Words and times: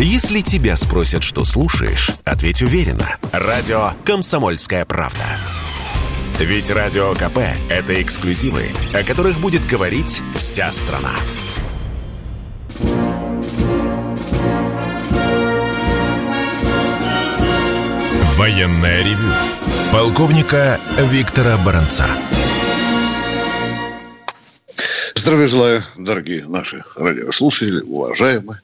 Если 0.00 0.42
тебя 0.42 0.76
спросят, 0.76 1.24
что 1.24 1.44
слушаешь, 1.44 2.12
ответь 2.24 2.62
уверенно. 2.62 3.16
Радио 3.32 3.94
«Комсомольская 4.04 4.84
правда». 4.84 5.24
Ведь 6.38 6.70
Радио 6.70 7.14
КП– 7.14 7.38
это 7.68 8.00
эксклюзивы, 8.00 8.70
о 8.94 9.02
которых 9.02 9.40
будет 9.40 9.66
говорить 9.66 10.22
вся 10.36 10.70
страна. 10.70 11.10
Военное 18.36 19.02
ревю 19.02 19.32
полковника 19.90 20.78
Виктора 21.10 21.56
Баранца. 21.56 22.06
Здравия 25.18 25.48
желаю, 25.48 25.84
дорогие 25.96 26.46
наши 26.46 26.84
радиослушатели, 26.94 27.80
уважаемые. 27.80 28.60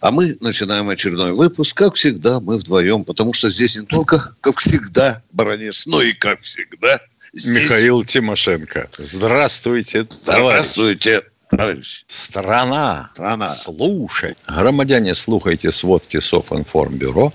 А 0.00 0.10
мы 0.10 0.36
начинаем 0.40 0.88
очередной 0.88 1.32
выпуск. 1.32 1.76
Как 1.76 1.94
всегда, 1.94 2.40
мы 2.40 2.58
вдвоем, 2.58 3.04
потому 3.04 3.32
что 3.32 3.48
здесь 3.48 3.76
не 3.76 3.86
только, 3.86 4.34
как 4.40 4.58
всегда, 4.58 5.22
баронец, 5.30 5.86
но 5.86 6.02
и, 6.02 6.12
как 6.12 6.40
всегда, 6.40 7.00
здесь... 7.32 7.62
Михаил 7.62 8.04
Тимошенко. 8.04 8.90
Здравствуйте, 8.98 10.04
Здравствуйте, 10.10 11.22
товарищ. 11.48 12.04
Страна. 12.08 13.10
Страна. 13.14 13.54
Слушай. 13.54 14.34
Громадяне, 14.48 15.14
слухайте 15.14 15.70
сводки 15.70 16.18
Софинформбюро. 16.18 17.32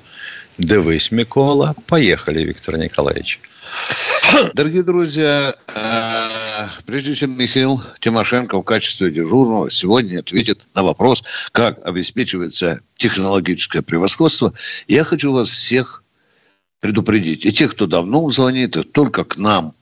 Дивись, 0.57 1.11
Микола. 1.11 1.75
Поехали, 1.87 2.43
Виктор 2.43 2.77
Николаевич. 2.77 3.39
Дорогие 4.53 4.83
друзья, 4.83 5.55
э, 5.73 6.38
прежде 6.85 7.15
чем 7.15 7.37
Михаил 7.37 7.81
Тимошенко 7.99 8.57
в 8.57 8.63
качестве 8.63 9.11
дежурного 9.11 9.69
сегодня 9.69 10.19
ответит 10.19 10.67
на 10.73 10.83
вопрос, 10.83 11.23
как 11.51 11.85
обеспечивается 11.85 12.81
технологическое 12.95 13.81
превосходство, 13.81 14.53
я 14.87 15.03
хочу 15.03 15.31
вас 15.31 15.49
всех 15.49 16.03
предупредить. 16.79 17.45
И 17.45 17.51
тех, 17.51 17.71
кто 17.71 17.87
давно 17.87 18.29
звонит, 18.31 18.77
и 18.77 18.83
только 18.83 19.23
к 19.23 19.37
нам 19.37 19.73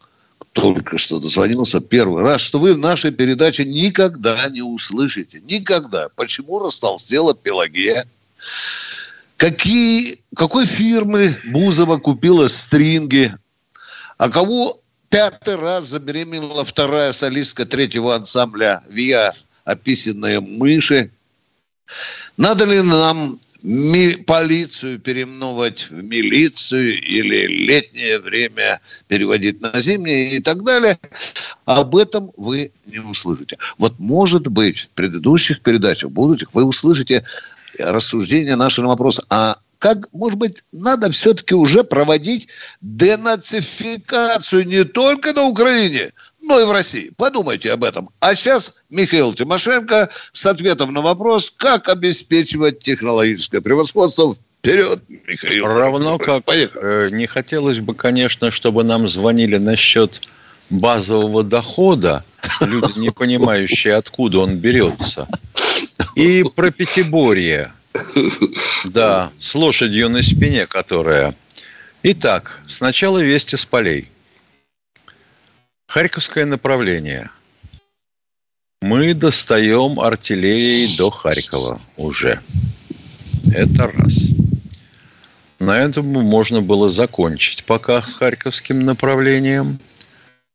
только 0.53 0.97
что 0.97 1.19
дозвонился 1.19 1.79
первый 1.81 2.23
раз, 2.23 2.41
что 2.41 2.57
вы 2.57 2.73
в 2.73 2.79
нашей 2.79 3.11
передаче 3.11 3.63
никогда 3.63 4.49
не 4.49 4.63
услышите. 4.63 5.39
Никогда. 5.41 6.09
Почему 6.15 6.57
растолстела 6.57 7.35
Пелагея? 7.35 8.07
Какие, 9.37 10.17
какой 10.35 10.65
фирмы 10.65 11.37
Бузова 11.45 11.99
купила 11.99 12.47
стринги? 12.47 13.35
А 14.17 14.29
кого 14.29 14.81
пятый 15.09 15.55
раз 15.55 15.85
забеременела 15.85 16.63
вторая 16.63 17.11
солистка 17.11 17.65
третьего 17.65 18.15
ансамбля 18.15 18.83
«Виа» 18.89 19.31
описанные 19.63 20.39
мыши? 20.39 21.11
Надо 22.37 22.65
ли 22.65 22.81
нам 22.81 23.39
ми- 23.63 24.15
полицию 24.25 24.99
переименовать 24.99 25.89
в 25.89 26.03
милицию 26.03 27.01
или 27.01 27.47
летнее 27.47 28.19
время 28.19 28.79
переводить 29.07 29.61
на 29.61 29.79
зимнее 29.79 30.37
и 30.37 30.41
так 30.41 30.63
далее? 30.63 30.97
Об 31.65 31.95
этом 31.95 32.31
вы 32.37 32.71
не 32.85 32.99
услышите. 32.99 33.57
Вот 33.77 33.99
может 33.99 34.47
быть 34.47 34.79
в 34.79 34.89
предыдущих 34.89 35.61
передачах, 35.61 36.11
будущих, 36.11 36.53
вы 36.53 36.63
услышите 36.63 37.25
рассуждение 37.79 38.55
нашего 38.55 38.87
вопроса. 38.87 39.23
А 39.29 39.57
как, 39.79 40.11
может 40.11 40.39
быть, 40.39 40.63
надо 40.71 41.11
все-таки 41.11 41.53
уже 41.55 41.83
проводить 41.83 42.47
денацификацию 42.81 44.65
не 44.65 44.83
только 44.83 45.33
на 45.33 45.43
Украине, 45.43 46.11
но 46.41 46.59
и 46.59 46.65
в 46.65 46.71
России. 46.71 47.11
Подумайте 47.15 47.71
об 47.71 47.83
этом. 47.83 48.09
А 48.19 48.35
сейчас 48.35 48.83
Михаил 48.89 49.33
Тимошенко 49.33 50.09
с 50.31 50.45
ответом 50.45 50.93
на 50.93 51.01
вопрос, 51.01 51.49
как 51.49 51.89
обеспечивать 51.89 52.79
технологическое 52.79 53.61
превосходство 53.61 54.33
Вперед, 54.59 55.01
Михаил. 55.07 55.65
Равно 55.65 56.17
как 56.17 56.43
Поехали. 56.43 57.07
Э, 57.07 57.09
не 57.11 57.27
хотелось 57.27 57.79
бы, 57.79 57.93
конечно, 57.93 58.51
чтобы 58.51 58.83
нам 58.83 59.07
звонили 59.07 59.57
насчет 59.57 60.21
базового 60.69 61.43
дохода, 61.43 62.25
люди, 62.61 62.99
не 62.99 63.11
понимающие, 63.11 63.95
откуда 63.95 64.39
он 64.39 64.57
берется. 64.57 65.27
И 66.15 66.43
про 66.43 66.71
Пятиборье. 66.71 67.71
Да, 68.85 69.31
с 69.39 69.55
лошадью 69.55 70.09
на 70.09 70.21
спине, 70.21 70.67
которая... 70.67 71.35
Итак, 72.03 72.61
сначала 72.67 73.19
вести 73.19 73.55
с 73.55 73.65
полей. 73.65 74.09
Харьковское 75.87 76.45
направление. 76.45 77.29
Мы 78.81 79.13
достаем 79.13 79.99
артиллерией 79.99 80.95
до 80.97 81.09
Харькова 81.09 81.79
уже. 81.97 82.39
Это 83.51 83.87
раз. 83.87 84.31
На 85.59 85.79
этом 85.79 86.05
можно 86.05 86.61
было 86.61 86.89
закончить 86.89 87.63
пока 87.63 88.01
с 88.01 88.13
Харьковским 88.13 88.81
направлением 88.81 89.79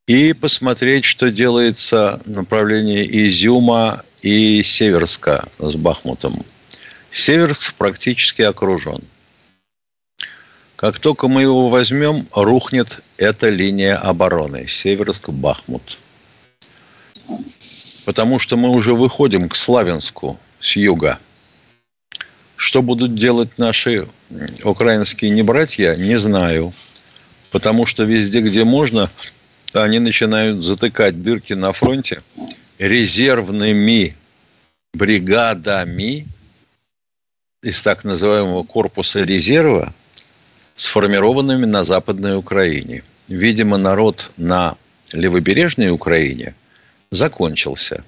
и 0.06 0.32
посмотреть, 0.32 1.04
что 1.04 1.30
делается 1.30 2.20
направление 2.24 3.04
Изюма 3.26 4.04
и 4.20 4.62
Северска 4.62 5.48
с 5.58 5.74
Бахмутом. 5.74 6.44
Северск 7.12 7.74
практически 7.74 8.40
окружен. 8.40 9.04
Как 10.76 10.98
только 10.98 11.28
мы 11.28 11.42
его 11.42 11.68
возьмем, 11.68 12.26
рухнет 12.32 13.02
эта 13.18 13.50
линия 13.50 13.96
обороны. 13.96 14.66
Северск-Бахмут. 14.66 15.98
Потому 18.06 18.38
что 18.38 18.56
мы 18.56 18.70
уже 18.70 18.94
выходим 18.94 19.50
к 19.50 19.54
Славянску 19.54 20.40
с 20.58 20.74
юга. 20.74 21.18
Что 22.56 22.80
будут 22.80 23.14
делать 23.14 23.58
наши 23.58 24.08
украинские 24.64 25.32
небратья, 25.32 25.94
не 25.94 26.16
знаю. 26.18 26.72
Потому 27.50 27.84
что 27.84 28.04
везде, 28.04 28.40
где 28.40 28.64
можно, 28.64 29.10
они 29.74 29.98
начинают 29.98 30.64
затыкать 30.64 31.22
дырки 31.22 31.52
на 31.52 31.72
фронте 31.74 32.22
резервными 32.78 34.16
бригадами 34.94 36.26
из 37.62 37.80
так 37.82 38.04
называемого 38.04 38.64
корпуса 38.64 39.22
резерва, 39.22 39.94
сформированными 40.74 41.64
на 41.64 41.84
Западной 41.84 42.36
Украине. 42.36 43.04
Видимо, 43.28 43.76
народ 43.76 44.30
на 44.36 44.76
левобережной 45.12 45.90
Украине 45.90 46.54
закончился. 47.10 48.04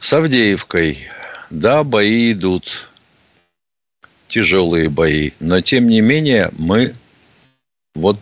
С 0.00 0.12
Авдеевкой, 0.12 1.08
да, 1.50 1.84
бои 1.84 2.32
идут, 2.32 2.90
тяжелые 4.28 4.88
бои, 4.88 5.30
но 5.38 5.60
тем 5.60 5.88
не 5.88 6.00
менее 6.00 6.50
мы 6.58 6.94
вот 7.94 8.18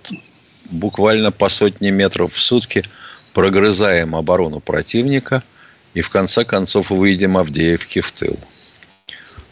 буквально 0.70 1.32
по 1.32 1.48
сотне 1.48 1.90
метров 1.90 2.32
в 2.32 2.40
сутки 2.40 2.84
прогрызаем 3.32 4.14
оборону 4.14 4.60
противника 4.60 5.42
и 5.94 6.00
в 6.00 6.10
конце 6.10 6.44
концов 6.44 6.90
выйдем 6.90 7.36
Авдеевки 7.36 8.00
в 8.00 8.12
тыл. 8.12 8.38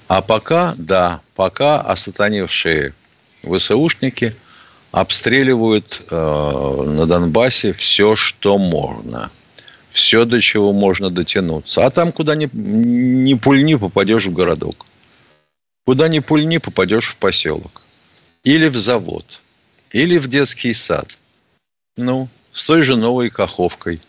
А 0.08 0.22
пока, 0.22 0.74
да, 0.76 1.20
пока 1.34 1.80
осатаневшие 1.80 2.94
ВСУшники 3.42 4.34
обстреливают 4.90 6.02
э, 6.10 6.14
на 6.16 7.06
Донбассе 7.06 7.72
все, 7.72 8.16
что 8.16 8.58
можно. 8.58 9.30
Все, 9.90 10.24
до 10.24 10.40
чего 10.40 10.72
можно 10.72 11.10
дотянуться. 11.10 11.84
А 11.84 11.90
там, 11.90 12.12
куда 12.12 12.34
ни, 12.34 12.48
ни 12.52 13.34
пульни, 13.34 13.74
попадешь 13.74 14.26
в 14.26 14.32
городок. 14.32 14.86
Куда 15.84 16.08
ни 16.08 16.20
пульни, 16.20 16.58
попадешь 16.58 17.08
в 17.08 17.16
поселок. 17.16 17.82
Или 18.44 18.68
в 18.68 18.76
завод. 18.76 19.40
Или 19.92 20.18
в 20.18 20.28
детский 20.28 20.72
сад. 20.74 21.18
Ну, 21.96 22.28
с 22.52 22.66
той 22.66 22.82
же 22.82 22.96
новой 22.96 23.30
каховкой. 23.30 24.00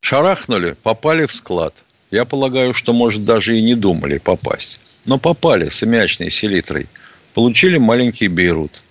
Шарахнули, 0.00 0.76
попали 0.82 1.26
в 1.26 1.32
склад. 1.32 1.84
Я 2.10 2.24
полагаю, 2.24 2.72
что, 2.72 2.92
может, 2.92 3.24
даже 3.24 3.58
и 3.58 3.62
не 3.62 3.74
думали 3.74 4.18
попасть. 4.18 4.80
Но 5.04 5.18
попали 5.18 5.68
с 5.68 5.82
аммиачной 5.82 6.30
селитрой. 6.30 6.86
Получили 7.34 7.78
маленький 7.78 8.28
Бейрут. 8.28 8.82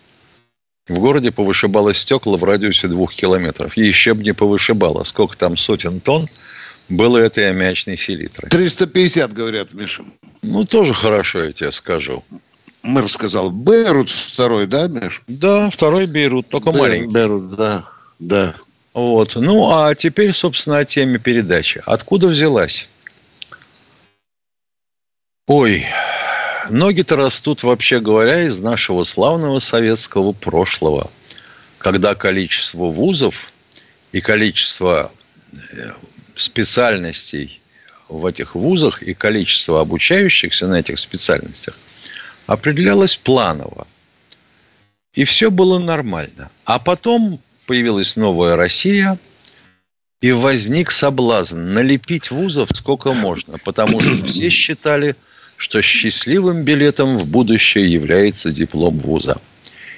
В 0.88 1.00
городе 1.00 1.32
повышибало 1.32 1.94
стекла 1.94 2.38
в 2.38 2.44
радиусе 2.44 2.88
двух 2.88 3.14
километров. 3.14 3.76
Еще 3.76 4.14
бы 4.14 4.24
не 4.24 4.34
повышибало. 4.34 5.04
Сколько 5.04 5.38
там 5.38 5.58
сотен 5.58 6.00
тонн 6.00 6.30
было 6.88 7.18
этой 7.18 7.50
аммиачной 7.50 7.98
селитры. 7.98 8.50
350, 8.50 9.34
говорят, 9.34 9.74
Миша. 9.74 10.04
Ну, 10.42 10.64
тоже 10.64 10.94
хорошо, 10.94 11.44
я 11.44 11.52
тебе 11.52 11.72
скажу. 11.72 12.24
Мэр 12.84 13.10
сказал, 13.10 13.52
Бейрут 13.52 14.10
второй, 14.10 14.68
да, 14.68 14.88
Миш? 14.88 15.24
Да, 15.28 15.70
второй 15.70 16.06
Бейрут, 16.06 16.48
только 16.48 16.72
Бейрут, 16.72 16.88
маленький. 16.88 17.14
Бейрут, 17.14 17.56
да, 17.56 17.86
да. 18.20 18.56
Вот. 18.98 19.36
Ну, 19.36 19.70
а 19.72 19.94
теперь, 19.94 20.34
собственно, 20.34 20.80
о 20.80 20.86
теме 20.86 21.20
передачи. 21.20 21.84
Откуда 21.86 22.30
взялась? 22.30 22.90
Ой, 25.46 25.86
ноги-то 26.72 27.16
растут, 27.16 27.62
вообще 27.62 28.00
говоря, 28.00 28.42
из 28.42 28.60
нашего 28.60 29.04
славного 29.04 29.60
советского 29.60 30.32
прошлого, 30.32 31.12
когда 31.78 32.16
количество 32.16 32.86
вузов 32.86 33.54
и 34.14 34.20
количество 34.20 35.12
э, 35.54 35.92
специальностей 36.34 37.62
в 38.10 38.26
этих 38.26 38.56
вузах 38.56 39.04
и 39.04 39.14
количество 39.14 39.80
обучающихся 39.80 40.66
на 40.66 40.80
этих 40.80 40.98
специальностях 40.98 41.78
определялось 42.48 43.16
планово. 43.16 43.86
И 45.14 45.24
все 45.24 45.52
было 45.52 45.78
нормально. 45.78 46.50
А 46.66 46.80
потом 46.80 47.40
появилась 47.68 48.16
новая 48.16 48.56
Россия, 48.56 49.20
и 50.22 50.32
возник 50.32 50.90
соблазн 50.90 51.60
налепить 51.74 52.32
вузов 52.32 52.70
сколько 52.74 53.14
можно, 53.14 53.58
потому 53.64 54.02
что 54.02 54.16
все 54.16 54.50
считали, 54.50 55.16
что 55.58 55.82
счастливым 55.84 56.64
билетом 56.64 57.18
в 57.18 57.28
будущее 57.28 57.92
является 57.92 58.52
диплом 58.52 58.98
вуза. 58.98 59.40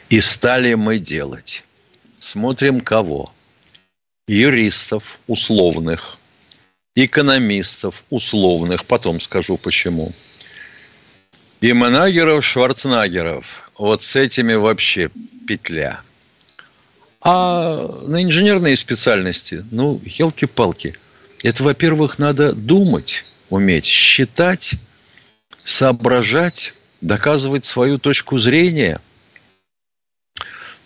И 0.09 0.19
стали 0.19 0.73
мы 0.73 0.97
делать. 0.97 1.63
Смотрим 2.19 2.81
кого? 2.81 3.31
Юристов 4.27 5.19
условных, 5.27 6.17
экономистов 6.95 8.03
условных, 8.09 8.85
потом 8.85 9.21
скажу 9.21 9.57
почему. 9.57 10.13
И 11.61 11.73
Манагеров, 11.73 12.45
Шварценаггеров. 12.45 13.69
Вот 13.77 14.01
с 14.01 14.15
этими 14.15 14.53
вообще 14.53 15.09
петля. 15.47 16.01
А 17.21 18.01
на 18.07 18.23
инженерные 18.23 18.77
специальности, 18.77 19.65
ну, 19.71 20.01
елки-палки. 20.05 20.95
Это, 21.43 21.63
во-первых, 21.63 22.17
надо 22.17 22.53
думать, 22.53 23.25
уметь, 23.49 23.85
считать, 23.85 24.75
соображать, 25.63 26.73
доказывать 27.01 27.65
свою 27.65 27.97
точку 27.97 28.37
зрения. 28.37 29.01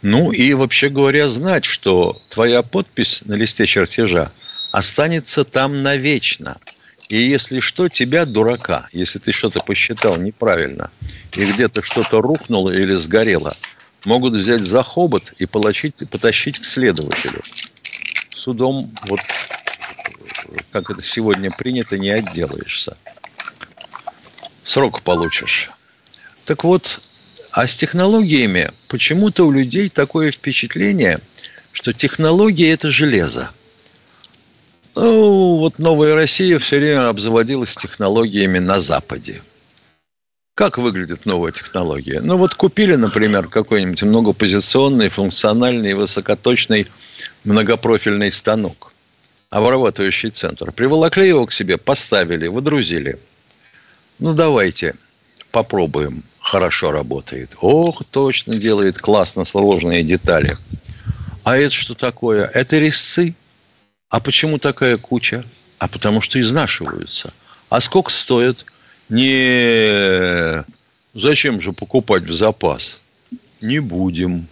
Ну 0.01 0.31
и, 0.31 0.53
вообще 0.53 0.89
говоря, 0.89 1.27
знать, 1.27 1.65
что 1.65 2.21
твоя 2.29 2.61
подпись 2.61 3.21
на 3.25 3.33
листе 3.35 3.65
чертежа 3.65 4.31
останется 4.71 5.43
там 5.43 5.83
навечно. 5.83 6.57
И 7.09 7.17
если 7.17 7.59
что, 7.59 7.89
тебя, 7.89 8.25
дурака, 8.25 8.87
если 8.91 9.19
ты 9.19 9.31
что-то 9.31 9.59
посчитал 9.59 10.17
неправильно, 10.17 10.89
и 11.37 11.45
где-то 11.45 11.83
что-то 11.83 12.21
рухнуло 12.21 12.71
или 12.71 12.95
сгорело, 12.95 13.53
могут 14.05 14.33
взять 14.33 14.61
за 14.61 14.83
хобот 14.83 15.33
и 15.37 15.45
получить, 15.45 15.95
потащить 16.09 16.59
к 16.59 16.65
следователю. 16.65 17.41
Судом, 18.29 18.91
вот 19.07 19.19
как 20.71 20.89
это 20.89 21.01
сегодня 21.01 21.51
принято, 21.51 21.97
не 21.97 22.09
отделаешься 22.09 22.97
срок 24.63 25.01
получишь. 25.01 25.69
Так 26.45 26.63
вот, 26.63 26.99
а 27.51 27.67
с 27.67 27.77
технологиями 27.77 28.71
почему-то 28.87 29.45
у 29.45 29.51
людей 29.51 29.89
такое 29.89 30.31
впечатление, 30.31 31.19
что 31.71 31.93
технологии– 31.93 32.67
это 32.73 32.89
железо. 32.89 33.51
Ну, 34.95 35.57
вот 35.57 35.79
новая 35.79 36.15
Россия 36.15 36.59
все 36.59 36.77
время 36.77 37.09
обзаводилась 37.09 37.75
технологиями 37.75 38.59
на 38.59 38.79
Западе. 38.79 39.41
Как 40.55 40.77
выглядит 40.77 41.25
новая 41.25 41.51
технология? 41.51 42.21
Ну, 42.21 42.37
вот 42.37 42.53
купили, 42.53 42.95
например, 42.95 43.47
какой-нибудь 43.47 44.03
многопозиционный, 44.03 45.09
функциональный, 45.09 45.93
высокоточный 45.93 46.87
многопрофильный 47.43 48.31
станок, 48.31 48.93
обрабатывающий 49.49 50.29
центр. 50.29 50.71
Приволокли 50.71 51.27
его 51.27 51.45
к 51.45 51.51
себе, 51.51 51.77
поставили, 51.77 52.47
выдрузили– 52.47 53.19
ну, 54.19 54.33
давайте 54.33 54.95
попробуем. 55.51 56.23
Хорошо 56.39 56.91
работает. 56.91 57.55
Ох, 57.59 58.03
точно 58.09 58.55
делает 58.55 58.97
классно 58.99 59.43
сложные 59.43 60.03
детали. 60.03 60.51
А 61.43 61.57
это 61.57 61.73
что 61.73 61.93
такое? 61.93 62.45
Это 62.45 62.77
резцы. 62.77 63.35
А 64.09 64.19
почему 64.19 64.59
такая 64.59 64.97
куча? 64.97 65.43
А 65.77 65.87
потому 65.87 66.21
что 66.21 66.39
изнашиваются. 66.39 67.33
А 67.69 67.81
сколько 67.81 68.11
стоит? 68.11 68.65
Не 69.09 70.63
зачем 71.13 71.61
же 71.61 71.73
покупать 71.73 72.23
в 72.23 72.33
запас? 72.33 72.99
Не 73.61 73.79
будем. 73.79 74.47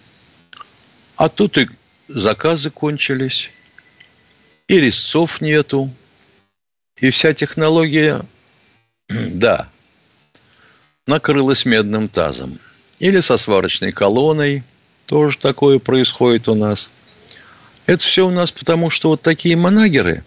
А 1.15 1.29
тут 1.29 1.57
и 1.57 1.67
заказы 2.07 2.69
кончились, 2.69 3.51
и 4.67 4.79
резцов 4.79 5.41
нету, 5.41 5.91
и 6.97 7.09
вся 7.09 7.33
технология 7.33 8.21
да, 9.09 9.67
накрылась 11.07 11.65
медным 11.65 12.07
тазом. 12.09 12.59
Или 12.99 13.19
со 13.19 13.37
сварочной 13.37 13.91
колонной. 13.91 14.63
Тоже 15.07 15.37
такое 15.37 15.79
происходит 15.79 16.47
у 16.47 16.55
нас. 16.55 16.89
Это 17.85 18.03
все 18.03 18.27
у 18.27 18.29
нас 18.29 18.51
потому, 18.51 18.89
что 18.89 19.09
вот 19.09 19.21
такие 19.21 19.55
манагеры, 19.55 20.23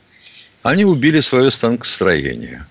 они 0.63 0.85
убили 0.85 1.21
свое 1.21 1.51
станкостроение. 1.51 2.67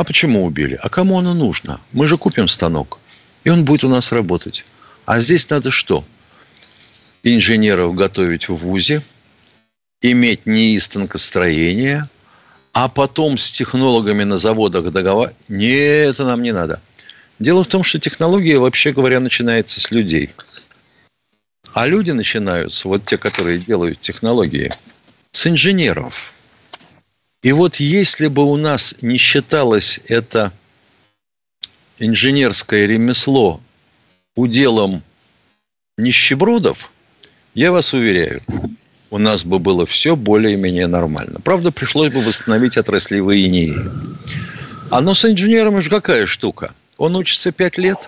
А 0.00 0.04
почему 0.04 0.46
убили? 0.46 0.78
А 0.82 0.88
кому 0.88 1.18
оно 1.18 1.34
нужно? 1.34 1.78
Мы 1.92 2.08
же 2.08 2.16
купим 2.16 2.48
станок, 2.48 2.98
и 3.44 3.50
он 3.50 3.66
будет 3.66 3.84
у 3.84 3.88
нас 3.90 4.12
работать. 4.12 4.64
А 5.04 5.20
здесь 5.20 5.50
надо 5.50 5.70
что? 5.70 6.06
Инженеров 7.22 7.94
готовить 7.94 8.48
в 8.48 8.54
ВУЗе, 8.54 9.02
иметь 10.00 10.46
НИИ 10.46 10.78
станкостроения– 10.78 12.08
а 12.72 12.88
потом 12.88 13.36
с 13.36 13.52
технологами 13.52 14.24
на 14.24 14.38
заводах 14.38 14.90
договаривать. 14.90 15.36
Нет, 15.48 16.14
это 16.14 16.24
нам 16.24 16.42
не 16.42 16.52
надо. 16.52 16.80
Дело 17.38 17.64
в 17.64 17.66
том, 17.66 17.82
что 17.82 17.98
технология, 17.98 18.58
вообще 18.58 18.92
говоря, 18.92 19.20
начинается 19.20 19.80
с 19.80 19.90
людей. 19.90 20.30
А 21.74 21.86
люди 21.86 22.12
начинаются, 22.12 22.88
вот 22.88 23.04
те, 23.04 23.18
которые 23.18 23.58
делают 23.58 24.00
технологии, 24.00 24.70
с 25.32 25.46
инженеров. 25.46 26.32
И 27.42 27.52
вот 27.52 27.76
если 27.76 28.26
бы 28.26 28.44
у 28.44 28.56
нас 28.56 28.94
не 29.00 29.16
считалось 29.16 30.00
это 30.08 30.52
инженерское 31.98 32.86
ремесло 32.86 33.60
уделом 34.34 35.02
нищебродов, 35.96 36.92
я 37.54 37.72
вас 37.72 37.94
уверяю, 37.94 38.42
у 39.10 39.18
нас 39.18 39.44
бы 39.44 39.58
было 39.58 39.86
все 39.86 40.16
более-менее 40.16 40.86
нормально. 40.86 41.40
Правда, 41.40 41.72
пришлось 41.72 42.12
бы 42.12 42.20
восстановить 42.20 42.76
отраслевые 42.76 43.48
НИИ. 43.48 43.74
А 44.90 45.00
но 45.00 45.14
с 45.14 45.24
инженером 45.24 45.80
же 45.80 45.88
какая 45.88 46.26
штука? 46.26 46.74
Он 46.98 47.16
учится 47.16 47.52
пять 47.52 47.78
лет, 47.78 47.98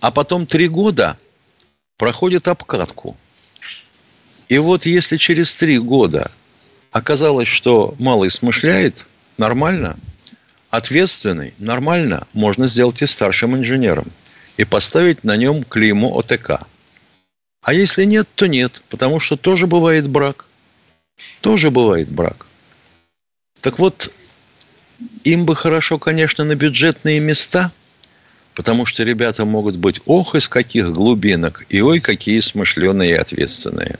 а 0.00 0.10
потом 0.10 0.46
три 0.46 0.68
года 0.68 1.18
проходит 1.98 2.46
обкатку. 2.46 3.16
И 4.48 4.58
вот 4.58 4.86
если 4.86 5.16
через 5.16 5.54
три 5.56 5.78
года 5.78 6.30
оказалось, 6.92 7.48
что 7.48 7.94
малый 7.98 8.30
смышляет, 8.30 9.06
нормально, 9.38 9.96
ответственный, 10.70 11.54
нормально, 11.58 12.26
можно 12.32 12.66
сделать 12.66 13.02
и 13.02 13.06
старшим 13.06 13.56
инженером 13.56 14.06
и 14.56 14.64
поставить 14.64 15.24
на 15.24 15.36
нем 15.36 15.64
клеймо 15.64 16.18
ОТК– 16.18 16.60
а 17.62 17.74
если 17.74 18.04
нет, 18.04 18.28
то 18.34 18.46
нет, 18.46 18.82
потому 18.88 19.20
что 19.20 19.36
тоже 19.36 19.66
бывает 19.66 20.08
брак. 20.08 20.46
Тоже 21.40 21.70
бывает 21.70 22.08
брак. 22.08 22.46
Так 23.60 23.78
вот, 23.78 24.10
им 25.24 25.44
бы 25.44 25.54
хорошо, 25.54 25.98
конечно, 25.98 26.44
на 26.44 26.54
бюджетные 26.54 27.20
места, 27.20 27.70
потому 28.54 28.86
что 28.86 29.04
ребята 29.04 29.44
могут 29.44 29.76
быть 29.76 30.00
ох 30.06 30.34
из 30.34 30.48
каких 30.48 30.90
глубинок, 30.90 31.66
и 31.68 31.82
ой, 31.82 32.00
какие 32.00 32.40
смышленые 32.40 33.10
и 33.10 33.14
ответственные. 33.14 33.98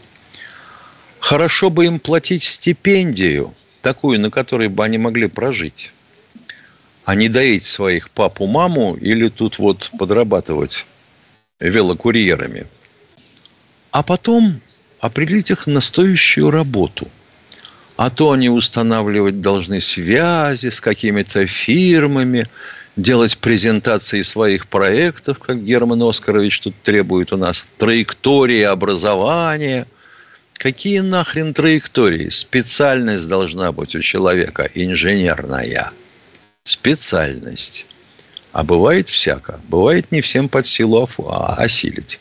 Хорошо 1.21 1.71
бы 1.71 1.87
им 1.87 2.01
платить 2.01 2.43
стипендию, 2.43 3.55
такую, 3.83 4.21
на 4.21 4.31
которой 4.31 4.69
бы 4.69 4.85
они 4.85 4.99
могли 4.99 5.29
прожить, 5.29 5.93
а 7.05 7.15
не 7.15 7.29
доить 7.29 7.65
своих 7.65 8.11
папу-маму 8.11 8.97
или 8.97 9.29
тут 9.29 9.59
вот 9.59 9.91
подрабатывать 9.99 10.87
велокурьерами– 11.61 12.67
а 13.91 14.03
потом 14.03 14.61
определить 15.01 15.51
их 15.51 15.67
на 15.67 15.81
стоящую 15.81 16.51
работу. 16.51 17.09
А 17.97 18.09
то 18.09 18.33
они 18.33 18.49
устанавливать 18.49 19.43
должны 19.43 19.81
связи 19.81 20.71
с 20.71 20.81
какими-то 20.81 21.47
фирмами, 21.47 22.47
делать 22.97 23.37
презентации 23.39 24.23
своих 24.23 24.69
проектов, 24.69 25.39
как 25.39 25.63
Герман 25.63 26.03
Оскарович 26.03 26.61
тут 26.61 26.75
требует 26.83 27.33
у 27.33 27.37
нас, 27.37 27.67
траектории 27.77 28.63
образования. 28.63 29.87
Какие 30.61 31.01
нахрен 31.01 31.55
траектории? 31.55 32.29
Специальность 32.29 33.27
должна 33.27 33.73
быть 33.73 33.95
у 33.95 34.03
человека, 34.03 34.71
инженерная. 34.75 35.91
Специальность. 36.65 37.87
А 38.53 38.63
бывает 38.63 39.09
всяко. 39.09 39.59
Бывает 39.69 40.13
не 40.13 40.21
всем 40.21 40.51
под 40.51 40.67
силу 40.67 41.09
осилить. 41.57 42.21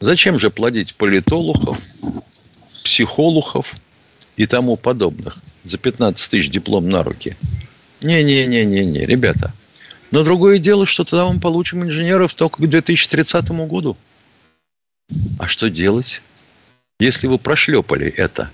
Зачем 0.00 0.40
же 0.40 0.50
плодить 0.50 0.96
политологов, 0.96 1.80
психологов 2.82 3.76
и 4.36 4.46
тому 4.46 4.76
подобных 4.76 5.38
за 5.62 5.78
15 5.78 6.28
тысяч 6.28 6.50
диплом 6.50 6.90
на 6.90 7.04
руки? 7.04 7.36
Не-не-не-не-не, 8.02 9.06
ребята. 9.06 9.54
Но 10.10 10.24
другое 10.24 10.58
дело, 10.58 10.84
что 10.84 11.04
тогда 11.04 11.28
мы 11.28 11.38
получим 11.38 11.84
инженеров 11.84 12.34
только 12.34 12.60
к 12.60 12.68
2030 12.68 13.50
году. 13.68 13.96
А 15.38 15.46
что 15.46 15.70
делать, 15.70 16.22
если 16.98 17.28
вы 17.28 17.38
прошлепали 17.38 18.08
это? 18.08 18.50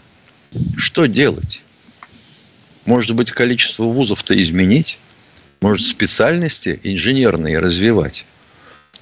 Что 0.76 1.06
делать? 1.06 1.62
Может 2.84 3.16
быть, 3.16 3.32
количество 3.32 3.84
вузов-то 3.84 4.40
изменить? 4.40 4.98
Может, 5.62 5.86
специальности 5.86 6.78
инженерные 6.82 7.58
развивать? 7.58 8.26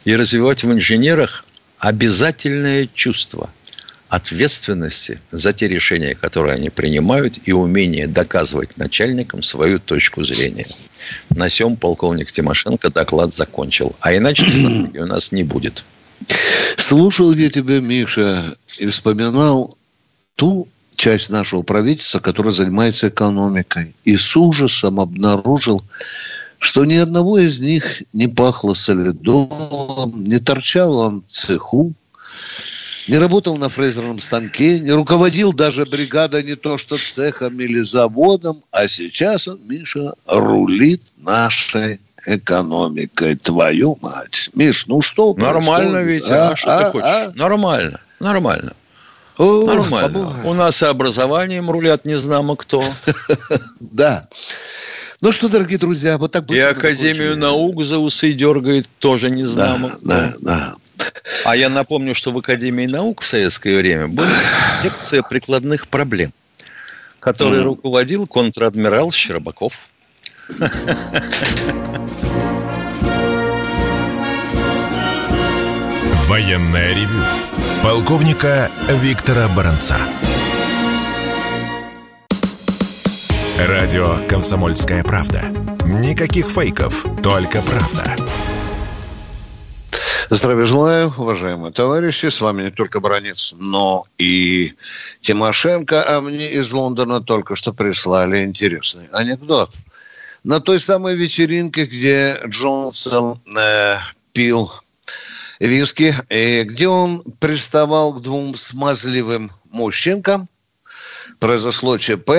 И 0.05 0.15
развивать 0.15 0.63
в 0.63 0.73
инженерах 0.73 1.45
обязательное 1.79 2.89
чувство 2.95 3.51
ответственности 4.09 5.21
за 5.33 5.53
те 5.53 5.67
решения, 5.67 6.15
которые 6.15 6.55
они 6.55 6.71
принимают, 6.71 7.39
и 7.45 7.53
умение 7.53 8.07
доказывать 8.07 8.77
начальникам 8.77 9.43
свою 9.43 9.81
точку 9.81 10.23
зрения. 10.23 10.67
На 11.31 11.49
сём 11.49 11.77
полковник 11.77 12.31
Тимошенко 12.31 12.91
доклад 12.91 13.35
закончил. 13.35 13.97
А 14.01 14.15
иначе 14.15 14.45
у 14.95 15.07
нас 15.07 15.33
не 15.33 15.43
будет. 15.43 15.85
Слушал 16.77 17.33
я 17.33 17.51
тебя, 17.51 17.81
Миша, 17.81 18.55
и 18.79 18.87
вспоминал 18.87 19.77
ту 20.37 20.69
часть 20.97 21.31
нашего 21.31 21.63
правительства, 21.63 22.19
которая 22.21 22.53
занимается 22.53 23.09
экономикой. 23.09 23.95
И 24.05 24.17
с 24.17 24.37
ужасом 24.37 25.01
обнаружил, 25.01 25.83
что 26.59 26.85
ни 26.85 26.95
одного 26.95 27.39
из 27.39 27.61
них 27.61 28.03
не 28.13 28.29
пахло 28.29 28.73
солидолом, 28.75 30.23
не 30.25 30.39
торчал 30.39 30.97
он 30.97 31.23
в 31.27 31.33
цеху, 31.33 31.93
не 33.09 33.19
работал 33.19 33.57
на 33.57 33.69
фрезерном 33.69 34.21
станке, 34.21 34.79
не 34.79 34.93
руководил 34.93 35.53
даже 35.53 35.85
бригадой 35.85 36.45
не 36.45 36.55
то 36.55 36.79
что 36.79 36.97
цехом 36.97 37.61
или 37.61 37.81
заводом, 37.81 38.63
а 38.71 38.87
сейчас 38.87 39.49
он, 39.49 39.59
Миша, 39.67 40.15
рулит 40.27 41.03
нашей 41.17 41.99
экономикой. 42.27 43.35
Твою 43.35 43.99
мать. 44.01 44.51
Миш, 44.55 44.87
ну 44.87 45.03
что? 45.03 45.35
Нормально 45.35 45.99
ведь, 46.03 46.29
а, 46.29 46.51
а 46.51 46.57
что 46.57 46.77
а, 46.77 46.85
ты 46.85 46.91
хочешь? 46.91 47.09
А? 47.09 47.33
Нормально, 47.35 48.01
нормально. 48.23 48.73
О, 49.39 49.67
Нормально. 49.67 50.09
Побывай. 50.09 50.45
У 50.45 50.55
нас 50.55 50.83
и 50.83 50.87
образованием 50.87 51.71
рулят 51.71 52.05
не 52.05 52.19
знамо 52.19 52.57
кто. 52.57 52.85
Да. 53.81 54.27
Ну 55.21 55.31
что, 55.33 55.49
дорогие 55.49 55.79
друзья, 55.79 56.19
вот 56.19 56.33
так 56.33 56.51
И 56.51 56.59
Академию 56.59 57.37
наук 57.37 57.85
за 57.85 57.99
усы 57.99 58.33
дергает 58.33 58.89
тоже 58.99 59.31
не 59.31 59.45
знамо. 59.45 59.93
Да, 60.03 60.35
да, 60.41 60.77
да. 60.97 61.07
А 61.45 61.57
я 61.57 61.69
напомню, 61.69 62.15
что 62.15 62.33
в 62.33 62.39
Академии 62.39 62.87
наук 62.87 63.23
в 63.23 63.27
советское 63.27 63.77
время 63.77 64.09
была 64.09 64.29
секция 64.83 65.23
прикладных 65.23 65.89
проблем, 65.89 66.33
которой 67.21 67.63
руководил 67.63 68.27
контр-адмирал 68.27 69.13
Щербаков. 69.13 69.87
Военная 76.27 76.95
ревю. 76.95 77.21
Полковника 77.83 78.71
Виктора 78.89 79.49
Баранца. 79.49 79.97
Радио 83.59 84.25
«Комсомольская 84.29 85.03
правда». 85.03 85.47
Никаких 85.85 86.47
фейков, 86.47 87.05
только 87.25 87.61
правда. 87.61 88.15
Здравия 90.31 90.65
желаю, 90.65 91.13
уважаемые 91.19 91.73
товарищи. 91.73 92.27
С 92.27 92.41
вами 92.41 92.63
не 92.63 92.71
только 92.71 93.01
Бронец, 93.01 93.53
но 93.59 94.05
и 94.17 94.75
Тимошенко. 95.21 96.05
А 96.09 96.21
мне 96.21 96.53
из 96.53 96.73
Лондона 96.73 97.21
только 97.21 97.57
что 97.57 97.73
прислали 97.73 98.45
интересный 98.45 99.09
анекдот. 99.11 99.73
На 100.45 100.61
той 100.61 100.79
самой 100.79 101.17
вечеринке, 101.17 101.87
где 101.87 102.39
Джонсон 102.47 103.41
э, 103.57 103.99
пил 104.33 104.71
виски, 105.67 106.15
и 106.29 106.63
где 106.65 106.89
он 106.89 107.23
приставал 107.39 108.15
к 108.15 108.23
двум 108.23 108.57
смазливым 108.57 109.51
мужчинкам, 109.71 110.49
произошло 111.39 111.99
ЧП, 111.99 112.31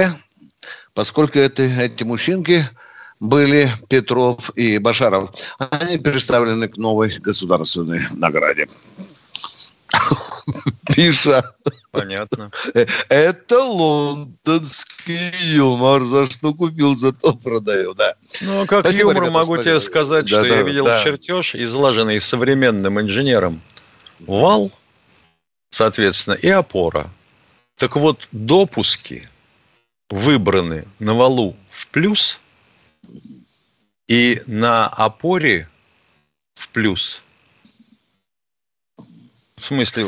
поскольку 0.93 1.39
это, 1.39 1.63
эти 1.63 2.03
мужчинки– 2.03 2.67
были 3.23 3.71
Петров 3.87 4.49
и 4.57 4.77
Башаров. 4.79 5.31
Они 5.57 5.97
представлены 5.97 6.67
к 6.67 6.75
новой 6.75 7.17
государственной 7.19 8.01
награде. 8.11 8.67
Пиша. 10.93 11.55
Понятно. 11.93 12.51
Это 13.09 13.59
лондонский 13.63 15.31
юмор. 15.55 16.03
За 16.03 16.25
что 16.25 16.53
купил, 16.53 16.95
за 16.95 17.13
то 17.13 17.33
продаю, 17.33 17.93
да. 17.93 18.15
Ну, 18.41 18.63
а 18.63 18.65
как 18.65 18.81
Спасибо, 18.81 19.11
юмор 19.11 19.23
ребята, 19.23 19.33
могу 19.39 19.57
тебе 19.57 19.79
сказать, 19.79 20.25
да, 20.25 20.39
что 20.41 20.49
да, 20.49 20.55
я 20.57 20.61
видел 20.63 20.85
да. 20.85 21.01
чертеж, 21.01 21.55
излаженный 21.55 22.19
современным 22.19 22.99
инженером. 22.99 23.61
Вал, 24.19 24.71
соответственно, 25.69 26.33
и 26.33 26.49
опора. 26.49 27.09
Так 27.77 27.95
вот, 27.95 28.27
допуски 28.31 29.23
выбраны 30.09 30.85
на 30.99 31.13
валу 31.13 31.55
в 31.71 31.87
плюс– 31.87 32.39
и 34.07 34.41
на 34.45 34.87
опоре 34.87 35.67
в 36.55 36.69
плюс. 36.69 37.23
В 39.63 39.65
смысле, 39.65 40.05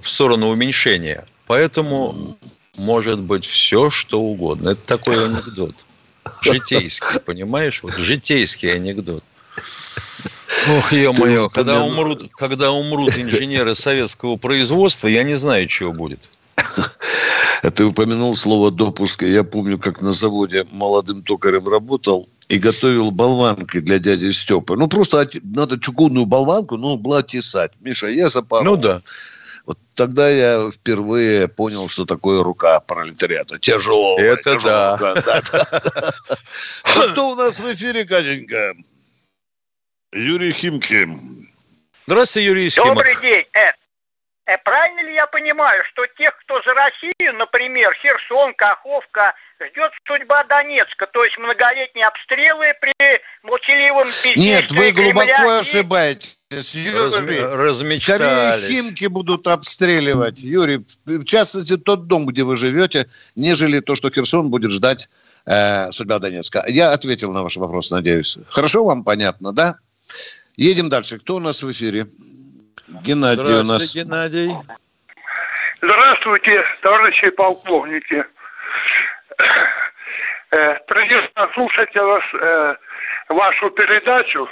в 0.00 0.08
сторону 0.08 0.50
уменьшения. 0.50 1.24
Поэтому 1.48 2.14
может 2.78 3.18
быть 3.18 3.44
все, 3.44 3.90
что 3.90 4.20
угодно. 4.20 4.70
Это 4.70 4.86
такой 4.86 5.24
анекдот. 5.24 5.74
Житейский, 6.40 7.18
понимаешь? 7.18 7.82
Вот 7.82 7.96
житейский 7.96 8.72
анекдот. 8.72 9.24
Ох, 10.78 10.92
ё-моё, 10.92 11.48
когда 11.48 11.82
умрут, 11.82 12.30
когда 12.36 12.70
умрут 12.70 13.18
инженеры 13.18 13.74
советского 13.74 14.36
производства, 14.36 15.08
я 15.08 15.24
не 15.24 15.34
знаю, 15.34 15.66
чего 15.66 15.90
будет. 15.90 16.20
Ты 17.74 17.84
упомянул 17.84 18.36
слово 18.36 18.70
допуск. 18.70 19.24
Я 19.24 19.42
помню, 19.42 19.80
как 19.80 20.00
на 20.00 20.12
заводе 20.12 20.64
молодым 20.70 21.24
токарем 21.24 21.66
работал 21.66 22.28
и 22.48 22.58
готовил 22.58 23.10
болванки 23.10 23.80
для 23.80 23.98
дяди 23.98 24.30
Степы. 24.30 24.76
Ну, 24.76 24.88
просто 24.88 25.28
надо 25.42 25.78
чугунную 25.78 26.26
болванку, 26.26 26.76
ну, 26.76 26.96
была 26.96 27.22
тесать. 27.22 27.72
Миша, 27.80 28.08
я 28.08 28.28
запорол. 28.28 28.64
Ну, 28.64 28.76
да. 28.76 29.02
Вот 29.64 29.78
тогда 29.94 30.28
я 30.28 30.70
впервые 30.72 31.46
понял, 31.46 31.88
что 31.88 32.04
такое 32.04 32.42
рука 32.42 32.80
пролетариата. 32.80 33.58
Тяжелая. 33.58 34.32
Это 34.32 34.56
тяжелая 34.56 34.98
да. 34.98 36.12
Кто 37.12 37.30
у 37.30 37.34
нас 37.36 37.60
в 37.60 37.72
эфире, 37.72 38.04
Катенька? 38.04 38.74
Юрий 40.12 40.52
Химки. 40.52 41.08
Здравствуйте, 42.06 42.48
Юрий 42.48 42.70
Химки. 42.70 42.88
Добрый 42.88 43.20
день, 43.20 43.44
Эд. 43.52 43.76
Э, 44.52 44.58
правильно 44.64 45.00
ли 45.00 45.14
я 45.14 45.26
понимаю, 45.26 45.82
что 45.92 46.06
тех, 46.18 46.30
кто 46.44 46.60
за 46.62 46.74
Россию, 46.74 47.34
например, 47.38 47.94
Херсон, 48.02 48.54
Каховка, 48.54 49.34
ждет 49.60 49.92
судьба 50.06 50.44
Донецка, 50.44 51.06
то 51.06 51.24
есть 51.24 51.38
многолетние 51.38 52.06
обстрелы 52.06 52.74
при 52.80 52.92
молчаливом 53.42 54.08
Нет, 54.36 54.70
вы 54.72 54.92
глубоко 54.92 55.24
Кремля 55.24 55.58
ошибаетесь. 55.58 56.36
Юрий, 56.50 57.40
Размечтались. 57.40 58.64
Скорее 58.64 58.82
Химки 58.82 59.06
будут 59.06 59.46
обстреливать. 59.46 60.40
Юрий, 60.40 60.84
в 61.06 61.24
частности, 61.24 61.78
тот 61.78 62.06
дом, 62.06 62.26
где 62.26 62.42
вы 62.42 62.56
живете, 62.56 63.08
нежели 63.34 63.80
то, 63.80 63.94
что 63.94 64.10
Херсон 64.10 64.50
будет 64.50 64.70
ждать 64.70 65.08
э, 65.46 65.90
судьба 65.92 66.18
Донецка. 66.18 66.64
Я 66.68 66.92
ответил 66.92 67.32
на 67.32 67.42
ваш 67.42 67.56
вопрос, 67.56 67.90
надеюсь. 67.90 68.36
Хорошо 68.48 68.84
вам 68.84 69.02
понятно, 69.02 69.52
да? 69.52 69.76
Едем 70.56 70.90
дальше. 70.90 71.18
Кто 71.18 71.36
у 71.36 71.40
нас 71.40 71.62
в 71.62 71.70
эфире? 71.70 72.06
Геннадий 72.88 73.60
у 73.60 73.64
нас. 73.64 73.94
Геннадий. 73.94 74.50
Здравствуйте, 75.82 76.64
товарищи 76.82 77.30
полковники. 77.30 78.24
Э, 80.52 80.74
приятно 80.86 81.48
слушать 81.54 81.94
вас, 81.96 82.22
э, 82.34 82.74
вашу 83.30 83.70
передачу. 83.70 84.46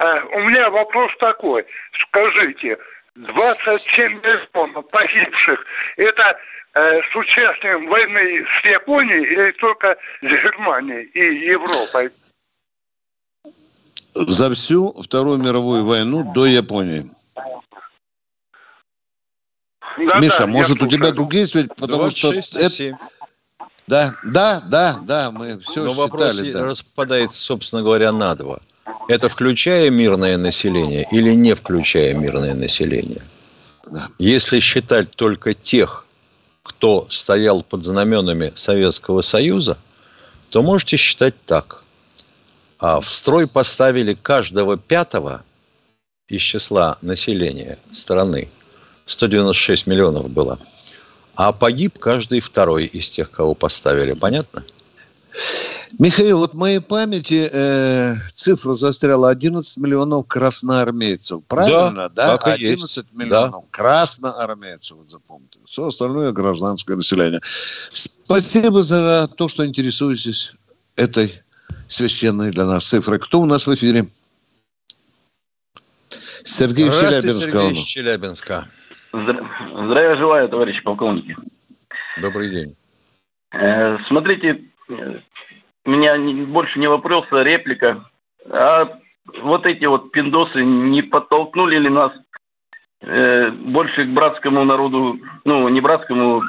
Э, 0.00 0.20
у 0.32 0.40
меня 0.40 0.68
вопрос 0.70 1.12
такой. 1.20 1.64
Скажите, 2.08 2.76
27 3.14 4.20
миллионов 4.20 4.88
погибших, 4.90 5.64
это 5.96 6.38
с 6.72 7.16
участием 7.16 7.88
войны 7.88 8.46
с 8.46 8.68
Японией 8.68 9.24
или 9.24 9.50
только 9.52 9.96
с 10.20 10.24
Германией 10.24 11.04
и 11.14 11.50
Европой? 11.50 12.10
За 14.14 14.50
всю 14.50 14.92
Вторую 15.02 15.38
мировую 15.38 15.84
войну 15.84 16.32
до 16.32 16.46
Японии. 16.46 17.04
Да, 17.34 17.44
Миша, 20.20 20.40
да, 20.40 20.46
может, 20.46 20.82
у 20.82 20.88
тебя 20.88 21.10
другие 21.10 21.46
сведения, 21.46 21.74
потому 21.76 22.02
26, 22.02 22.46
что... 22.46 22.60
Это... 22.60 22.98
Да, 23.86 24.14
да, 24.22 24.62
да, 24.66 24.98
да, 25.02 25.30
мы 25.32 25.58
все 25.58 25.84
Но 25.84 25.92
вопрос 25.92 26.38
да. 26.38 26.64
распадается, 26.64 27.40
собственно 27.40 27.82
говоря, 27.82 28.12
на 28.12 28.34
два. 28.36 28.60
Это 29.08 29.28
включая 29.28 29.90
мирное 29.90 30.36
население 30.36 31.08
или 31.10 31.34
не 31.34 31.54
включая 31.54 32.14
мирное 32.14 32.54
население? 32.54 33.22
Да. 33.90 34.08
Если 34.18 34.60
считать 34.60 35.10
только 35.16 35.54
тех, 35.54 36.06
кто 36.62 37.06
стоял 37.08 37.64
под 37.64 37.82
знаменами 37.82 38.52
Советского 38.54 39.22
Союза, 39.22 39.76
то 40.50 40.62
можете 40.62 40.96
считать 40.96 41.34
так. 41.46 41.82
А 42.78 43.00
в 43.00 43.10
строй 43.10 43.48
поставили 43.48 44.14
каждого 44.14 44.76
пятого 44.76 45.42
из 46.30 46.40
числа 46.40 46.96
населения 47.02 47.78
страны. 47.92 48.48
196 49.04 49.86
миллионов 49.86 50.30
было. 50.30 50.58
А 51.34 51.52
погиб 51.52 51.98
каждый 51.98 52.40
второй 52.40 52.86
из 52.86 53.10
тех, 53.10 53.30
кого 53.30 53.54
поставили. 53.54 54.12
Понятно? 54.12 54.64
Михаил, 55.98 56.38
вот 56.38 56.52
в 56.54 56.56
моей 56.56 56.80
памяти 56.80 57.48
э, 57.50 58.14
цифра 58.34 58.74
застряла 58.74 59.30
11 59.30 59.78
миллионов 59.78 60.26
красноармейцев. 60.28 61.42
Правильно, 61.48 62.08
да? 62.08 62.36
и 62.46 62.50
11 62.50 62.96
есть. 62.96 63.08
миллионов 63.12 63.64
красноармейцев, 63.70 64.98
вот 64.98 65.10
запомните. 65.10 65.58
Все 65.66 65.86
остальное 65.86 66.32
гражданское 66.32 66.96
население. 66.96 67.40
Спасибо 67.90 68.82
за 68.82 69.28
то, 69.34 69.48
что 69.48 69.66
интересуетесь 69.66 70.56
этой 70.94 71.42
священной 71.88 72.50
для 72.50 72.66
нас 72.66 72.86
цифрой. 72.86 73.18
Кто 73.18 73.40
у 73.40 73.46
нас 73.46 73.66
в 73.66 73.74
эфире? 73.74 74.06
Сергей 76.44 76.88
Здравствуйте, 76.88 77.20
Челябинска. 77.20 77.52
Сергей 77.60 77.72
из 77.72 77.84
Челябинска. 77.86 78.64
Здра- 79.12 79.86
Здравия 79.86 80.16
желаю, 80.16 80.48
товарищи 80.48 80.80
полковники. 80.82 81.36
Добрый 82.20 82.50
день. 82.50 82.76
Э, 83.52 83.98
Смотрите, 84.08 84.62
э, 84.88 85.18
у 85.84 85.90
меня 85.90 86.16
не- 86.16 86.44
больше 86.44 86.78
не 86.78 86.86
вопрос, 86.88 87.26
а 87.30 87.42
реплика. 87.42 88.04
А 88.50 88.98
вот 89.42 89.66
эти 89.66 89.84
вот 89.84 90.12
пиндосы 90.12 90.62
не 90.62 91.02
подтолкнули 91.02 91.76
ли 91.78 91.88
нас 91.88 92.12
э, 93.02 93.50
больше 93.50 94.04
к 94.04 94.08
братскому 94.10 94.62
народу, 94.64 95.18
ну, 95.46 95.66
не 95.70 95.80
братскому, 95.80 96.42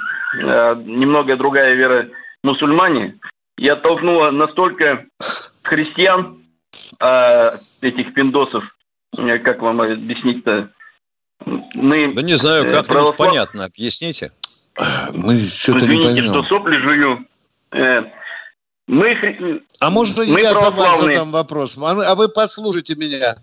а 0.43 0.75
немного 0.75 1.38
другая 1.38 1.75
вера, 1.75 2.10
мусульмане, 2.43 3.19
и 3.57 3.69
оттолкнула 3.69 4.31
настолько 4.31 5.05
христиан, 5.63 6.43
а, 7.00 7.51
этих 7.81 8.13
пиндосов, 8.13 8.63
э, 8.65 8.67
как 9.15 9.62
вам 9.62 9.82
объяснить-то, 9.82 10.70
мы... 11.75 12.13
Да 12.13 12.22
не 12.22 12.36
знаю, 12.38 12.65
э, 12.65 12.70
как-нибудь 12.70 12.88
православ- 13.13 13.18
понятно, 13.18 13.65
объясните. 13.65 14.32
Мы 15.13 15.39
что-то 15.48 15.86
не 15.86 15.94
Извините, 15.96 16.03
поймем. 16.08 16.30
что 16.30 16.44
сопли 16.44 16.77
жую. 16.77 17.25
Э, 17.72 18.01
Мы, 18.88 19.62
А 19.80 19.89
можно 19.89 20.25
мы 20.25 20.41
я 20.41 20.53
за 20.53 20.70
вас 20.70 21.00
задам 21.00 21.32
вопрос? 21.32 21.77
А 21.77 21.94
вы- 21.94 22.06
а 22.06 22.15
вы 22.15 22.27
послушайте 22.30 22.96
меня. 22.96 23.38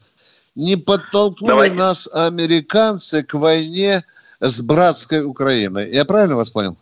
Не 0.54 0.76
подтолкнули 0.76 1.50
Давайте. 1.50 1.76
нас 1.76 2.08
американцы 2.12 3.22
к 3.22 3.34
войне 3.34 4.04
с 4.40 4.60
братской 4.60 5.22
Украиной. 5.22 5.90
Я 5.92 6.04
правильно 6.04 6.36
вас 6.36 6.50
понял? 6.50 6.76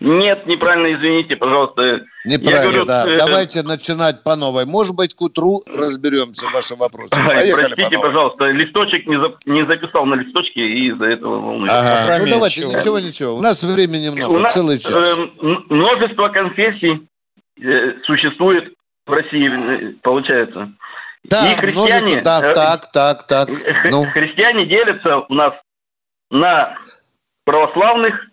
Нет, 0.00 0.46
неправильно, 0.46 0.94
извините, 0.94 1.36
пожалуйста. 1.36 2.02
Неправильно, 2.24 2.62
говорю, 2.62 2.84
да. 2.84 3.04
э, 3.08 3.16
Давайте 3.16 3.62
начинать 3.62 4.22
по 4.22 4.36
новой. 4.36 4.66
Может 4.66 4.94
быть, 4.94 5.14
к 5.14 5.22
утру 5.22 5.62
разберемся 5.66 6.48
в 6.48 6.52
вашем 6.52 6.76
вопросе. 6.78 7.14
Поехали 7.14 7.66
Простите, 7.66 7.96
по 7.96 8.02
пожалуйста, 8.02 8.44
листочек 8.50 9.06
не, 9.06 9.16
за- 9.18 9.34
не 9.46 9.66
записал 9.66 10.04
на 10.04 10.16
листочке 10.16 10.60
и 10.60 10.88
из-за 10.88 11.04
этого 11.06 11.40
волнуюсь. 11.40 11.70
Ага. 11.70 12.18
Ну 12.24 12.30
давайте, 12.30 12.66
ничего, 12.66 12.98
ничего. 13.00 13.34
У 13.36 13.40
нас 13.40 13.62
времени 13.62 14.10
много, 14.10 14.32
У 14.32 14.38
нас 14.38 14.52
целый 14.52 14.78
час. 14.78 15.18
э, 15.18 15.26
множество 15.70 16.28
конфессий 16.28 17.06
э, 17.62 17.92
существует 18.04 18.74
в 19.06 19.12
России, 19.12 19.48
э, 19.50 19.92
получается. 20.02 20.72
Да, 21.24 21.50
и 21.52 21.56
христиане, 21.56 22.20
да, 22.22 22.50
э, 22.50 22.52
так, 22.54 22.92
так, 22.92 23.26
так. 23.26 23.48
Хри- 23.48 23.88
Ну, 23.90 24.04
Христиане 24.12 24.66
делятся 24.66 25.20
у 25.28 25.34
нас 25.34 25.54
на 26.30 26.76
православных, 27.44 28.26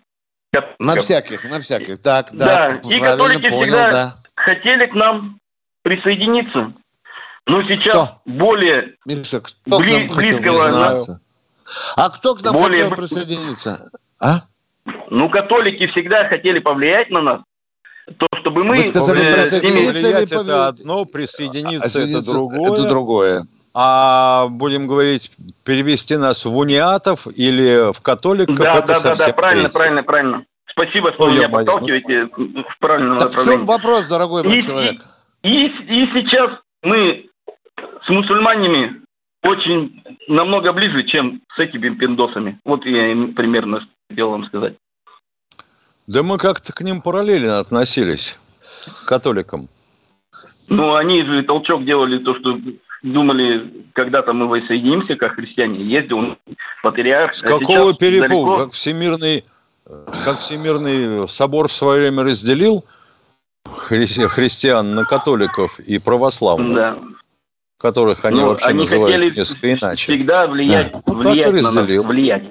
на 0.78 0.96
всяких, 0.96 1.44
на 1.50 1.60
всяких. 1.60 1.98
Так, 2.02 2.28
да, 2.32 2.68
Да, 2.68 2.80
и 2.94 3.00
католики 3.00 3.48
понял, 3.48 3.62
всегда- 3.62 3.90
да. 3.90 4.14
хотели 4.36 4.86
к 4.86 4.94
нам 4.94 5.38
присоединиться. 5.82 6.72
Но 7.46 7.62
сейчас 7.64 7.94
Кто? 7.94 8.20
более 8.24 8.94
Миша, 9.04 9.40
кто 9.40 9.78
Бли- 9.80 10.08
к 10.08 10.14
близкого? 10.16 11.18
А 11.96 12.10
кто 12.10 12.34
к 12.34 12.42
нам 12.42 12.54
Более 12.54 12.82
хотел 12.84 12.96
присоединиться? 12.96 13.90
А? 14.18 14.36
Ну, 15.10 15.28
католики 15.28 15.86
всегда 15.88 16.28
хотели 16.28 16.58
повлиять 16.58 17.10
на 17.10 17.20
нас, 17.20 17.40
то, 18.18 18.26
чтобы 18.40 18.62
мы 18.64 18.76
Вы 18.76 18.82
сказали, 18.86 19.22
э, 19.24 19.34
присоединиться 19.34 19.78
или 19.78 20.02
Повлиять 20.12 20.32
пове- 20.32 20.42
это 20.42 20.68
одно, 20.68 21.04
присоединиться 21.04 21.76
это 21.76 21.82
Присоединиться 21.82 22.32
другое. 22.32 22.72
Это 22.72 22.82
другое. 22.88 23.44
А 23.76 24.46
будем 24.50 24.86
говорить, 24.86 25.32
перевести 25.64 26.16
нас 26.16 26.44
в 26.44 26.56
униатов 26.56 27.26
или 27.26 27.92
в 27.92 28.00
католиков, 28.00 28.56
Да, 28.56 28.76
это 28.78 28.86
да, 28.86 28.94
да, 28.94 29.02
да, 29.02 29.14
совсем 29.16 29.34
правильно, 29.34 29.62
третье. 29.64 29.76
правильно, 29.78 30.02
правильно. 30.02 30.44
Спасибо, 30.76 31.12
что 31.12 31.24
Ой, 31.24 31.34
меня 31.36 31.48
подталкиваете 31.48 32.26
в 32.26 32.78
правильном 32.80 33.18
Так 33.18 33.30
в 33.30 33.32
чем 33.34 33.40
направлении. 33.40 33.66
вопрос, 33.66 34.08
дорогой 34.08 34.42
мой 34.42 34.58
И, 34.58 34.62
человек? 34.62 35.02
и, 35.42 35.66
и 35.66 36.06
сейчас 36.12 36.50
мы 36.82 37.26
с 38.04 38.08
мусульманами 38.08 39.02
очень 39.44 40.02
намного 40.26 40.72
ближе, 40.72 41.04
чем 41.04 41.42
с 41.54 41.58
этими 41.60 41.94
пиндосами. 41.94 42.58
Вот 42.64 42.84
я 42.86 43.12
им 43.12 43.34
примерно 43.34 43.86
хотел 44.10 44.30
вам 44.30 44.46
сказать. 44.46 44.74
Да 46.06 46.22
мы 46.22 46.38
как-то 46.38 46.72
к 46.72 46.80
ним 46.80 47.00
параллельно 47.02 47.60
относились, 47.60 48.38
к 48.86 49.06
католикам. 49.06 49.68
Ну, 50.68 50.94
они 50.96 51.22
же 51.22 51.42
толчок 51.44 51.84
делали 51.84 52.18
то, 52.18 52.34
что 52.34 52.58
думали, 53.02 53.84
когда-то 53.92 54.32
мы 54.32 54.48
воссоединимся, 54.48 55.14
как 55.16 55.34
христиане. 55.34 55.84
Ездил 55.84 56.36
патриарх. 56.82 57.32
С 57.32 57.44
а 57.44 57.48
какого 57.48 57.92
сейчас 57.92 57.96
перепугу? 57.98 58.46
далеко. 58.46 58.64
Как 58.64 58.72
всемирный, 58.72 59.44
как 59.86 60.38
всемирный 60.38 61.28
собор 61.28 61.68
в 61.68 61.72
свое 61.72 62.00
время 62.02 62.22
разделил 62.24 62.84
хри- 63.66 64.28
христиан 64.28 64.94
на 64.94 65.04
католиков 65.04 65.78
и 65.80 65.98
православных, 65.98 66.74
Да. 66.74 66.96
которых 67.78 68.24
они 68.24 68.40
Ну, 68.40 68.46
вообще 68.48 68.66
они 68.66 68.78
называют 68.80 69.14
хотели 69.16 69.38
несколько 69.38 69.72
иначе. 69.74 70.02
всегда 70.14 70.46
влиять, 70.46 70.92
Да. 70.92 71.00
Ну, 71.06 71.22
так 71.22 71.32
влиять 71.32 71.48
и 71.48 71.52
на 71.56 71.62
нас, 71.62 71.76
разделил. 71.76 72.02
влиять. 72.04 72.42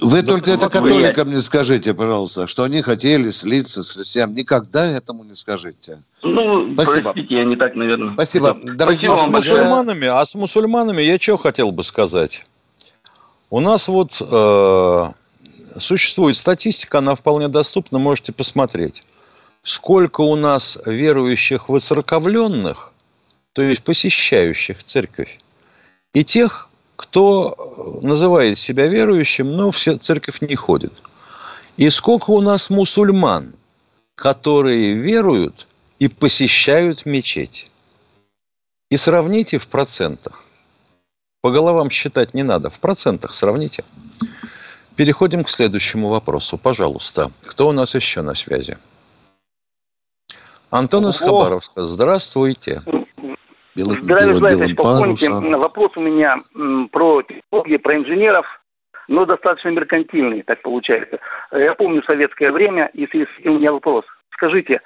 Вы 0.00 0.20
Да 0.22 0.28
только 0.28 0.50
это 0.52 0.68
католикам 0.68 1.28
не 1.28 1.38
скажите, 1.38 1.92
пожалуйста, 1.94 2.46
что 2.46 2.62
они 2.64 2.82
хотели 2.82 3.30
слиться 3.30 3.82
с 3.82 3.92
христиан. 3.92 4.32
Никогда 4.34 4.84
этому 4.86 5.24
не 5.24 5.34
скажите. 5.34 6.02
Ну, 6.22 6.72
Спасибо. 6.74 7.12
простите, 7.12 7.34
я 7.36 7.44
не 7.44 7.56
так, 7.56 7.74
наверное. 7.74 8.14
Спасибо. 8.14 8.56
Дорогие 8.76 9.10
Спасибо 9.10 9.14
А 9.14 9.16
с 9.16 9.22
вам 9.22 9.32
друзья, 9.32 9.54
мусульманами, 9.56 10.06
а 10.06 10.24
с 10.24 10.34
мусульманами 10.34 11.02
я 11.02 11.18
что 11.18 11.36
хотел 11.36 11.72
бы 11.72 11.82
сказать? 11.82 12.44
У 13.50 13.58
нас 13.60 13.88
вот 13.88 14.12
э, 14.20 15.06
существует 15.80 16.36
статистика, 16.36 16.98
она 16.98 17.14
вполне 17.14 17.48
доступна, 17.48 17.98
можете 17.98 18.32
посмотреть. 18.32 19.02
Сколько 19.62 20.22
у 20.22 20.36
нас 20.36 20.78
верующих 20.86 21.68
воцерковленных, 21.68 22.92
то 23.52 23.62
есть 23.62 23.82
посещающих 23.82 24.82
церковь, 24.82 25.38
и 26.14 26.24
тех, 26.24 26.70
кто 26.96 28.00
называет 28.02 28.58
себя 28.58 28.86
верующим, 28.86 29.56
но 29.56 29.70
в 29.70 29.76
церковь 29.76 30.40
не 30.40 30.54
ходит. 30.54 30.92
И 31.76 31.90
сколько 31.90 32.30
у 32.30 32.40
нас 32.40 32.70
мусульман, 32.70 33.54
которые 34.16 34.94
веруют 34.94 35.68
и 36.00 36.08
посещают 36.08 37.06
мечеть. 37.06 37.70
И 38.90 38.96
сравните 38.96 39.58
в 39.58 39.68
процентах. 39.68 40.44
По 41.40 41.50
головам 41.50 41.88
считать 41.88 42.34
не 42.34 42.42
надо. 42.42 42.68
В 42.68 42.80
процентах 42.80 43.32
сравните. 43.32 43.84
Переходим 44.98 45.44
к 45.44 45.48
следующему 45.48 46.08
вопросу. 46.08 46.58
Пожалуйста. 46.58 47.28
Кто 47.48 47.68
у 47.68 47.72
нас 47.72 47.94
еще 47.94 48.20
на 48.20 48.34
связи? 48.34 48.76
Антон 50.72 51.06
из! 51.06 51.20
Хабаровска. 51.20 51.82
Здравствуйте. 51.82 52.82
белый, 53.76 54.02
Здравия 54.02 54.34
белый, 54.34 54.50
желаю, 54.50 54.74
полковники. 54.74 55.28
парус, 55.28 55.62
Вопрос 55.62 55.92
у 55.98 56.02
меня 56.02 56.36
про 56.90 57.22
технологии, 57.22 57.76
про 57.76 57.96
инженеров, 57.96 58.44
но 59.06 59.24
достаточно 59.24 59.68
меркантильный, 59.68 60.42
так 60.42 60.62
получается. 60.62 61.20
Я 61.52 61.74
помню 61.74 62.02
советское 62.02 62.50
время, 62.50 62.90
и 62.92 63.06
у 63.44 63.52
меня 63.52 63.70
вопрос. 63.70 64.04
Скажите, 64.32 64.80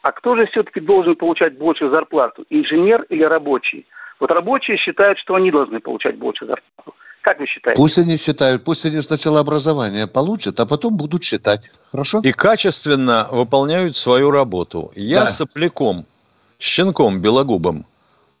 а 0.00 0.12
кто 0.12 0.36
же 0.36 0.46
все-таки 0.46 0.80
должен 0.80 1.16
получать 1.16 1.58
больше 1.58 1.90
зарплату, 1.90 2.46
инженер 2.48 3.02
или 3.10 3.24
рабочий? 3.24 3.86
Вот 4.20 4.30
рабочие 4.30 4.78
считают, 4.78 5.18
что 5.18 5.34
они 5.34 5.50
должны 5.50 5.80
получать 5.80 6.16
больше 6.16 6.46
зарплату. 6.46 6.89
Как 7.30 7.38
вы 7.38 7.46
считаете? 7.46 7.76
Пусть 7.80 7.96
они 7.96 8.16
считают, 8.16 8.64
пусть 8.64 8.84
они 8.84 9.00
сначала 9.02 9.38
образование 9.38 10.08
получат, 10.08 10.58
а 10.58 10.66
потом 10.66 10.96
будут 10.96 11.22
считать. 11.22 11.70
Хорошо? 11.92 12.20
И 12.24 12.32
качественно 12.32 13.28
выполняют 13.30 13.96
свою 13.96 14.32
работу. 14.32 14.90
Я 14.96 15.20
Да. 15.20 15.26
сопляком, 15.28 16.06
щенком 16.58 17.20
белогубым, 17.20 17.86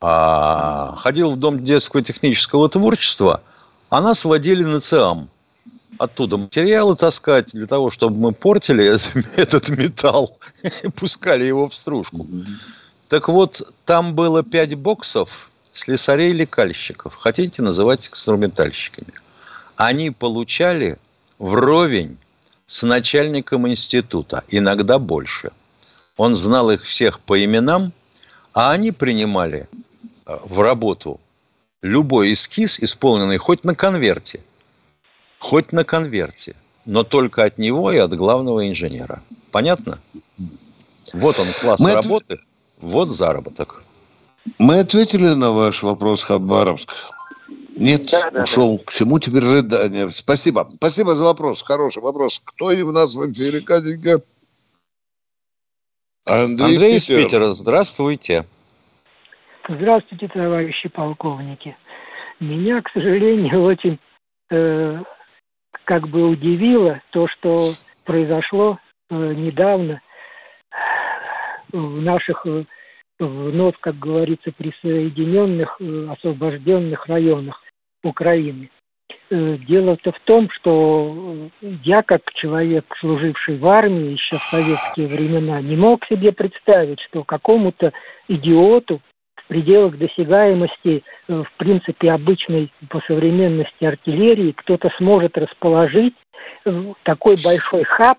а, 0.00 0.96
ходил 0.96 1.30
в 1.30 1.36
Дом 1.36 1.64
детского 1.64 2.02
технического 2.02 2.68
творчества, 2.68 3.42
а 3.90 4.00
нас 4.00 4.24
водили 4.24 4.64
на 4.64 4.80
ЦИАМ. 4.80 5.28
Оттуда 5.98 6.36
материалы 6.36 6.96
таскать 6.96 7.52
для 7.52 7.66
того, 7.66 7.92
чтобы 7.92 8.16
мы 8.16 8.32
портили 8.32 8.84
этот 9.36 9.68
металл 9.68 10.36
и 10.82 10.88
пускали 10.88 11.44
его 11.44 11.68
в 11.68 11.74
стружку. 11.74 12.26
Так 13.08 13.28
вот, 13.28 13.62
там 13.84 14.16
было 14.16 14.42
пять 14.42 14.74
боксов 14.74 15.49
слесарей-лекальщиков. 15.72 17.14
Хотите 17.14 17.62
называть 17.62 18.08
инструментальщиками. 18.08 19.12
Они 19.76 20.10
получали 20.10 20.98
вровень 21.38 22.18
с 22.66 22.82
начальником 22.82 23.66
института, 23.68 24.44
иногда 24.48 24.98
больше. 24.98 25.52
Он 26.16 26.36
знал 26.36 26.70
их 26.70 26.82
всех 26.82 27.20
по 27.20 27.42
именам, 27.42 27.92
а 28.52 28.72
они 28.72 28.92
принимали 28.92 29.68
э, 30.26 30.38
в 30.44 30.60
работу 30.60 31.20
любой 31.82 32.32
эскиз, 32.32 32.78
исполненный 32.80 33.38
хоть 33.38 33.64
на 33.64 33.74
конверте, 33.74 34.40
хоть 35.38 35.72
на 35.72 35.84
конверте, 35.84 36.54
но 36.84 37.04
только 37.04 37.44
от 37.44 37.58
него 37.58 37.90
и 37.90 37.96
от 37.96 38.14
главного 38.14 38.68
инженера. 38.68 39.22
Понятно? 39.50 39.98
Вот 41.12 41.38
он 41.38 41.46
класс 41.60 41.80
Мы 41.80 41.94
работы. 41.94 42.40
Вот 42.80 43.10
заработок. 43.10 43.82
Мы 44.58 44.80
ответили 44.80 45.34
на 45.34 45.52
ваш 45.52 45.82
вопрос, 45.82 46.24
Хабаровск. 46.24 46.94
Нет, 47.76 48.10
Да, 48.10 48.30
да, 48.30 48.42
ушел. 48.42 48.78
К 48.78 48.92
чему 48.92 49.18
теперь 49.18 49.42
рыдание? 49.42 50.10
Спасибо. 50.10 50.68
Спасибо 50.70 51.14
за 51.14 51.24
вопрос. 51.24 51.62
Хороший 51.62 52.02
вопрос. 52.02 52.40
Кто 52.44 52.66
у 52.66 52.92
нас 52.92 53.14
в 53.14 53.32
эфире, 53.32 53.64
Катенька? 53.64 54.22
Андрей, 56.26 56.74
Андрей 56.74 56.96
из 56.96 57.06
Питер. 57.06 57.24
Питера, 57.24 57.52
здравствуйте. 57.52 58.44
Здравствуйте, 59.68 60.28
товарищи 60.28 60.88
полковники. 60.88 61.76
Меня, 62.38 62.82
к 62.82 62.90
сожалению, 62.92 63.62
очень 63.64 63.98
э, 64.50 65.02
как 65.84 66.08
бы 66.08 66.28
удивило 66.28 67.00
то, 67.10 67.28
что 67.28 67.56
произошло 68.04 68.78
э, 69.10 69.14
недавно 69.14 70.00
в 71.72 72.02
наших 72.02 72.44
э, 72.46 72.64
вновь, 73.20 73.76
как 73.80 73.98
говорится, 73.98 74.50
присоединенных, 74.52 75.76
э, 75.80 76.08
освобожденных 76.10 77.06
районах 77.06 77.62
Украины. 78.02 78.70
Э, 79.30 79.56
Дело-то 79.68 80.12
в 80.12 80.20
том, 80.20 80.48
что 80.50 81.50
э, 81.62 81.72
я, 81.84 82.02
как 82.02 82.22
человек, 82.34 82.84
служивший 82.98 83.58
в 83.58 83.66
армии 83.66 84.12
еще 84.12 84.38
в 84.38 84.44
советские 84.50 85.08
времена, 85.08 85.60
не 85.60 85.76
мог 85.76 86.04
себе 86.06 86.32
представить, 86.32 87.00
что 87.00 87.22
какому-то 87.22 87.92
идиоту 88.28 89.00
в 89.36 89.46
пределах 89.48 89.98
досягаемости, 89.98 91.02
в 91.26 91.48
принципе, 91.56 92.12
обычной 92.12 92.72
по 92.88 93.00
современности 93.00 93.84
артиллерии 93.84 94.52
кто-то 94.52 94.90
сможет 94.96 95.36
расположить 95.36 96.14
такой 97.02 97.34
большой 97.44 97.82
хаб, 97.82 98.16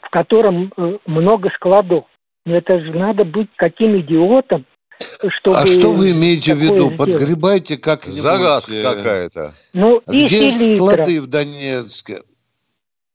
в 0.00 0.08
котором 0.08 0.72
много 1.04 1.50
складов. 1.50 2.06
Это 2.46 2.80
же 2.80 2.92
надо 2.92 3.24
быть 3.24 3.48
каким 3.56 4.00
идиотом, 4.00 4.64
чтобы... 5.40 5.58
А 5.58 5.66
что 5.66 5.92
вы 5.92 6.12
имеете 6.12 6.54
в 6.54 6.58
виду? 6.58 6.74
сделать. 6.92 6.96
Подгребайте 6.96 7.76
как-нибудь. 7.76 8.20
Загадка 8.20 8.74
э, 8.74 8.82
какая-то. 8.82 9.52
Ну, 9.72 10.00
Где 10.06 10.48
и 10.48 10.50
селитра. 10.50 10.76
склады 10.94 11.20
в 11.20 11.26
Донецке? 11.26 12.22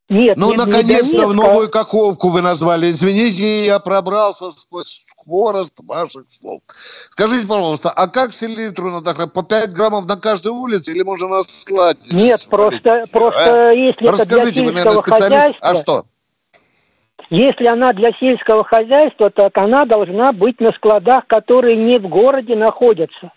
Нет, 0.07 0.37
Ну, 0.37 0.51
не- 0.51 0.57
не 0.57 0.57
наконец-то 0.63 1.25
в 1.25 1.31
а- 1.31 1.33
новую 1.33 1.67
Каховку 1.67 2.29
вы 2.29 2.43
назвали. 2.43 2.91
Извините, 2.91 3.65
я 3.65 3.79
пробрался 3.79 4.51
сквозь 4.51 5.03
хворост 5.17 5.73
ваших 5.79 6.25
слов. 6.39 6.61
Скажите, 7.09 7.47
пожалуйста, 7.47 7.89
а 7.89 8.07
как 8.07 8.31
селитру 8.31 8.91
надо 8.91 9.15
хранить? 9.15 9.33
По 9.33 9.41
5 9.41 9.73
граммов 9.73 10.05
на 10.07 10.15
каждой 10.17 10.51
улице 10.51 10.91
или 10.91 11.01
можно 11.01 11.27
на 11.29 11.41
складе? 11.41 11.99
Нет, 12.11 12.45
просто, 12.51 13.05
просто 13.11 13.69
А? 13.69 13.71
если 13.71 13.89
это 13.93 14.01
для 14.01 14.11
Расскажите, 14.11 14.61
вы, 14.61 14.71
наверное, 14.73 15.01
специалист. 15.01 15.55
А 15.59 15.73
что? 15.73 16.05
Если 17.29 17.65
она 17.67 17.91
для 17.93 18.11
сельского 18.19 18.63
хозяйства, 18.63 19.29
так 19.29 19.57
она 19.57 19.85
должна 19.85 20.31
быть 20.31 20.59
на 20.59 20.71
складах, 20.73 21.25
которые 21.27 21.75
не 21.77 21.97
в 21.99 22.07
городе 22.07 22.55
находятся. 22.55 23.31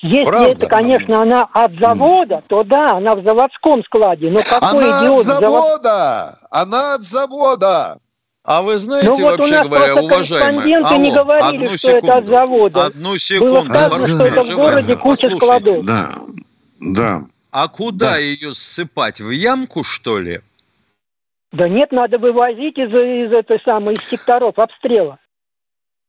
Если 0.00 0.24
Правда? 0.24 0.50
это, 0.50 0.66
конечно, 0.66 1.22
она 1.22 1.42
от 1.52 1.72
завода, 1.80 2.42
то 2.48 2.62
да, 2.62 2.86
она 2.92 3.16
в 3.16 3.24
заводском 3.24 3.82
складе. 3.84 4.30
Но 4.30 4.36
какой 4.36 4.84
Она 4.84 5.04
идиот 5.06 5.18
от 5.18 5.22
в 5.22 5.26
завод- 5.26 5.40
завода! 5.50 6.38
Она 6.50 6.94
от 6.94 7.02
завода! 7.02 7.98
А 8.44 8.62
вы 8.62 8.78
знаете, 8.78 9.08
Ну 9.08 9.14
вот 9.14 9.22
у 9.22 9.38
вообще 9.38 9.54
нас 9.54 9.68
говоря, 9.68 9.92
просто 9.94 10.14
уважаемые, 10.14 10.62
корреспонденты 10.74 10.98
не 10.98 11.10
алло, 11.10 11.24
говорили, 11.24 11.64
одну 11.64 11.78
что 11.78 11.90
это 11.90 11.98
от 11.98 12.04
секунду, 12.24 12.28
завода. 12.34 12.84
Одну 12.86 13.18
секунду. 13.18 13.54
Было 13.54 13.64
сказано, 13.64 14.08
что 14.08 14.26
это 14.26 14.42
в 14.42 14.56
городе 14.56 14.96
куча 14.96 15.28
послушайте. 15.30 15.36
складов. 15.36 15.84
Да, 15.84 16.10
да. 16.80 17.22
А 17.52 17.68
куда 17.68 18.10
Да. 18.12 18.16
ее 18.18 18.54
ссыпать? 18.54 19.20
В 19.20 19.30
ямку, 19.30 19.84
что 19.84 20.18
ли? 20.18 20.40
Да 21.52 21.68
нет, 21.68 21.92
надо 21.92 22.18
вывозить 22.18 22.78
из, 22.78 22.88
из 22.88 23.32
этой 23.32 23.60
самой, 23.64 23.94
из 23.94 24.02
секторов 24.08 24.58
обстрела. 24.58 25.18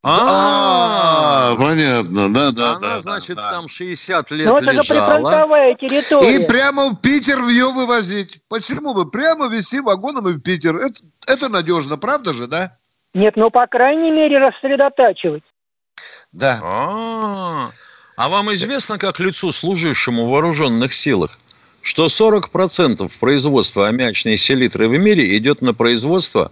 А, 0.05 1.55
понятно, 1.57 2.33
да, 2.33 2.51
да, 2.51 2.71
Она, 2.71 2.79
да. 2.79 2.99
значит, 2.99 3.37
да, 3.37 3.43
да. 3.43 3.55
там 3.55 3.69
60 3.69 4.31
лет 4.31 4.45
Но 4.47 4.51
Ну, 4.51 4.57
это 4.57 4.71
же 4.73 4.77
лежала. 4.79 5.15
прифронтовая 5.15 5.75
территория. 5.75 6.43
И 6.43 6.47
прямо 6.47 6.89
в 6.89 7.01
Питер 7.01 7.39
ее 7.47 7.71
вывозить. 7.71 8.41
Почему 8.49 8.93
бы? 8.93 9.09
Прямо 9.09 9.47
везти 9.47 9.79
вагоном 9.79 10.27
и 10.27 10.33
в 10.33 10.41
Питер. 10.41 10.75
Это, 10.75 10.95
это 11.25 11.47
надежно, 11.47 11.97
правда 11.97 12.33
же, 12.33 12.47
да? 12.47 12.77
Нет, 13.13 13.37
ну, 13.37 13.49
по 13.49 13.65
крайней 13.67 14.11
мере, 14.11 14.39
рассредотачивать. 14.39 15.43
Да. 16.33 16.59
А, 16.61 17.69
а 18.17 18.29
вам 18.29 18.53
известно, 18.55 18.97
как 18.97 19.21
лицу, 19.21 19.53
служившему 19.53 20.25
в 20.25 20.31
вооруженных 20.31 20.93
силах, 20.93 21.37
что 21.83 22.07
40% 22.07 23.11
производства 23.19 23.89
аммиачной 23.89 24.37
селитры 24.37 24.87
в 24.87 24.97
мире 24.97 25.37
идет 25.37 25.61
на 25.61 25.73
производство 25.73 26.51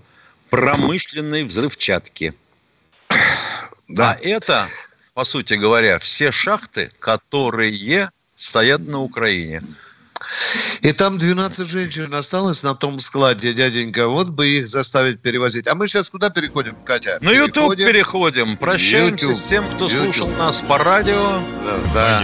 промышленной 0.51 1.43
взрывчатки. 1.45 2.33
Да. 3.87 4.11
А 4.11 4.17
это, 4.25 4.69
по 5.13 5.25
сути 5.25 5.55
говоря, 5.55 5.99
все 5.99 6.31
шахты, 6.31 6.89
которые 6.99 8.09
стоят 8.35 8.87
на 8.87 9.01
Украине. 9.01 9.61
И 10.81 10.93
там 10.93 11.19
12 11.19 11.67
женщин 11.67 12.11
осталось 12.13 12.63
на 12.63 12.73
том 12.73 12.99
складе, 12.99 13.53
дяденька. 13.53 14.07
Вот 14.07 14.29
бы 14.29 14.47
их 14.47 14.67
заставить 14.67 15.21
перевозить. 15.21 15.67
А 15.67 15.75
мы 15.75 15.87
сейчас 15.87 16.09
куда 16.09 16.31
переходим, 16.31 16.75
Катя? 16.83 17.19
На 17.21 17.29
YouTube 17.29 17.75
Переходим. 17.77 17.85
переходим. 17.87 18.57
Прощаемся 18.57 19.25
YouTube. 19.25 19.37
с 19.39 19.47
тем, 19.47 19.65
кто 19.69 19.85
YouTube. 19.87 20.03
слушал 20.05 20.27
нас 20.39 20.61
по 20.61 20.79
радио. 20.79 21.39
Да, 21.93 22.23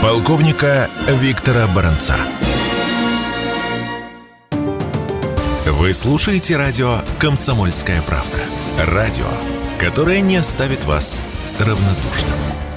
Полковника 0.00 0.88
Виктора 1.06 1.66
Баранца. 1.66 2.16
Вы 5.66 5.92
слушаете 5.92 6.56
радио 6.56 7.02
«Комсомольская 7.18 8.00
правда». 8.02 8.38
Радио, 8.78 9.26
которое 9.78 10.22
не 10.22 10.36
оставит 10.36 10.84
вас 10.84 11.20
равнодушным. 11.58 12.67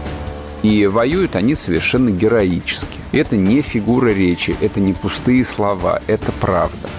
И 0.63 0.85
воюют 0.85 1.35
они 1.35 1.55
совершенно 1.55 2.11
героически. 2.11 2.99
Это 3.11 3.35
не 3.35 3.61
фигура 3.61 4.09
речи, 4.09 4.55
это 4.61 4.79
не 4.79 4.93
пустые 4.93 5.43
слова, 5.43 6.01
это 6.07 6.31
правда. 6.33 6.89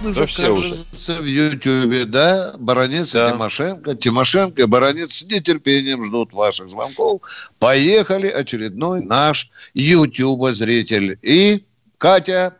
Ну, 0.00 0.08
Да 0.08 0.14
же, 0.14 0.26
все 0.26 0.50
уже. 0.50 0.70
кажется, 0.70 1.14
в 1.20 1.24
Ютьюбе, 1.24 2.06
да? 2.06 2.54
Баронец 2.58 3.12
Да. 3.12 3.28
и 3.28 3.32
Тимошенко. 3.32 3.94
Тимошенко 3.94 4.62
и 4.62 4.64
Баронец 4.64 5.12
с 5.12 5.24
нетерпением 5.30 6.02
ждут 6.04 6.32
ваших 6.32 6.68
звонков. 6.70 7.20
Поехали, 7.60 8.26
очередной 8.26 9.04
наш 9.04 9.50
Ютьюба-зритель. 9.74 11.18
И 11.22 11.64
Катя 11.98 12.56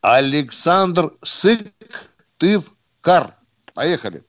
Александр 0.00 1.12
Сыктывкар. 1.22 3.34
Поехали. 3.74 4.22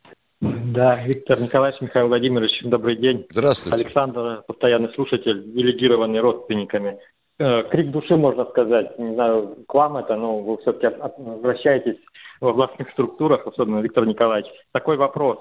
Да, 0.78 1.04
Виктор 1.04 1.42
Николаевич, 1.42 1.82
Михаил 1.82 2.08
Владимирович, 2.08 2.62
добрый 2.62 2.98
день. 2.98 3.26
Здравствуйте. 3.32 3.84
Александр, 3.84 4.44
постоянный 4.46 4.94
слушатель, 4.94 5.44
делегированный 5.52 6.20
родственниками. 6.20 7.00
Э, 7.40 7.64
Крик 7.64 7.90
души, 7.90 8.16
можно 8.16 8.46
сказать. 8.46 8.96
Не 9.00 9.16
знаю, 9.16 9.58
к 9.68 9.74
вам 9.74 9.98
это, 9.98 10.16
но 10.16 10.38
вы 10.38 10.58
все-таки 10.58 10.96
возвращаетесь 11.18 11.98
в 12.40 12.48
областных 12.48 12.90
структурах, 12.90 13.48
особенно 13.48 13.80
Виктор 13.80 14.06
Николаевич. 14.06 14.52
Такой 14.72 14.98
вопрос. 14.98 15.40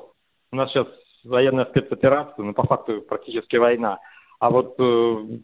У 0.53 0.57
нас 0.57 0.71
сейчас 0.71 0.87
военная 1.23 1.67
спецоперация, 1.67 2.43
ну, 2.43 2.55
по 2.55 2.67
факту 2.67 3.03
практически 3.03 3.57
война. 3.57 3.99
А 4.39 4.49
вот 4.49 4.77
э, 4.79 5.39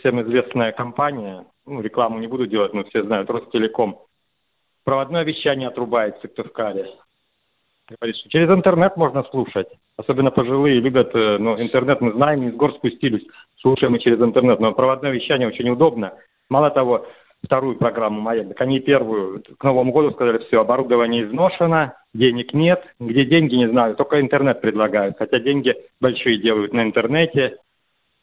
всем 0.00 0.20
известная 0.20 0.72
компания, 0.72 1.46
ну, 1.64 1.80
рекламу 1.80 2.18
не 2.18 2.26
буду 2.26 2.46
делать, 2.46 2.74
но 2.74 2.84
все 2.84 3.02
знают, 3.04 3.30
Ростелеком, 3.30 4.00
проводное 4.84 5.24
вещание 5.24 5.68
отрубает 5.68 6.18
в 6.18 6.20
Сыктывкаре. 6.20 6.90
Через 8.28 8.48
интернет 8.50 8.96
можно 8.96 9.22
слушать. 9.24 9.68
Особенно 9.96 10.30
пожилые 10.30 10.80
любят, 10.80 11.14
э, 11.14 11.38
ну, 11.38 11.52
интернет 11.52 12.00
мы 12.00 12.12
знаем, 12.12 12.48
из 12.48 12.54
гор 12.54 12.72
спустились, 12.74 13.26
слушаем 13.60 13.92
мы 13.92 13.98
через 13.98 14.20
интернет. 14.20 14.60
Но 14.60 14.72
проводное 14.72 15.10
вещание 15.10 15.48
очень 15.48 15.68
удобно. 15.68 16.14
Мало 16.48 16.70
того, 16.70 17.06
вторую 17.44 17.76
программу 17.76 18.20
«Маяк», 18.20 18.48
так 18.48 18.60
они 18.60 18.80
первую 18.80 19.42
к 19.58 19.64
Новому 19.64 19.92
году 19.92 20.12
сказали, 20.12 20.38
все, 20.46 20.60
оборудование 20.60 21.24
изношено, 21.24 21.94
денег 22.14 22.54
нет. 22.54 22.82
Где 23.00 23.24
деньги, 23.24 23.54
не 23.54 23.68
знаю, 23.68 23.96
только 23.96 24.20
интернет 24.20 24.60
предлагают. 24.60 25.16
Хотя 25.18 25.38
деньги 25.38 25.74
большие 26.00 26.38
делают 26.38 26.72
на 26.72 26.82
интернете 26.82 27.56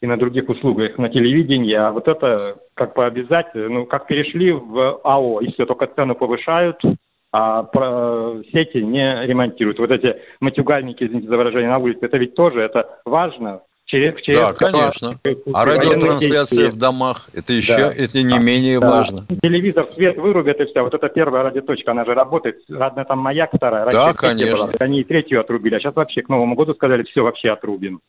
и 0.00 0.06
на 0.06 0.16
других 0.16 0.48
услугах, 0.48 0.96
на 0.98 1.10
телевидении. 1.10 1.74
А 1.74 1.92
вот 1.92 2.08
это 2.08 2.38
как 2.74 2.94
бы 2.94 3.04
обязательно, 3.04 3.68
ну, 3.68 3.86
как 3.86 4.06
перешли 4.06 4.52
в 4.52 5.00
АО, 5.04 5.40
и 5.40 5.52
все, 5.52 5.66
только 5.66 5.86
цену 5.86 6.14
повышают, 6.14 6.80
а 7.32 7.62
про- 7.62 8.42
сети 8.52 8.78
не 8.78 9.26
ремонтируют. 9.26 9.78
Вот 9.78 9.90
эти 9.90 10.16
матюгальники, 10.40 11.04
извините 11.04 11.28
за 11.28 11.36
выражение, 11.36 11.70
на 11.70 11.78
улице, 11.78 12.00
это 12.06 12.16
ведь 12.16 12.34
тоже, 12.34 12.60
это 12.60 12.98
важно. 13.04 13.60
Через, 13.86 14.20
через 14.22 14.38
Да, 14.38 14.52
конечно. 14.52 15.18
А 15.52 15.64
радиотрансляция 15.64 16.70
в 16.70 16.76
домах, 16.76 17.28
это 17.34 17.52
еще, 17.52 17.76
Да. 17.76 17.90
это 17.92 18.22
не 18.22 18.38
менее 18.38 18.78
Да. 18.78 18.88
важно. 18.88 19.26
Телевизор, 19.42 19.90
свет 19.90 20.16
вырубят 20.16 20.60
и 20.60 20.64
все. 20.66 20.82
Вот 20.82 20.94
это 20.94 21.08
первая 21.08 21.42
радиоточка, 21.42 21.90
она 21.90 22.04
же 22.04 22.14
работает. 22.14 22.58
Ладно, 22.68 23.04
там 23.04 23.18
маяк 23.18 23.50
вторая. 23.52 23.90
Да, 23.90 24.12
конечно. 24.14 24.66
была. 24.66 24.74
Они 24.78 25.00
и 25.00 25.04
третью 25.04 25.40
отрубили. 25.40 25.74
А 25.74 25.78
сейчас 25.80 25.96
вообще 25.96 26.22
к 26.22 26.28
Новому 26.28 26.54
году 26.54 26.74
сказали, 26.74 27.02
все 27.02 27.22
вообще 27.22 27.50
отрубим. 27.50 28.00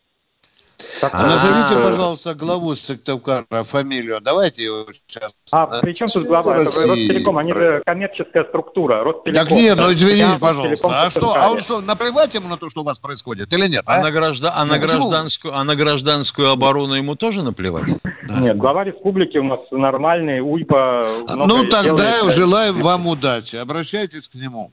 А 1.10 1.26
назовите, 1.26 1.82
пожалуйста, 1.82 2.34
главу 2.34 2.74
Сыктывкара, 2.74 3.44
фамилию. 3.62 4.20
Давайте 4.20 4.64
его 4.64 4.86
сейчас. 5.06 5.34
А 5.52 5.66
при 5.80 5.92
чем 5.94 6.08
тут 6.08 6.26
глава? 6.26 6.58
Это. 6.62 6.70
Ростелеком, 6.88 7.38
они 7.38 7.52
же 7.52 7.82
коммерческая 7.84 8.44
структура. 8.44 9.02
Ростелеком. 9.02 9.46
Так 9.46 9.50
нет, 9.56 9.76
ну 9.78 9.92
извините, 9.92 10.38
пожалуйста. 10.38 10.88
А 11.04 11.10
что, 11.10 11.34
а 11.34 11.50
он 11.50 11.60
что, 11.60 11.80
наплевать 11.80 12.34
ему 12.34 12.48
на 12.48 12.56
то, 12.56 12.68
что 12.70 12.82
у 12.82 12.84
вас 12.84 13.00
происходит, 13.00 13.52
или 13.52 13.68
нет? 13.68 13.82
А, 13.86 13.96
а? 13.96 14.02
на, 14.02 14.10
граждан, 14.10 14.52
а, 14.54 14.64
на 14.64 14.76
Ну, 14.76 14.80
гражданскую, 14.80 15.56
а 15.56 15.64
на 15.64 15.74
гражданскую 15.76 16.50
оборону 16.50 16.94
ему 16.94 17.16
тоже 17.16 17.42
наплевать? 17.42 17.90
Нет, 18.28 18.56
глава 18.56 18.84
республики 18.84 19.38
у 19.38 19.44
нас 19.44 19.60
нормальный, 19.70 20.40
УЙПа 20.40 21.04
Ну, 21.28 21.66
тогда 21.68 22.16
делает. 22.18 22.34
желаем 22.34 22.80
вам 22.80 23.06
удачи. 23.06 23.56
Обращайтесь 23.56 24.28
к 24.28 24.34
нему. 24.34 24.72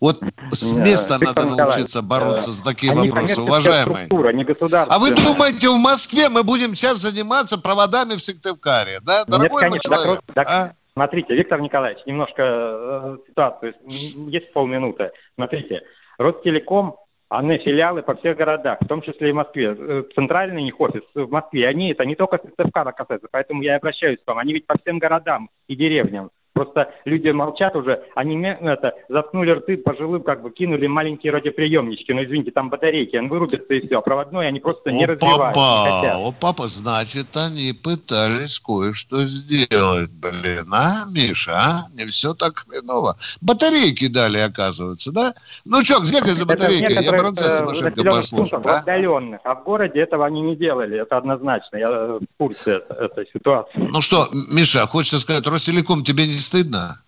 Вот 0.00 0.20
с 0.50 0.82
места 0.82 1.18
Виктор 1.20 1.44
надо 1.44 1.52
Николаевич, 1.52 1.76
научиться 1.76 2.02
бороться 2.02 2.50
э, 2.50 2.52
за 2.52 2.64
такие 2.64 2.92
они 2.92 3.10
вопросы, 3.10 3.42
уважаемые. 3.42 4.08
не. 4.32 4.44
А 4.88 4.98
вы 4.98 5.10
думаете, 5.10 5.68
в 5.68 5.78
Москве 5.78 6.30
мы 6.30 6.42
будем 6.42 6.74
сейчас 6.74 6.96
заниматься 6.98 7.60
проводами 7.60 8.14
в 8.16 8.20
Сыктывкаре? 8.20 9.00
Да, 9.02 9.20
Нет, 9.20 9.28
дорогой 9.28 9.50
мой 9.50 9.60
конечно, 9.60 9.90
так 9.90 10.02
человек? 10.02 10.24
так, 10.34 10.48
а? 10.48 10.72
Смотрите, 10.94 11.34
Виктор 11.34 11.60
Николаевич, 11.60 12.02
немножко 12.06 12.42
э, 12.42 13.16
ситуацию, 13.28 13.74
есть 13.88 14.52
полминуты. 14.54 15.10
Смотрите, 15.34 15.82
Ростелеком, 16.18 16.96
они 17.28 17.58
филиалы 17.58 18.02
по 18.02 18.16
всех 18.16 18.36
городах, 18.36 18.78
в 18.80 18.86
том 18.86 19.02
числе 19.02 19.28
и 19.28 19.32
в 19.32 19.36
Москве. 19.36 19.76
Э, 19.78 20.02
Центральный 20.14 20.66
их 20.66 20.80
офис 20.80 21.02
в 21.14 21.30
Москве, 21.30 21.68
они 21.68 21.92
это 21.92 22.06
не 22.06 22.16
только 22.16 22.38
Сыктывкара 22.38 22.92
касается, 22.92 23.28
поэтому 23.30 23.62
я 23.62 23.76
обращаюсь 23.76 24.18
к 24.24 24.26
вам. 24.26 24.38
Они 24.38 24.54
ведь 24.54 24.66
по 24.66 24.76
всем 24.78 24.98
городам 24.98 25.50
и 25.68 25.76
деревням. 25.76 26.30
Просто 26.52 26.92
люди 27.04 27.28
молчат 27.28 27.76
уже, 27.76 28.02
они 28.14 28.40
это, 28.42 28.92
заткнули 29.08 29.52
рты 29.52 29.76
пожилым, 29.76 30.22
как 30.22 30.42
бы 30.42 30.50
кинули 30.50 30.86
маленькие 30.86 31.32
радиоприемнички. 31.32 32.12
Ну, 32.12 32.24
извините, 32.24 32.50
там 32.50 32.70
батарейки, 32.70 33.16
он 33.16 33.28
вырубится 33.28 33.72
и 33.72 33.86
все. 33.86 33.98
А 33.98 34.00
проводной 34.00 34.48
они 34.48 34.58
просто 34.58 34.90
не 34.90 35.04
О, 35.04 35.08
развивают, 35.08 35.54
папа, 35.54 36.16
о, 36.16 36.32
папа, 36.32 36.66
значит, 36.66 37.36
они 37.36 37.72
пытались 37.72 38.58
кое-что 38.58 39.24
сделать, 39.24 40.10
блин, 40.10 40.72
а, 40.72 41.04
Миша, 41.14 41.52
а? 41.54 41.86
Не 41.94 42.06
все 42.06 42.34
так 42.34 42.58
хреново. 42.58 43.16
Батарейки 43.40 44.08
дали, 44.08 44.38
оказывается, 44.38 45.12
да? 45.12 45.34
Ну, 45.64 45.82
чё, 45.84 46.00
сбегай 46.00 46.34
за 46.34 46.46
батарейкой, 46.46 46.94
я 46.94 47.00
некоторых, 47.00 47.20
процесс 47.20 47.60
э, 47.60 47.64
машинка 47.64 48.02
пунктах, 48.30 48.66
а? 48.66 48.78
отдаленных. 48.78 49.40
А 49.44 49.54
в 49.54 49.64
городе 49.64 50.00
этого 50.00 50.26
они 50.26 50.40
не 50.40 50.56
делали, 50.56 51.00
это 51.00 51.16
однозначно. 51.16 51.76
Я 51.76 51.86
э, 51.88 52.18
в 52.18 52.36
курсе 52.38 52.72
эт- 52.72 52.92
этой 52.92 53.28
ситуации. 53.32 53.72
Ну 53.76 54.00
что, 54.00 54.28
Миша, 54.52 54.86
хочется 54.86 55.18
сказать, 55.18 55.46
Ростелеком, 55.46 56.02
тебе 56.02 56.26
не 56.26 56.39
стыдно? 56.40 57.00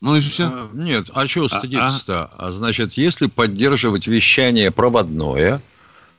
Ну 0.00 0.16
и 0.16 0.20
все. 0.20 0.44
Э, 0.44 0.68
Нет, 0.72 1.06
а 1.14 1.26
чего 1.28 1.48
стыдиться-то? 1.48 2.30
А, 2.36 2.50
значит, 2.50 2.94
если 2.94 3.26
поддерживать 3.28 4.08
вещание 4.08 4.70
проводное, 4.72 5.60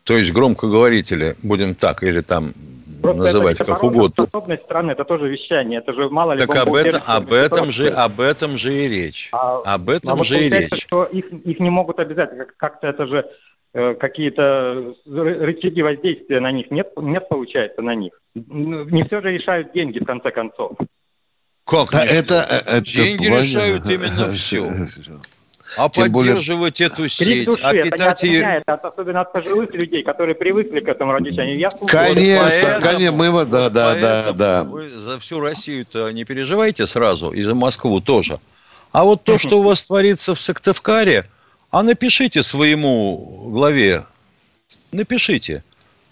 то 0.05 0.15
есть 0.17 0.31
громкоговорители, 0.31 1.35
будем 1.43 1.75
так 1.75 2.03
или 2.03 2.21
там 2.21 2.53
Просто 3.01 3.21
называть 3.23 3.55
это, 3.59 3.65
как 3.65 3.83
угодно, 3.83 4.25
способность 4.27 4.63
страны, 4.63 4.91
это 4.91 5.03
тоже 5.03 5.27
вещание. 5.27 5.79
Это 5.79 5.93
же 5.93 6.09
мало 6.09 6.31
ли... 6.33 6.39
так 6.39 6.55
об 6.55 6.73
этом, 6.73 7.01
об 7.05 7.33
этом 7.33 7.71
же, 7.71 7.89
об 7.89 8.21
этом 8.21 8.57
же 8.57 8.73
и 8.73 8.87
речь. 8.87 9.27
А- 9.33 9.75
Об 9.75 9.89
А 9.89 9.93
этом 9.93 10.17
вот 10.19 10.27
же 10.27 10.45
и 10.45 10.49
речь. 10.49 10.83
что 10.83 11.03
их, 11.03 11.25
их 11.31 11.59
не 11.59 11.69
могут 11.69 11.99
обязательно, 11.99 12.45
как- 12.45 12.55
как-то 12.55 12.87
это 12.87 13.05
же 13.05 13.25
э, 13.73 13.95
какие-то 13.95 14.95
ры- 15.05 15.39
рычаги 15.39 15.81
воздействия 15.81 16.39
на 16.39 16.53
них 16.53 16.71
нет, 16.71 16.93
нет 16.95 17.27
получается 17.27 17.81
на 17.81 17.93
них. 17.95 18.13
Не 18.35 19.03
все 19.03 19.19
же 19.21 19.31
решают 19.31 19.73
деньги 19.73 19.99
в 19.99 20.05
конце 20.05 20.31
концов. 20.31 20.77
Как 21.65 21.91
Да, 21.91 22.03
это, 22.05 22.45
э, 22.49 22.77
это 22.77 22.85
Деньги 22.85 23.27
понятно. 23.29 23.43
решают 23.43 23.89
именно 23.89 24.31
все. 24.31 24.71
А 25.75 25.89
Тем 25.89 26.11
более- 26.11 26.33
поддерживать 26.33 26.81
эту 26.81 26.97
Крик 26.97 27.11
сеть, 27.11 27.45
души, 27.45 27.59
а 27.63 27.73
это 27.73 27.83
не 27.85 27.89
питать 27.89 28.23
ее... 28.23 28.41
это 28.41 28.73
от- 28.73 28.85
особенно 28.85 29.21
от 29.21 29.33
пожилых 29.33 29.71
людей, 29.73 30.03
которые 30.03 30.35
привыкли 30.35 30.81
к 30.81 30.87
этому 30.87 31.13
радиочанию. 31.13 31.57
Я 31.57 31.71
слушаю. 31.71 31.89
Конечно, 31.89 32.43
Поэтому- 32.61 32.81
конечно, 32.81 33.17
мы 33.17 33.25
да, 33.25 33.31
вот 33.31 33.49
да, 33.49 33.69
да, 33.69 33.91
поэтому 33.93 34.37
да. 34.37 34.63
Вы 34.65 34.89
за 34.91 35.17
всю 35.19 35.39
Россию-то 35.39 36.11
не 36.11 36.25
переживайте 36.25 36.85
сразу, 36.85 37.31
и 37.31 37.41
за 37.41 37.55
Москву 37.55 38.01
тоже. 38.01 38.39
А 38.91 39.03
вот 39.03 39.23
то, 39.23 39.39
что 39.39 39.59
у 39.59 39.63
вас 39.63 39.81
творится 39.87 40.35
в 40.35 40.39
Сыктывкаре, 40.39 41.25
а 41.71 41.81
напишите 41.81 42.43
своему 42.43 43.49
главе, 43.49 44.05
напишите, 44.91 45.63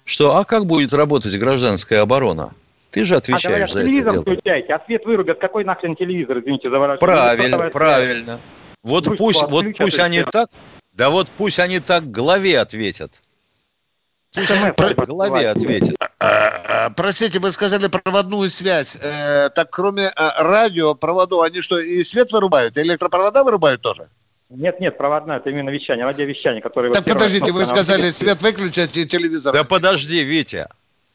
что 0.05 0.37
а 0.37 0.43
как 0.43 0.65
будет 0.65 0.91
работать 0.91 1.37
гражданская 1.37 2.01
оборона? 2.01 2.51
Ты 2.91 3.05
же 3.05 3.15
А 3.15 3.17
отвечаешь 3.19 3.43
говорят, 3.43 3.71
за 3.71 3.79
это 3.79 3.89
телевизор 3.89 4.21
включайте, 4.21 4.73
а 4.73 4.85
свет 4.85 5.05
вырубят. 5.05 5.39
Какой 5.39 5.63
нахрен 5.63 5.95
телевизор, 5.95 6.39
извините 6.39 6.69
за 6.69 6.77
выражение? 6.77 6.99
Правильно, 6.99 7.69
правильно. 7.69 8.41
Вот 8.83 9.05
Пусть 9.05 9.17
пусть, 9.17 9.41
вот 9.43 9.65
пусть 9.77 9.99
они 9.99 10.19
всё. 10.19 10.29
так, 10.31 10.49
да 10.93 11.09
вот 11.09 11.29
пусть 11.37 11.59
они 11.59 11.79
так 11.79 12.11
главе 12.11 12.59
ответят. 12.59 13.21
Про- 14.77 15.05
Главе 15.05 15.49
ответят. 15.49 15.95
А, 16.19 16.85
а, 16.85 16.89
Простите, 16.91 17.39
вы 17.39 17.51
сказали 17.51 17.87
проводную 17.87 18.47
связь. 18.49 18.97
Э, 19.01 19.49
так 19.49 19.69
кроме 19.71 20.07
а, 20.07 20.41
радио, 20.41 20.95
проводов, 20.95 21.41
они 21.43 21.61
что, 21.61 21.79
и 21.79 22.01
свет 22.03 22.31
вырубают, 22.31 22.77
и 22.77 22.81
электропровода 22.81 23.43
вырубают 23.43 23.81
тоже? 23.81 24.07
Нет, 24.49 24.79
нет, 24.79 24.97
проводное, 24.97 25.37
это 25.37 25.49
именно 25.49 25.69
вещание, 25.69 26.05
радиовещание, 26.05 26.61
которое... 26.61 26.91
Так 26.91 27.05
подождите, 27.05 27.51
вы 27.51 27.65
сказали 27.65 28.11
свет 28.11 28.41
выключать 28.41 28.95
и 28.97 29.05
телевизор. 29.05 29.53
Да 29.53 29.63
подожди, 29.63 30.23
Витя. 30.23 30.67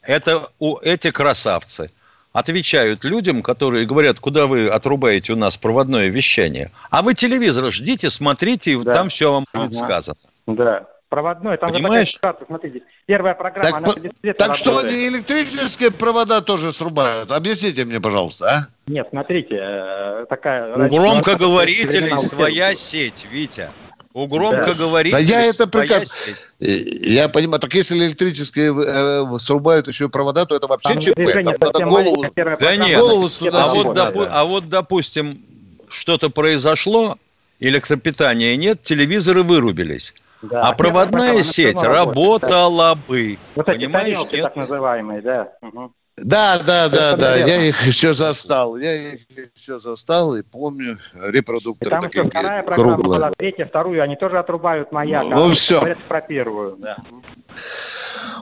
Это 0.07 0.49
у 0.59 0.79
эти 0.79 1.11
красавцы 1.11 1.91
отвечают 2.33 3.05
людям, 3.05 3.43
которые 3.43 3.87
говорят, 3.87 4.21
куда 4.21 4.47
вы 4.47 4.69
отрубаете 4.69 5.33
у 5.33 5.37
нас 5.37 5.57
проводное 5.57 6.09
вещание. 6.09 6.71
А 6.91 7.03
вы 7.03 7.15
телевизор 7.15 7.71
ждите, 7.73 8.11
смотрите, 8.11 8.73
и 8.73 8.77
Да. 8.83 8.93
там 8.93 9.09
все 9.09 9.33
вам 9.33 9.47
будет 9.55 9.75
Ага. 9.77 9.87
сказано. 9.87 10.19
Да, 10.47 10.87
проводной, 11.09 11.57
там 11.57 11.71
же 11.71 11.75
такая 11.77 11.89
Понимаешь? 11.89 12.11
ситуация, 12.11 12.47
смотрите, 12.47 12.83
первая 13.07 13.35
программа, 13.35 13.65
Так, 13.71 13.75
она 13.77 14.11
по- 14.23 14.33
так 14.35 14.55
что 14.55 14.71
работает. 14.71 14.93
они 14.93 15.09
электрические 15.09 15.91
провода 15.91 16.41
тоже 16.43 16.73
срубают? 16.73 17.33
Объясните 17.33 17.85
мне, 17.87 18.01
пожалуйста, 18.01 18.51
а? 18.51 18.91
Нет, 18.91 19.07
смотрите, 19.11 19.57
э, 19.59 20.27
такая... 20.29 20.75
У 20.75 20.89
громкоговорителей 20.91 22.19
своя 22.19 22.75
сеть, 22.75 23.27
Витя. 23.31 23.71
У 24.17 24.27
громкоговорителей 24.29 25.13
Да 25.13 25.19
я 25.19 25.45
это 25.45 25.69
прекрасно-. 25.69 26.33
Э, 26.61 26.67
Я 26.71 27.29
понимаю, 27.29 27.61
так 27.61 27.75
если 27.75 27.99
электрические 27.99 28.75
э, 28.75 29.39
срубают 29.39 29.89
еще 29.89 30.09
провода, 30.09 30.47
то 30.47 30.57
это 30.57 30.67
вообще 30.67 30.95
Там 30.95 31.03
ЧП. 31.03 31.21
Там 31.23 31.45
надо 31.45 31.85
голову... 31.85 32.25
Да 32.35 32.77
нет, 32.77 32.99
голову 32.99 33.19
она 33.19 33.29
сюда 33.29 33.65
А 33.65 33.75
вот, 33.75 33.95
да, 33.95 34.11
да. 34.11 34.29
а 34.31 34.45
вот, 34.47 34.71
допустим, 34.71 35.45
что-то 35.91 36.31
произошло, 36.31 37.19
электропитания 37.61 38.57
нет, 38.57 38.81
телевизоры 38.81 39.43
вырубились. 39.43 40.15
Да, 40.41 40.63
а 40.63 40.73
проводная 40.73 41.33
она 41.33 41.43
сеть 41.43 41.77
да. 41.83 41.89
работала 41.89 42.95
бы. 42.95 43.39
Вот 43.55 43.69
эти 43.69 43.81
Понимаешь, 43.81 44.19
нет? 44.33 44.43
так 44.45 44.57
называемые, 44.57 45.21
да. 45.21 45.53
Мгм. 45.61 45.93
Да, 46.17 46.59
да, 46.65 46.89
да, 46.89 47.11
Это 47.13 47.17
да, 47.17 47.31
наверное. 47.33 47.57
я 47.57 47.63
их 47.69 47.87
еще 47.87 48.15
застал. 48.15 48.77
Я 48.79 49.13
их 49.15 49.21
еще 49.55 49.79
застал 49.79 50.35
и 50.35 50.43
помню. 50.43 50.99
И 51.15 51.19
Репродукторы 51.31 51.91
там 51.91 51.99
еще 52.01 52.09
такие 52.23 52.31
вторая 52.31 52.63
программа 52.63 52.95
круглые. 52.95 53.19
была, 53.19 53.31
третья, 53.37 53.67
вторую, 53.67 54.03
они 54.03 54.17
тоже 54.17 54.39
отрубают 54.39 54.93
маяк. 54.93 55.25
Ну, 55.25 55.51
а 55.51 55.53
всё. 55.53 55.79
говорят 55.81 55.99
про 56.09 56.21
первую, 56.23 56.77
да. 56.79 56.97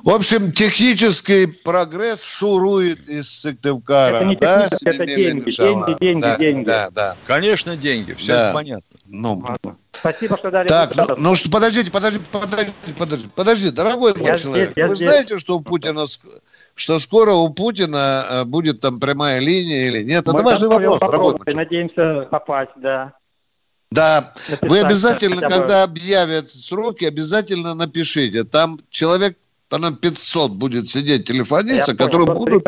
В 0.04 0.10
общем, 0.10 0.52
технический 0.52 1.46
прогресс 1.46 2.24
шурует 2.24 3.08
из 3.08 3.28
Сыктывкара. 3.40 4.16
Это 4.16 4.24
не 4.26 4.36
да, 4.36 4.68
это 4.84 5.06
деньги, 5.06 5.50
деньги, 5.50 5.96
деньги, 5.98 6.20
да, 6.22 6.36
деньги. 6.36 6.64
Да, 6.64 6.90
да. 6.90 7.16
Конечно, 7.26 7.76
деньги, 7.76 8.12
все 8.12 8.32
Да. 8.32 8.44
это 8.44 8.54
понятно. 8.54 8.98
Ну, 9.06 9.38
Ладно. 9.38 9.76
Спасибо, 9.92 10.36
что 10.36 10.50
дали 10.50 10.68
так, 10.68 10.94
ну, 10.94 11.04
ну 11.16 11.34
что, 11.34 11.50
подождите, 11.50 11.90
подождите, 11.90 12.24
подождите, 12.30 12.74
подождите, 12.98 13.30
подожди, 13.34 13.70
дорогой 13.70 14.14
мой 14.14 14.26
Я 14.26 14.36
человек, 14.36 14.72
здесь, 14.72 14.88
вы 14.88 14.94
здесь. 14.94 15.08
знаете, 15.08 15.38
что 15.38 15.56
у 15.56 15.60
Путина, 15.62 16.04
что 16.74 16.98
скоро 16.98 17.32
у 17.32 17.50
Путина 17.50 18.26
э, 18.28 18.44
будет 18.44 18.80
там 18.80 19.00
прямая 19.00 19.40
линия 19.40 19.86
или 19.88 20.02
нет? 20.02 20.26
Мы 20.26 20.32
Это 20.34 20.42
важный 20.42 20.68
вопрос, 20.68 21.00
человек. 21.00 21.54
Надеемся 21.54 22.28
попасть, 22.30 22.72
да. 22.76 23.12
Да, 23.90 24.32
Написать 24.50 24.70
вы 24.70 24.80
обязательно, 24.80 25.40
бы- 25.40 25.46
когда 25.48 25.82
объявят 25.84 26.50
сроки, 26.50 27.04
обязательно 27.04 27.74
напишите. 27.74 28.42
Там 28.42 28.80
человек, 28.90 29.38
по-моему, 29.68 29.96
500 29.96 30.50
будет 30.52 30.88
сидеть 30.88 31.26
телефониться, 31.28 31.92
Я 31.92 31.96
понял. 31.96 32.10
которые 32.10 32.26
Просто, 32.26 32.50
будут... 32.50 32.64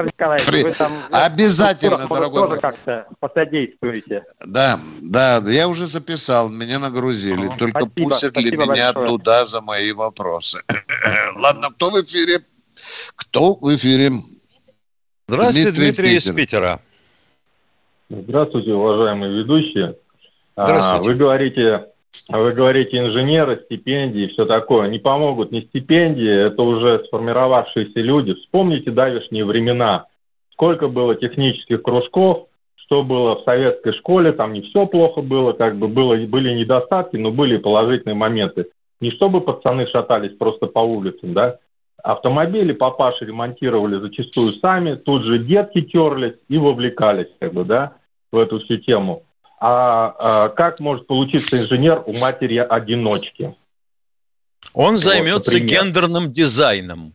При- 0.46 0.62
вы 0.62 0.70
там, 0.72 0.92
Обязательно, 1.10 1.96
может, 1.96 2.10
дорогой 2.10 2.40
тоже 2.42 2.50
мой. 2.52 2.60
как-то 2.60 3.06
посодействуете. 3.18 4.24
Да, 4.44 4.78
да, 5.00 5.38
я 5.50 5.66
уже 5.66 5.88
записал, 5.88 6.48
меня 6.48 6.78
нагрузили. 6.78 7.48
Только 7.58 7.80
спасибо, 7.80 7.90
пустят 8.10 8.36
ли 8.36 8.42
спасибо 8.50 8.62
меня 8.72 8.92
большое. 8.92 9.06
туда 9.08 9.46
за 9.46 9.60
мои 9.62 9.90
вопросы. 9.92 10.62
Ладно, 11.36 11.70
кто 11.70 11.90
в 11.90 12.00
эфире? 12.02 12.44
Кто 13.16 13.54
в 13.54 13.74
эфире? 13.74 14.10
Здравствуйте, 15.28 15.70
Дмитрий 15.72 15.84
Дмитрий, 15.84 16.16
из 16.16 16.26
из 16.28 16.34
Питера. 16.34 16.80
Здравствуйте, 18.08 18.72
уважаемые 18.72 19.38
ведущие. 19.38 19.96
А, 20.54 20.66
Здравствуйте. 20.66 21.08
Вы 21.08 21.14
говорите, 21.16 21.86
вы 22.30 22.52
говорите 22.52 22.98
инженеры, 22.98 23.62
стипендии 23.64 24.24
и 24.24 24.28
все 24.28 24.46
такое. 24.46 24.88
Не 24.88 24.98
помогут 24.98 25.50
ни 25.50 25.60
стипендии, 25.62 26.46
это 26.46 26.62
уже 26.62 27.04
сформировавшиеся 27.06 28.00
люди. 28.00 28.34
Вспомните 28.34 28.90
давешние 28.90 29.44
времена. 29.44 30.06
Сколько 30.52 30.88
было 30.88 31.14
технических 31.16 31.82
кружков, 31.82 32.46
что 32.76 33.02
было 33.02 33.40
в 33.40 33.44
советской 33.44 33.92
школе, 33.94 34.32
там 34.32 34.52
не 34.52 34.62
все 34.62 34.86
плохо 34.86 35.20
было, 35.20 35.52
как 35.52 35.76
бы 35.76 35.88
было, 35.88 36.16
были 36.16 36.54
недостатки, 36.54 37.16
но 37.16 37.32
были 37.32 37.56
положительные 37.56 38.14
моменты. 38.14 38.66
Не 39.00 39.10
чтобы 39.10 39.40
пацаны 39.40 39.86
шатались 39.88 40.36
просто 40.38 40.66
по 40.66 40.78
улицам, 40.78 41.34
да, 41.34 41.58
Автомобили 42.06 42.72
папаши 42.72 43.24
ремонтировали 43.24 43.98
зачастую 43.98 44.52
сами, 44.52 44.94
тут 44.94 45.24
же 45.24 45.40
детки 45.40 45.80
терлись 45.82 46.36
и 46.48 46.56
вовлекались, 46.56 47.26
как 47.40 47.52
бы, 47.52 47.64
да, 47.64 47.94
в 48.30 48.38
эту 48.38 48.60
всю 48.60 48.76
тему. 48.76 49.24
А, 49.58 50.14
а 50.20 50.48
как 50.50 50.78
может 50.78 51.08
получиться 51.08 51.58
инженер 51.58 52.04
у 52.06 52.16
матери-одиночки? 52.20 53.52
Он 54.72 54.92
Вот, 54.92 55.00
займется 55.00 55.50
например. 55.50 55.82
гендерным 55.82 56.30
дизайном. 56.30 57.12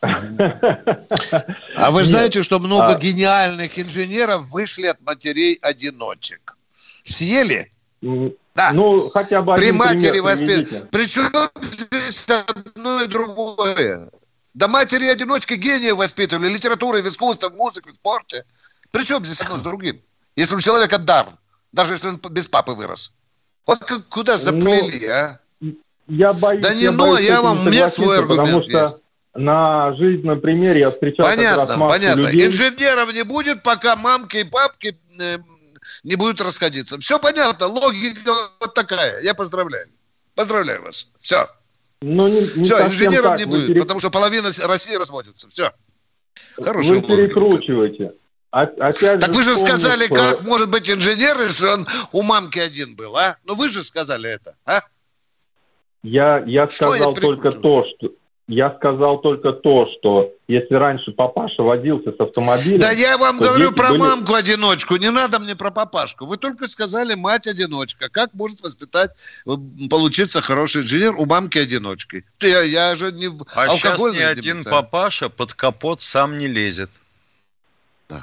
А 0.00 1.90
вы 1.90 2.02
знаете, 2.02 2.42
что 2.42 2.58
много 2.58 2.94
А. 2.94 2.98
гениальных 2.98 3.78
инженеров 3.78 4.48
вышли 4.50 4.86
от 4.86 4.98
матерей-одиночек? 5.02 6.56
Съели? 7.02 7.70
М, 8.02 8.32
Да. 8.54 8.72
Ну, 8.72 9.08
хотя 9.10 9.42
бы 9.42 9.54
При 9.54 9.72
матери 9.72 10.18
воспитывали. 10.18 10.86
Причем 10.90 11.30
здесь 11.62 12.26
одно 12.28 13.02
и 13.02 13.06
другое. 13.06 14.10
Да 14.54 14.66
матери-одиночки 14.68 15.54
гения 15.54 15.94
воспитывали, 15.94 16.48
литературы, 16.52 17.02
в 17.02 17.06
искусстве, 17.06 17.48
в 17.48 17.54
музыке, 17.54 17.90
в 17.90 17.94
спорте. 17.94 18.44
Причем 18.90 19.24
здесь 19.24 19.40
одно 19.42 19.56
с 19.56 19.62
другим? 19.62 20.00
Если 20.34 20.56
у 20.56 20.60
человека 20.60 20.98
дар, 20.98 21.26
даже 21.72 21.94
если 21.94 22.08
он 22.08 22.16
без 22.30 22.48
папы 22.48 22.72
вырос. 22.72 23.14
Вот 23.66 23.78
как- 23.84 24.06
куда 24.08 24.36
заплели, 24.36 25.06
а? 25.06 25.38
Я 26.08 26.32
боюсь, 26.32 26.62
Да 26.62 26.74
не 26.74 26.82
я 26.82 26.90
ну, 26.92 27.12
боюсь 27.12 27.28
я 27.28 27.40
вам- 27.40 27.64
меня 27.70 27.88
свой 27.88 28.16
согласиться, 28.16 28.26
потому 28.26 28.40
аргумент 28.48 28.68
что 28.68 28.78
есть. 28.82 28.96
на 29.36 29.94
жизненном 29.96 30.40
примере 30.40 30.80
я 30.80 30.90
встречал 30.90 31.24
как 31.26 31.36
раз 31.36 31.44
Понятно, 31.56 31.76
массу 31.76 31.94
понятно. 31.94 32.20
людей. 32.22 32.46
Инженеров 32.48 33.14
не 33.14 33.22
будет, 33.22 33.62
пока 33.62 33.94
мамки 33.94 34.38
и 34.38 34.44
папки 34.44 34.98
э, 35.20 35.38
не 36.02 36.16
будут 36.16 36.40
расходиться. 36.40 36.98
Все 36.98 37.18
понятно, 37.18 37.66
логика 37.66 38.32
вот 38.60 38.74
такая. 38.74 39.20
Я 39.22 39.34
поздравляю. 39.34 39.86
Поздравляю 40.34 40.82
вас. 40.82 41.08
Все. 41.18 41.46
Ну, 42.02 42.28
не, 42.28 42.40
не 42.56 42.64
Все, 42.64 42.86
инженеров 42.86 43.32
так. 43.32 43.38
не 43.38 43.44
Вы 43.44 43.50
будет, 43.50 43.66
пере- 43.68 43.80
потому 43.80 44.00
что 44.00 44.10
половина 44.10 44.50
России 44.64 44.94
разводится. 44.96 45.48
Все. 45.48 45.72
Хорошая 46.56 46.92
Вы 46.92 46.96
логика. 47.02 47.16
перекручиваете. 47.16 48.12
А- 48.52 48.62
опять 48.62 49.20
Так 49.20 49.30
вы 49.34 49.42
же 49.42 49.50
вспомнив, 49.52 49.78
сказали, 49.78 50.06
что- 50.06 50.14
как 50.14 50.42
может 50.42 50.70
быть 50.70 50.88
инженер, 50.90 51.38
если 51.40 51.66
он 51.66 51.86
у 52.12 52.22
мамки 52.22 52.58
один 52.58 52.96
был, 52.96 53.16
а? 53.16 53.36
Ну 53.44 53.54
вы 53.54 53.68
же 53.68 53.82
сказали 53.82 54.30
это, 54.30 54.54
а? 54.64 54.80
Я, 56.02 56.42
я 56.46 56.66
Что 56.68 56.86
я 56.94 56.94
сказал 57.02 57.14
только 57.14 57.50
то, 57.50 57.84
что... 57.84 58.08
Я 58.50 58.74
сказал 58.78 59.20
только 59.20 59.52
то, 59.52 59.86
что 59.86 60.32
если 60.48 60.74
раньше 60.74 61.12
папаша 61.12 61.62
возился 61.62 62.10
с 62.10 62.18
автомобилем... 62.18 62.80
Да 62.80 62.90
я 62.90 63.16
вам 63.16 63.38
говорю 63.38 63.70
про 63.70 63.90
были- 63.90 64.00
мамку-одиночку, 64.00 64.96
не 64.96 65.12
надо 65.12 65.38
мне 65.38 65.54
про 65.54 65.70
папашку. 65.70 66.26
Вы 66.26 66.36
только 66.36 66.66
сказали 66.66 67.14
мать-одиночка. 67.14 68.08
Как 68.10 68.34
может 68.34 68.60
воспитать, 68.62 69.12
э, 69.46 69.52
получиться 69.88 70.40
хороший 70.40 70.82
инженер 70.82 71.14
у 71.16 71.26
мамки-одиночки? 71.26 72.24
Я, 72.40 72.62
я 72.62 72.96
же 72.96 73.12
не 73.12 73.28
в 73.28 73.36
А 73.54 73.68
сейчас 73.68 74.00
ни 74.12 74.20
один 74.20 74.64
папаша 74.64 75.28
под 75.28 75.52
капот 75.52 76.02
сам 76.02 76.36
не 76.36 76.48
лезет. 76.48 76.90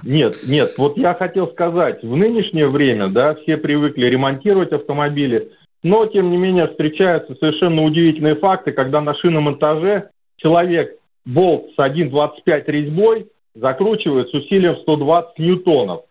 Нет, 0.03 0.39
нет, 0.45 0.73
вот 0.77 0.97
я 0.97 1.13
хотел 1.13 1.47
сказать, 1.53 2.03
в 2.03 2.13
нынешнее 2.17 2.67
время, 2.67 3.07
да, 3.07 3.35
все 3.35 3.55
привыкли 3.55 4.07
ремонтировать 4.07 4.73
автомобили, 4.73 5.53
но, 5.83 6.05
тем 6.07 6.31
не 6.31 6.35
менее, 6.35 6.67
встречаются 6.67 7.33
совершенно 7.35 7.83
удивительные 7.83 8.35
факты, 8.35 8.73
когда 8.73 8.99
на 8.99 9.15
шиномонтаже 9.15 10.09
человек 10.37 10.97
болт 11.25 11.71
с 11.75 11.79
1,25 11.79 12.63
резьбой 12.67 13.27
закручивает 13.55 14.29
с 14.29 14.33
усилием 14.33 14.77
120 14.77 15.39
ньютонов. 15.39 16.01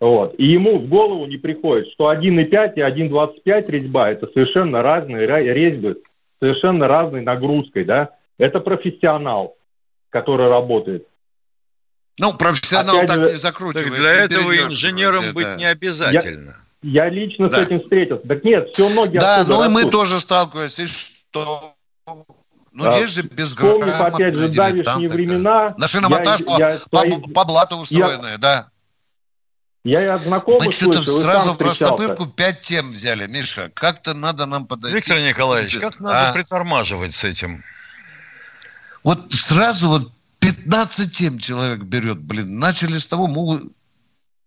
Вот. 0.00 0.34
И 0.38 0.46
ему 0.46 0.78
в 0.78 0.88
голову 0.88 1.26
не 1.26 1.38
приходит, 1.38 1.88
что 1.92 2.12
1,5 2.12 2.74
и 2.76 2.80
1,25 2.80 3.70
резьба– 3.72 4.10
это 4.10 4.28
совершенно 4.28 4.82
разные 4.82 5.26
ра- 5.26 5.42
резьбы, 5.42 6.00
с 6.40 6.46
совершенно 6.46 6.86
разной 6.86 7.22
нагрузкой, 7.22 7.84
да. 7.84 8.10
Это 8.38 8.60
профессионал, 8.60 9.56
который 10.10 10.48
работает. 10.48 11.06
Ну, 12.20 12.32
профессионал 12.32 12.96
Опять 12.98 13.08
так 13.08 13.16
же, 13.18 13.32
не 13.32 13.38
закручивает. 13.38 13.88
Так 13.88 13.96
для 13.98 14.12
не 14.12 14.24
этого 14.24 14.56
инженером 14.56 15.20
вроде, 15.20 15.32
быть 15.34 15.44
да. 15.44 15.56
не 15.56 15.64
обязательно. 15.64 16.56
Я 16.82 17.08
лично 17.08 17.48
Да. 17.48 17.62
с 17.62 17.66
этим 17.66 17.80
встретился. 17.80 18.26
Так 18.26 18.44
нет, 18.44 18.70
все 18.72 18.88
ноги 18.88 19.18
Да, 19.18 19.44
ну 19.48 19.64
и 19.64 19.68
мы 19.68 19.90
тоже 19.90 20.20
сталкиваемся. 20.20 20.82
И 20.82 20.86
что? 20.86 21.74
Ну, 22.78 22.88
А, 22.88 22.96
есть 22.96 23.12
же 23.14 23.22
Вспомнив, 23.22 23.36
безграмотные 23.38 23.92
опять 23.94 24.34
же, 24.36 24.48
давешние 24.50 25.08
времена, 25.08 25.74
На 25.78 25.88
шиномонтаж 25.88 26.40
я- 26.42 26.46
по, 26.46 26.58
я 26.60 26.78
по- 26.90 27.00
свои- 27.00 27.32
по 27.32 27.44
блату 27.44 27.76
устроенные, 27.76 28.38
да. 28.38 28.68
я 29.82 30.00
и 30.04 30.06
от 30.06 30.22
знакомых 30.22 30.64
Мы 30.66 30.70
что-то 30.72 31.02
слышал, 31.02 31.18
и 31.18 31.22
сразу 31.24 31.52
в 31.54 31.58
простопырку 31.58 32.24
встречался. 32.24 32.32
пять 32.36 32.60
тем 32.60 32.92
взяли, 32.92 33.26
Миша. 33.26 33.72
Как-то 33.74 34.14
надо 34.14 34.46
нам 34.46 34.64
подойти. 34.68 34.94
Виктор 34.94 35.18
Николаевич, 35.18 35.76
как 35.78 35.98
надо 35.98 36.28
А? 36.28 36.32
притормаживать 36.32 37.14
с 37.14 37.24
этим? 37.24 37.64
Вот 39.02 39.32
сразу 39.32 39.88
вот 39.88 40.12
15 40.38 41.12
тем 41.12 41.40
человек 41.40 41.80
берет, 41.80 42.18
блин. 42.18 42.60
Начали 42.60 42.98
с 42.98 43.08
того, 43.08 43.26
могут 43.26 43.72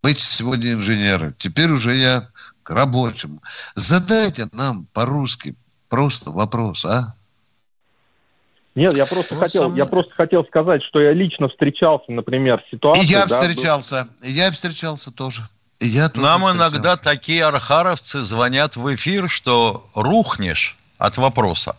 быть 0.01 0.21
сегодня 0.21 0.71
инженеры. 0.71 1.35
Теперь 1.37 1.69
уже 1.69 1.95
я 1.97 2.29
к 2.63 2.69
рабочим. 2.69 3.41
Задайте 3.75 4.47
нам 4.53 4.85
по-русски 4.93 5.53
просто 5.89 6.31
вопрос, 6.31 6.85
а? 6.85 7.13
Нет, 8.73 8.93
я 8.95 9.05
просто 9.05 9.35
Ну, 9.35 9.41
хотел, 9.41 9.63
сам- 9.63 9.75
я 9.75 9.85
просто 9.85 10.13
хотел 10.13 10.45
сказать, 10.45 10.81
что 10.83 11.01
я 11.01 11.11
лично 11.13 11.49
встречался, 11.49 12.11
например, 12.11 12.61
с 12.61 12.73
И 12.73 12.75
ситуацией. 12.77 13.07
я 13.07 13.25
да, 13.25 13.35
встречался. 13.35 14.07
И 14.23 14.31
я 14.31 14.49
встречался 14.51 15.11
тоже. 15.11 15.41
И 15.79 15.87
я 15.87 16.07
тоже 16.09 16.25
Нам 16.25 16.41
встречался. 16.43 16.75
иногда 16.75 16.95
такие 16.95 17.43
архаровцы 17.45 18.21
звонят 18.21 18.77
в 18.77 18.93
эфир, 18.95 19.29
что 19.29 19.85
рухнешь 19.95 20.77
от 20.97 21.17
вопроса. 21.17 21.75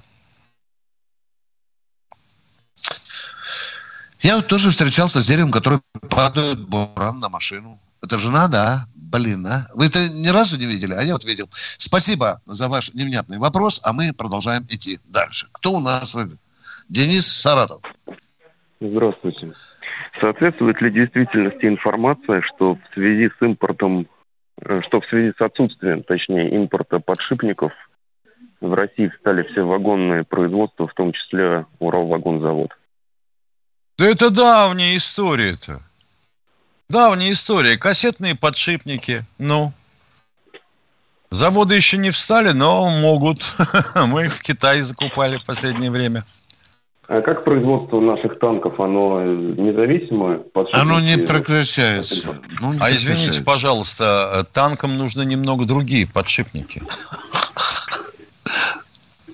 Я 4.21 4.37
вот 4.37 4.47
тоже 4.47 4.71
встречался 4.71 5.21
с 5.21 5.27
деревом, 5.27 5.51
который 5.51 5.81
падает 6.11 6.61
буран 6.61 7.19
на 7.19 7.29
машину. 7.29 7.79
Это 8.03 8.19
же 8.19 8.31
надо, 8.31 8.63
а? 8.63 8.87
Блин, 8.95 9.47
а? 9.47 9.67
Вы 9.75 9.87
это 9.87 10.09
ни 10.09 10.29
разу 10.29 10.59
не 10.59 10.67
видели, 10.67 10.93
а 10.95 11.03
я 11.03 11.15
вот 11.15 11.25
видел. 11.25 11.49
Спасибо 11.77 12.41
за 12.47 12.69
ваш 12.69 12.95
невнятный 12.95 13.39
вопрос, 13.39 13.81
а 13.83 13.93
мы 13.93 14.13
продолжаем 14.13 14.67
идти 14.71 15.01
дальше. 15.05 15.49
Кто 15.53 15.73
у 15.73 15.81
нас? 15.81 16.15
в- 16.15 16.37
Денис 16.89 17.27
Саратов. 17.27 17.83
Здравствуйте. 18.81 19.53
Соответствует 20.21 20.81
ли 20.81 20.91
действительности 20.91 21.67
информация, 21.67 22.43
что 22.43 22.75
в 22.75 22.95
связи 22.95 23.29
с 23.29 23.43
импортом, 23.43 24.07
э, 24.61 24.81
что 24.87 25.01
в 25.01 25.07
связи 25.07 25.33
с 25.37 25.41
отсутствием, 25.41 26.03
точнее, 26.03 26.51
импорта 26.51 26.99
подшипников 26.99 27.73
в 28.61 28.73
России 28.75 29.09
встали 29.09 29.43
все 29.51 29.63
вагонные 29.63 30.25
производства, 30.25 30.87
в 30.87 30.95
том 30.95 31.13
числе 31.13 31.67
Уралвагонзавод? 31.79 32.71
Да 33.99 34.07
это 34.07 34.31
давняя 34.31 34.97
история-то. 34.97 35.81
Давняя 36.89 37.33
история. 37.33 37.79
Кассетные 37.79 38.37
подшипники. 38.37 39.25
Ну. 39.39 39.73
Заводы 41.31 41.75
еще 41.75 41.97
не 41.97 42.11
встали, 42.11 42.51
но 42.53 42.89
могут. 43.01 43.39
Мы 43.95 44.27
их 44.27 44.37
в 44.37 44.43
Китае 44.43 44.83
закупали 44.83 45.39
в 45.39 45.45
последнее 45.45 45.91
время. 45.91 46.23
А 47.09 47.21
как 47.21 47.45
производство 47.45 48.01
наших 48.01 48.39
танков, 48.39 48.79
оно 48.79 49.23
независимое? 49.25 50.43
Оно 50.73 51.01
не 51.01 51.19
прекращается. 51.19 52.41
Ну, 52.61 52.75
не 52.75 52.79
А 52.81 52.91
извините, 52.91 53.03
прекращается. 53.05 53.45
пожалуйста, 53.45 54.31
э, 54.35 54.45
танкам 54.53 54.97
нужны 54.97 55.25
немного 55.25 55.65
другие 55.65 56.07
подшипники. 56.07 56.83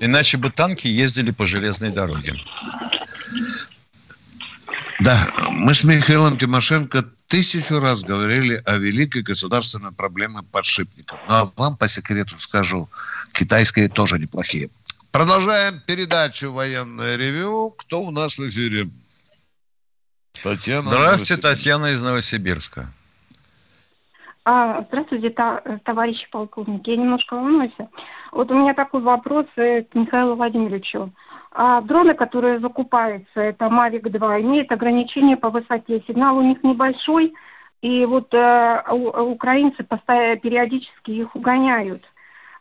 Иначе 0.01 0.39
бы 0.39 0.51
танки 0.51 0.87
ездили 0.87 1.31
по 1.31 1.47
железной 1.47 1.91
дороге. 1.91 2.35
Да, 5.01 5.19
мы 5.51 5.75
с 5.75 5.85
Михаилом 5.85 6.39
Тимошенко 6.39 7.05
тысячу 7.29 7.81
раз 7.81 8.03
говорили 8.03 8.63
о 8.65 8.79
великой 8.79 9.23
государственной 9.23 9.93
проблеме 9.93 10.41
подшипников. 10.51 11.19
Ну, 11.29 11.35
а 11.35 11.49
вам 11.57 11.77
по 11.77 11.87
секрету 11.87 12.39
скажу, 12.39 12.89
китайские 13.33 13.89
тоже 13.89 14.19
неплохие. 14.19 14.71
Продолжаем 15.13 15.75
передачу 15.87 16.53
«Военное 16.53 17.17
ревю». 17.17 17.71
Кто 17.71 18.01
у 18.03 18.11
нас 18.11 18.39
в 18.39 18.47
эфире? 18.49 18.85
Татьяна. 20.43 20.89
Здравствуйте. 20.89 21.43
Татьяна 21.43 21.87
из 21.93 22.05
Новосибирска. 22.05 22.87
А, 24.45 24.83
здравствуйте, 24.89 25.31
та- 25.31 25.63
товарищи 25.85 26.27
полковники. 26.31 26.91
Я 26.91 26.97
немножко 26.97 27.35
волнуюсь. 27.35 27.73
Вот 28.33 28.51
у 28.51 28.55
меня 28.55 28.75
такой 28.75 29.01
вопрос 29.03 29.47
э, 29.57 29.83
к 29.83 29.95
Михаилу 29.95 30.37
Владимировичу. 30.37 31.13
А 31.53 31.81
дроны, 31.81 32.15
которые 32.15 32.61
закупаются, 32.61 33.41
это 33.41 33.65
Mavic 33.67 34.09
2, 34.09 34.41
имеют 34.43 34.71
ограничения 34.71 35.37
по 35.37 35.51
высоте. 35.51 36.03
Сигнал 36.07 36.37
у 36.37 36.43
них 36.43 36.63
небольшой, 36.63 37.35
и 37.83 38.05
вот 38.05 38.33
э, 38.33 38.83
у- 38.91 39.33
украинцы 39.33 39.83
постоянно, 39.83 40.37
периодически 40.37 41.11
их 41.11 41.35
угоняют. 41.35 42.03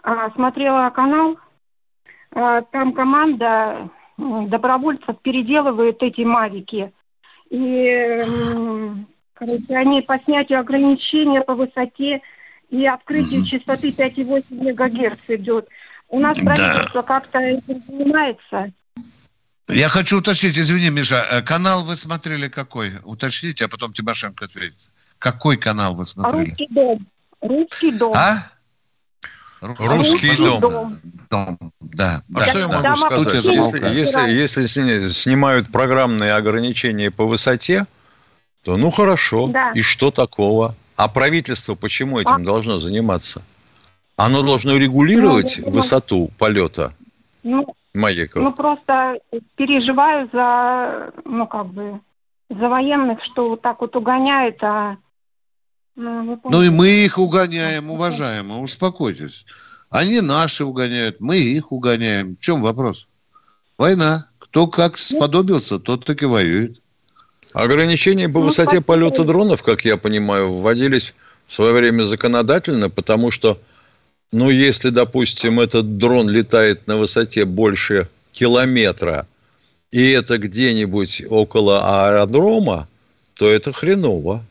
А, 0.03 0.31
смотрела 0.31 0.89
канал, 0.89 1.37
там 2.31 2.93
команда 2.93 3.89
добровольцев 4.17 5.19
переделывает 5.21 6.01
эти 6.01 6.21
мавики. 6.21 6.91
И 7.49 8.25
короче, 9.33 9.75
они 9.75 10.01
по 10.01 10.17
снятию 10.19 10.59
ограничения 10.59 11.41
по 11.41 11.55
высоте 11.55 12.21
и 12.69 12.85
открытию 12.85 13.45
частоты 13.45 13.91
5,8 13.91 14.43
МГц 14.51 15.19
идет. 15.29 15.67
У 16.09 16.19
нас 16.19 16.37
Да. 16.37 16.53
правительство 16.53 17.01
как-то 17.01 17.39
этим 17.39 17.81
занимается. 17.87 18.71
Я 19.69 19.89
хочу 19.89 20.19
уточнить, 20.19 20.57
извини, 20.57 20.89
Миша, 20.89 21.25
э, 21.29 21.41
канал 21.41 21.83
вы 21.83 21.97
смотрели 21.97 22.47
какой? 22.47 22.93
Уточните, 23.03 23.65
а 23.65 23.67
потом 23.67 23.91
Тимошенко 23.91 24.45
ответит. 24.45 24.77
Какой 25.19 25.57
канал 25.57 25.93
вы 25.93 26.05
смотрели? 26.05 26.45
Русский 26.45 26.67
дом. 26.69 27.07
Русский 27.41 27.91
дом. 27.91 28.13
А? 28.15 28.37
Русский 29.61 30.35
дом. 30.37 30.59
дом. 30.59 30.97
Дом. 31.29 31.57
Да. 31.81 32.21
А 32.35 32.39
да, 32.39 32.45
что 32.45 32.59
я 32.59 32.67
могу 32.67 32.83
Там 32.83 32.95
сказать? 32.95 33.33
Если, 33.45 33.79
если, 33.89 34.29
если 34.29 34.65
сни- 34.67 35.09
снимают 35.09 35.71
программные 35.71 36.33
ограничения 36.33 37.09
по 37.11 37.25
высоте, 37.25 37.85
то 38.63 38.77
ну 38.77 38.89
хорошо. 38.91 39.47
Да. 39.47 39.71
И 39.71 39.81
что 39.81 40.11
такого? 40.11 40.75
А 40.95 41.07
правительство 41.07 41.75
почему 41.75 42.19
этим 42.19 42.33
А- 42.33 42.39
должно 42.39 42.79
заниматься? 42.79 43.41
Оно 44.15 44.41
должно 44.41 44.77
регулировать 44.77 45.59
Ну, 45.63 45.71
высоту 45.71 46.31
полета 46.39 46.91
Ну, 47.43 47.67
маяков. 47.93 48.41
ну, 48.43 48.51
просто 48.51 49.19
переживаю 49.55 50.27
за, 50.33 51.11
ну, 51.23 51.45
как 51.45 51.67
бы, 51.67 51.99
за 52.49 52.67
военных, 52.67 53.23
что 53.23 53.49
вот 53.49 53.61
так 53.61 53.79
вот 53.81 53.95
угоняют, 53.95 54.57
а... 54.63 54.97
Ну, 55.97 56.39
Ну 56.43 56.63
и 56.63 56.69
мы 56.69 56.89
их 56.89 57.17
угоняем, 57.17 57.89
уважаемые, 57.89 58.61
успокойтесь. 58.61 59.45
Они 59.89 60.21
наши 60.21 60.63
угоняют, 60.63 61.19
мы 61.19 61.37
их 61.37 61.71
угоняем. 61.71 62.35
В 62.35 62.39
чем 62.39 62.61
вопрос? 62.61 63.07
Война. 63.77 64.27
Кто 64.37 64.67
как 64.67 64.97
сподобился, 64.97 65.79
тот 65.79 66.05
так 66.05 66.21
и 66.21 66.25
воюет. 66.25 66.79
Ограничения 67.53 68.29
по 68.29 68.39
Ну, 68.39 68.45
высоте 68.45 68.79
полета 68.79 69.23
дронов, 69.23 69.63
как 69.63 69.85
я 69.85 69.97
понимаю, 69.97 70.51
вводились 70.51 71.15
в 71.47 71.53
свое 71.53 71.73
время 71.73 72.03
законодательно, 72.03 72.89
потому 72.91 73.31
что, 73.31 73.59
ну, 74.31 74.51
если, 74.51 74.89
допустим, 74.89 75.59
этот 75.59 75.97
дрон 75.97 76.29
летает 76.29 76.85
на 76.87 76.97
высоте 76.97 77.45
больше 77.45 78.07
километра, 78.33 79.27
и 79.91 80.11
это 80.11 80.37
где-нибудь 80.37 81.23
около 81.29 82.05
аэродрома, 82.05 82.87
то 83.33 83.49
это 83.49 83.71
хреново. 83.71 84.45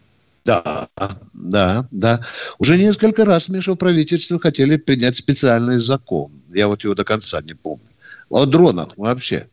Да, 0.46 0.88
да, 1.34 1.88
да. 1.90 2.20
Уже 2.58 2.78
несколько 2.78 3.24
раз, 3.24 3.48
Миша, 3.48 3.72
в 3.72 3.76
правительстве 3.76 4.38
хотели 4.38 4.76
принять 4.76 5.16
специальный 5.16 5.78
закон. 5.78 6.30
Я 6.54 6.68
вот 6.68 6.84
его 6.84 6.94
до 6.94 7.04
конца 7.04 7.42
не 7.42 7.54
помню. 7.54 7.84
О 8.30 8.46
дронах 8.46 8.96
вообще. 8.96 9.48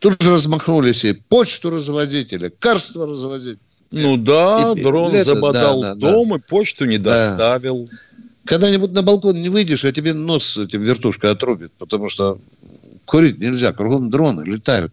Тут 0.00 0.20
же 0.20 0.32
размахнулись 0.32 1.04
и 1.04 1.12
почту 1.12 1.70
развозить, 1.70 2.32
и 2.32 2.36
лекарства 2.36 3.06
развозить. 3.06 3.58
Ну 3.92 4.16
да, 4.16 4.72
И- 4.76 4.82
дрон 4.82 5.14
это, 5.14 5.24
забодал 5.34 5.80
да, 5.80 5.94
да, 5.94 6.00
да. 6.00 6.10
дом 6.10 6.34
и 6.34 6.40
почту 6.40 6.84
не 6.86 6.98
Да. 6.98 7.28
доставил. 7.28 7.88
Когда-нибудь 8.44 8.90
на 8.90 9.02
балкон 9.02 9.40
не 9.40 9.48
выйдешь, 9.48 9.84
а 9.84 9.92
тебе 9.92 10.12
нос 10.14 10.44
с 10.44 10.58
этим 10.58 10.82
вертушкой 10.82 11.30
отрубит, 11.30 11.70
потому 11.78 12.08
что 12.08 12.38
курить 13.04 13.38
нельзя, 13.38 13.72
кругом 13.72 14.10
дроны 14.10 14.42
летают. 14.44 14.92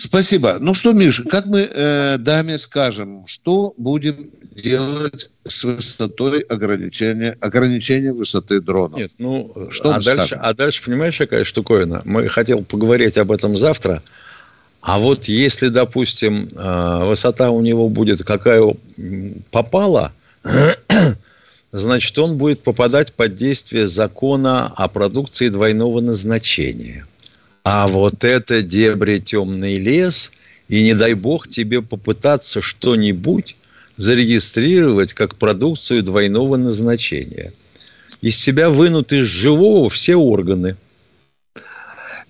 Спасибо. 0.00 0.56
Ну 0.58 0.72
что, 0.72 0.94
Миш, 0.94 1.22
как 1.28 1.44
мы 1.44 1.68
э, 1.70 2.16
даме 2.18 2.56
скажем, 2.56 3.26
что 3.26 3.74
будем 3.76 4.30
делать 4.50 5.30
с 5.44 5.64
высотой 5.64 6.40
ограничения, 6.40 7.36
ограничения 7.38 8.14
высоты 8.14 8.62
дрона? 8.62 8.96
Нет, 8.96 9.10
ну, 9.18 9.68
Что 9.70 9.90
а, 9.90 10.00
дальше, 10.00 10.26
скажем? 10.26 10.38
а 10.42 10.54
дальше, 10.54 10.82
понимаешь, 10.86 11.18
какая 11.18 11.44
штуковина? 11.44 12.00
Мы 12.06 12.28
хотел 12.28 12.64
поговорить 12.64 13.18
об 13.18 13.30
этом 13.30 13.58
завтра. 13.58 14.02
А 14.80 14.98
вот 14.98 15.26
если, 15.26 15.68
допустим, 15.68 16.48
э, 16.56 17.04
высота 17.04 17.50
у 17.50 17.60
него 17.60 17.90
будет 17.90 18.24
какая 18.24 18.74
попала, 19.50 20.12
значит, 21.72 22.18
он 22.18 22.38
будет 22.38 22.62
попадать 22.62 23.12
под 23.12 23.34
действие 23.34 23.86
закона 23.86 24.72
о 24.74 24.88
продукции 24.88 25.50
двойного 25.50 26.00
назначения. 26.00 27.06
А 27.62 27.86
вот 27.86 28.24
это 28.24 28.62
дебри 28.62 29.18
темный 29.18 29.78
лес, 29.78 30.32
и 30.68 30.82
не 30.82 30.94
дай 30.94 31.14
бог 31.14 31.48
тебе 31.48 31.82
попытаться 31.82 32.60
что-нибудь 32.60 33.56
зарегистрировать 33.96 35.12
как 35.12 35.36
продукцию 35.36 36.02
двойного 36.02 36.56
назначения. 36.56 37.52
Из 38.22 38.38
себя 38.38 38.70
вынуты 38.70 39.18
из 39.18 39.26
живого 39.26 39.88
все 39.90 40.16
органы. 40.16 40.76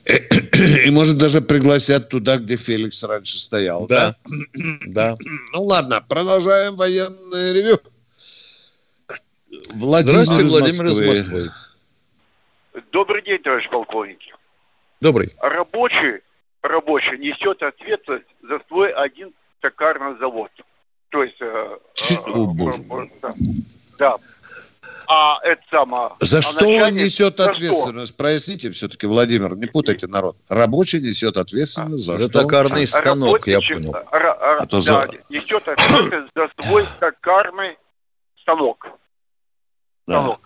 И, 0.04 0.90
может, 0.90 1.18
даже 1.18 1.40
пригласят 1.40 2.08
туда, 2.08 2.38
где 2.38 2.56
Феликс 2.56 3.02
раньше 3.04 3.38
стоял. 3.38 3.86
Да. 3.86 4.16
Да. 4.86 5.16
Ну 5.52 5.64
ладно, 5.64 6.04
продолжаем 6.08 6.76
военное 6.76 7.52
ревю. 7.52 7.78
Владимир 9.72 10.24
Здравствуйте, 10.24 10.46
из 10.46 10.52
Владимир 10.52 10.86
из 10.92 11.00
Москвы. 11.00 11.50
Добрый 12.92 13.22
день, 13.22 13.38
товарищ 13.42 13.68
полковники. 13.70 14.32
Добрый. 15.00 15.34
Рабочий, 15.40 16.20
рабочий 16.62 17.18
несет 17.18 17.62
ответственность 17.62 18.26
за 18.42 18.58
свой 18.68 18.92
один 18.92 19.32
токарный 19.60 20.18
завод. 20.18 20.50
То 21.10 21.22
есть... 21.24 21.36
э, 21.40 21.78
Чи- 21.94 22.14
э, 22.14 22.18
О, 22.32 22.46
боже 22.46 22.82
э, 22.82 23.06
да. 23.22 23.30
Да. 23.98 24.16
А 25.06 25.38
это 25.42 25.60
самое... 25.70 26.10
За 26.20 26.38
а 26.38 26.42
что 26.42 26.66
он 26.66 26.92
несет 26.94 27.36
за 27.36 27.44
что? 27.44 27.50
ответственность? 27.52 28.16
Проясните 28.16 28.70
все-таки, 28.70 29.06
Владимир, 29.06 29.56
не 29.56 29.66
путайте 29.66 30.06
народ. 30.06 30.36
Рабочий 30.48 31.00
несет 31.00 31.36
ответственность 31.36 32.04
за 32.04 32.16
За 32.18 32.28
что? 32.30 32.42
токарный 32.42 32.86
станок, 32.86 33.46
я 33.48 33.54
Работничек, 33.56 33.76
понял. 33.76 33.92
ра- 33.92 34.04
ра- 34.12 34.56
А 34.60 34.66
то 34.66 34.76
да, 34.76 34.80
за- 34.80 35.08
несет 35.30 35.66
ответственность 35.66 36.32
за 36.34 36.48
свой 36.62 36.84
токарный 37.00 37.76
станок. 38.42 38.86
Да. 40.06 40.20
станок. 40.20 40.40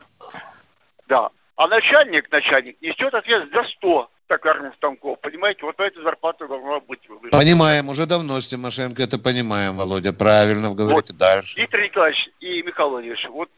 Да. 1.08 1.28
А 1.56 1.68
начальник, 1.68 2.30
начальник 2.32 2.80
несет 2.80 3.12
ответственность 3.12 3.52
за 3.52 3.64
100 3.76 4.10
токарных 4.26 4.74
станков. 4.74 5.20
Понимаете, 5.20 5.60
вот 5.62 5.78
эта 5.78 6.02
зарплата 6.02 6.46
должна 6.48 6.80
быть 6.80 7.06
выше. 7.08 7.30
Понимаем, 7.30 7.88
уже 7.88 8.06
давно 8.06 8.40
с 8.40 8.48
Тимошенко 8.48 9.02
это 9.02 9.18
понимаем, 9.18 9.76
Володя. 9.76 10.12
Правильно 10.12 10.70
вы 10.70 10.76
говорите. 10.76 11.12
Дальше. 11.12 11.60
Виктор 11.60 11.80
Николаевич 11.80 12.28
и 12.40 12.62
Михаил 12.62 12.90
Владимирович, 12.90 13.26
вот 13.28 13.48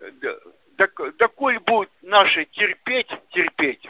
э, 0.00 0.10
да, 0.20 0.28
док- 0.78 1.16
доколе 1.18 1.60
будут 1.60 1.90
наши 2.02 2.44
терпеть, 2.46 3.08
терпеть, 3.32 3.82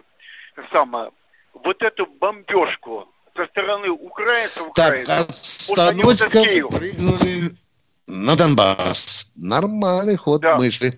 самое, 0.72 1.10
вот 1.54 1.82
эту 1.82 2.06
бомбежку 2.06 3.08
со 3.34 3.46
стороны 3.46 3.90
украинцев, 3.90 4.68
Так, 4.74 5.02
украинцев, 5.02 5.68
вот 5.70 5.78
они 5.88 6.02
вот 6.02 6.18
прыгнули 6.18 7.56
на 8.06 8.36
Донбасс. 8.36 9.32
Нормальный 9.36 10.16
ход 10.16 10.42
мысли. 10.58 10.92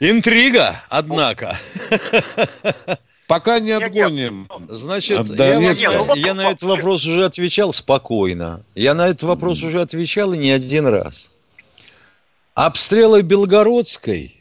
Интрига, 0.00 0.82
однако. 0.88 1.56
Пока 3.26 3.58
не 3.58 3.70
отгоним. 3.72 4.48
Значит, 4.68 5.18
От 5.18 5.28
я, 5.38 5.54
вам- 5.54 5.62
Донецка. 5.62 6.12
я 6.16 6.34
на 6.34 6.50
этот 6.50 6.62
вопрос 6.62 7.06
уже 7.06 7.24
отвечал 7.24 7.72
спокойно. 7.72 8.62
Я 8.74 8.94
на 8.94 9.08
этот 9.08 9.22
вопрос 9.22 9.62
уже 9.62 9.80
отвечал 9.80 10.32
и 10.34 10.38
не 10.38 10.50
один 10.50 10.86
раз. 10.86 11.32
Обстрелы 12.54 13.22
Белгородской, 13.22 14.40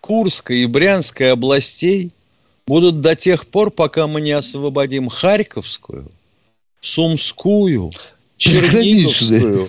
Курской 0.00 0.58
и 0.58 0.66
Брянской 0.66 1.32
областей 1.32 2.10
будут 2.66 3.00
до 3.00 3.14
тех 3.14 3.46
пор, 3.46 3.70
пока 3.70 4.06
мы 4.06 4.20
не 4.20 4.32
освободим 4.32 5.08
Харьковскую, 5.08 6.10
Сумскую, 6.80 7.90
Черниговскую, 8.36 9.66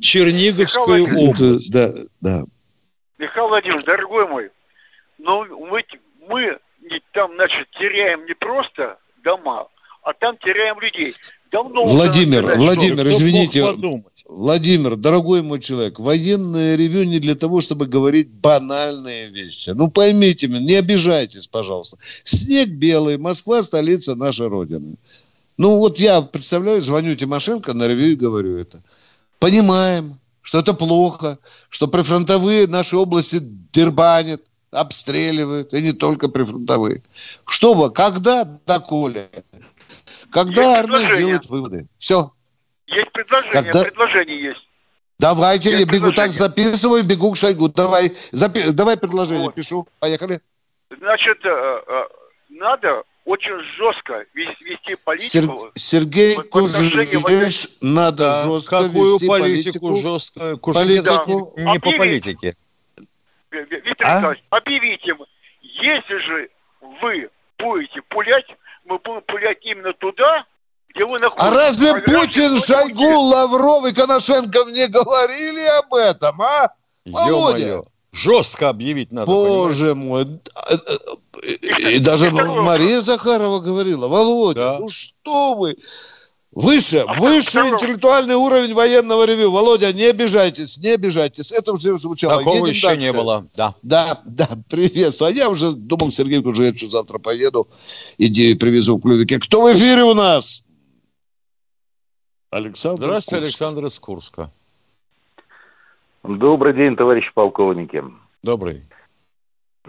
Черниговскую 0.00 1.02
Михаил 1.02 1.28
область. 1.30 1.72
Да, 1.72 1.92
да. 2.20 2.44
Михаил 3.18 3.48
Владимирович, 3.48 3.84
дорогой 3.84 4.28
мой, 4.28 4.50
но 5.18 5.44
мы, 5.44 5.82
мы 6.28 6.58
не- 6.90 7.02
там, 7.12 7.34
значит, 7.34 7.68
теряем 7.78 8.26
не 8.26 8.34
просто 8.34 8.98
дома, 9.24 9.68
а 10.02 10.12
там 10.14 10.36
теряем 10.38 10.80
людей. 10.80 11.14
Давно 11.50 11.84
Владимир, 11.84 12.42
сказать, 12.42 12.58
Владимир, 12.58 12.98
что- 13.00 13.10
извините. 13.10 13.64
Владимир, 14.26 14.96
дорогой 14.96 15.42
мой 15.42 15.60
человек, 15.60 15.98
военное 15.98 16.76
ревю 16.76 17.04
не 17.04 17.18
для 17.18 17.34
того, 17.34 17.62
чтобы 17.62 17.86
говорить 17.86 18.28
банальные 18.28 19.30
вещи. 19.30 19.70
Ну, 19.70 19.90
поймите 19.90 20.48
меня, 20.48 20.60
не 20.60 20.74
обижайтесь, 20.74 21.46
пожалуйста. 21.46 21.96
Снег 22.24 22.68
белый, 22.68 23.16
Москва– 23.16 23.62
столица 23.62 24.14
нашей 24.14 24.48
Родины. 24.48 24.96
Ну, 25.56 25.78
вот 25.78 25.98
я 25.98 26.20
представляю, 26.20 26.82
звоню 26.82 27.16
Тимошенко 27.16 27.72
на 27.72 27.88
ревю 27.88 28.12
и 28.12 28.16
говорю 28.16 28.58
это. 28.58 28.82
Понимаем, 29.38 30.18
что 30.42 30.58
это 30.58 30.74
плохо, 30.74 31.38
что 31.70 31.88
прифронтовые 31.88 32.66
наши 32.66 32.96
области 32.96 33.38
дербанят, 33.72 34.42
обстреливают, 34.70 35.72
и 35.74 35.82
не 35.82 35.92
только 35.92 36.28
прифронтовые. 36.28 37.02
Что 37.46 37.74
вы, 37.74 37.90
когда, 37.90 38.44
доколе? 38.66 39.28
Когда 40.30 40.62
Есть 40.62 40.78
армия 40.84 41.06
сделает 41.14 41.46
выводы? 41.46 41.86
Все. 41.96 42.30
Есть 42.86 43.12
предложение, 43.12 43.52
Когда- 43.52 43.84
предложение 43.84 44.42
есть. 44.42 44.60
Давайте, 45.18 45.70
Есть 45.70 45.86
я 45.86 45.92
бегу, 45.92 46.12
так 46.12 46.32
записываю, 46.32 47.02
бегу 47.02 47.32
к 47.32 47.36
Шойгу. 47.36 47.68
Давай, 47.70 48.12
запи- 48.32 48.70
давай 48.72 48.96
предложение, 48.96 49.50
пишу. 49.50 49.88
Поехали. 49.98 50.40
Значит, 50.96 51.38
э, 51.44 51.48
э, 51.48 52.02
надо 52.50 53.02
очень 53.24 53.58
жестко 53.76 54.24
вес- 54.34 54.60
вести 54.60 54.86
Сер- 54.90 54.98
политику. 55.04 55.70
Сергей 55.74 56.36
в 56.36 56.40
отношении 56.40 57.16
Кузьмич, 57.20 57.68
надо 57.82 58.24
Да, 58.24 58.42
жестко 58.44 58.84
какую 58.84 59.12
вести 59.14 59.26
политику, 59.26 59.88
политику. 59.88 60.00
жестко? 60.00 60.56
Политику. 60.58 61.54
Не, 61.56 61.64
не 61.64 61.78
по 61.80 61.90
Объявить. 61.90 61.98
политике. 61.98 62.54
Ви- 63.50 63.64
Ви- 63.70 63.82
Виктор 63.84 64.06
А? 64.06 64.16
Николаевич, 64.16 64.44
объявите 64.50 65.10
им, 65.10 65.18
если 65.62 66.18
же 66.18 66.48
вы 67.02 67.30
будете 67.58 68.00
пулять 68.08 68.46
мы 68.88 68.98
будем 68.98 69.20
пулять 69.22 69.58
именно 69.62 69.92
туда, 69.94 70.44
где 70.94 71.04
вы 71.04 71.18
находитесь. 71.18 71.36
А 71.36 71.50
разве 71.50 71.90
А 71.90 71.94
Путин, 72.00 72.58
Шойгу, 72.58 73.20
Лавров 73.20 73.84
и 73.86 73.92
Коношенко 73.92 74.64
не 74.70 74.86
говорили 74.88 75.66
об 75.78 75.94
этом, 75.94 76.40
а? 76.42 76.72
Володя, 77.06 77.58
Ё-моё. 77.58 77.84
Жестко 78.12 78.70
объявить 78.70 79.12
надо. 79.12 79.26
боже 79.26 79.94
мой. 79.94 80.40
А, 80.54 80.74
а, 80.74 81.38
И 81.42 81.96
и 81.96 81.98
даже 81.98 82.30
Мария 82.30 83.00
Захарова 83.00 83.60
говорила, 83.60 84.08
Володя, 84.08 84.78
ну 84.78 84.88
что 84.88 85.54
вы? 85.54 85.76
Выше, 86.50 87.04
выше 87.18 87.58
интеллектуальный 87.58 88.34
уровень 88.34 88.72
военного 88.72 89.24
ревю. 89.24 89.50
Володя, 89.50 89.92
не 89.92 90.06
обижайтесь, 90.06 90.78
не 90.78 90.94
обижайтесь. 90.94 91.52
Это 91.52 91.72
уже 91.72 91.96
звучало. 91.98 92.38
Такого 92.38 92.54
Едем 92.56 92.66
еще 92.68 92.86
дальше. 92.88 93.04
не 93.04 93.12
было. 93.12 93.46
Да. 93.56 93.74
Да, 93.82 94.18
да, 94.24 94.48
привет. 94.70 95.14
А 95.20 95.30
я 95.30 95.50
уже 95.50 95.72
думал, 95.72 96.10
Сергей 96.10 96.38
уже 96.38 96.74
что 96.74 96.86
завтра 96.86 97.18
поеду, 97.18 97.68
идею 98.16 98.58
привезу 98.58 98.96
в 98.96 99.02
клювике. 99.02 99.38
Кто 99.38 99.62
в 99.62 99.72
эфире 99.74 100.04
у 100.04 100.14
нас? 100.14 100.64
Александр 102.50 103.04
Здравствуйте, 103.04 103.44
Курск. 103.44 103.60
Александр 103.60 103.86
из 103.86 103.98
Курска. 103.98 104.50
Добрый 106.24 106.72
день, 106.74 106.96
товарищи 106.96 107.30
полковники. 107.34 108.02
Добрый. 108.42 108.84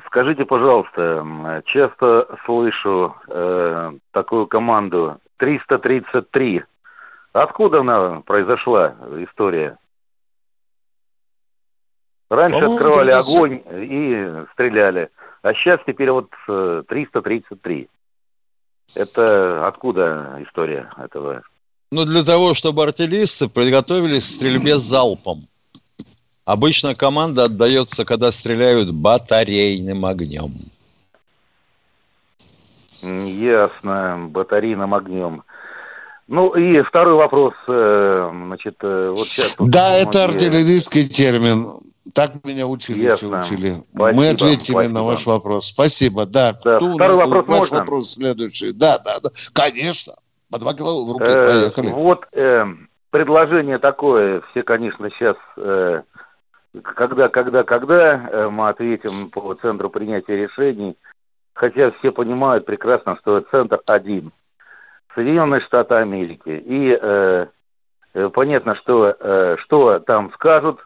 Скажите, 0.08 0.44
пожалуйста, 0.46 1.64
часто 1.68 2.28
слышу 2.46 3.16
э, 3.28 3.94
такую 4.12 4.48
команду 4.48 5.18
333. 5.40 6.64
Откуда 7.34 7.80
она 7.80 8.22
произошла, 8.22 8.96
история? 9.28 9.78
Раньше 12.30 12.60
По-моему, 12.60 12.76
открывали 12.76 13.12
традиция- 13.12 13.38
огонь 13.38 13.64
и 13.66 14.46
стреляли. 14.54 15.10
А 15.42 15.54
сейчас 15.54 15.80
теперь 15.88 16.12
вот 16.12 16.30
э, 16.48 16.84
333. 16.88 17.90
Это 18.96 19.68
откуда 19.68 20.38
история 20.48 20.92
этого? 20.98 21.42
Ну, 21.92 22.06
для 22.06 22.24
того, 22.24 22.54
чтобы 22.54 22.84
артиллеристы 22.84 23.48
приготовились 23.50 24.24
к 24.24 24.36
стрельбе 24.36 24.78
с 24.78 24.82
залпом. 24.82 25.48
Обычно 26.46 26.94
команда 26.94 27.46
отдается, 27.46 28.06
когда 28.06 28.32
стреляют 28.32 28.92
батарейным 28.92 30.06
огнем. 30.06 30.52
Ясно, 33.02 34.28
батарейным 34.30 34.94
огнем. 34.94 35.44
Ну 36.28 36.54
и 36.56 36.82
второй 36.84 37.16
вопрос, 37.16 37.54
э, 37.68 38.30
значит, 38.32 38.76
э, 38.82 39.10
вот 39.10 39.20
сейчас... 39.20 39.56
Да, 39.58 39.90
многие- 39.90 40.02
это 40.08 40.26
артиллерийский 40.26 41.08
термин. 41.08 41.80
Так 42.14 42.32
меня 42.44 42.68
учили, 42.68 43.02
Ясно. 43.02 43.42
все 43.42 43.56
учили. 43.56 43.74
Спасибо, 43.94 44.18
Мы 44.22 44.30
ответили 44.30 44.74
спасибо. 44.74 44.94
на 44.94 45.04
ваш 45.04 45.26
вопрос. 45.26 45.66
Спасибо, 45.68 46.26
да. 46.26 46.54
Да, 46.64 46.78
Кто 46.78 46.94
второй 46.94 47.18
вопрос 47.18 47.48
Ваш 47.48 47.60
можно? 47.60 47.80
вопрос 47.80 48.14
следующий. 48.14 48.72
Да, 48.74 49.00
да, 49.00 49.20
да. 49.24 49.30
Конечно. 49.54 50.14
По 50.52 50.58
два 50.60 50.74
кило 50.74 51.06
в 51.06 51.12
руки. 51.12 51.26
Э, 51.28 51.62
Поехали. 51.62 51.90
Вот 51.90 52.26
э, 52.34 52.66
предложение 53.12 53.78
такое, 53.78 54.42
все, 54.52 54.64
конечно, 54.64 55.10
сейчас, 55.12 55.36
э, 55.58 56.02
когда, 56.84 57.30
когда, 57.30 57.64
когда 57.64 58.30
э, 58.32 58.50
мы 58.50 58.70
ответим 58.70 59.30
по 59.30 59.54
центру 59.56 59.90
принятия 59.90 60.36
решений, 60.36 60.96
хотя 61.60 61.92
все 62.00 62.12
понимают 62.12 62.66
прекрасно, 62.66 63.18
что 63.22 63.42
центр 63.52 63.80
один. 63.88 64.32
Соединенные 65.14 65.60
Штаты 65.62 65.96
Америки. 65.96 66.50
И 66.50 66.98
э, 67.00 67.46
э, 68.14 68.30
понятно, 68.30 68.76
что 68.76 69.14
э, 69.20 69.58
что 69.66 70.00
там 70.00 70.32
скажут, 70.36 70.80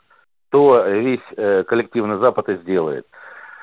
то 0.50 0.84
весь 0.88 1.20
э, 1.38 1.64
коллективный 1.68 2.18
Запад 2.20 2.50
и 2.50 2.56
сделает. 2.58 3.06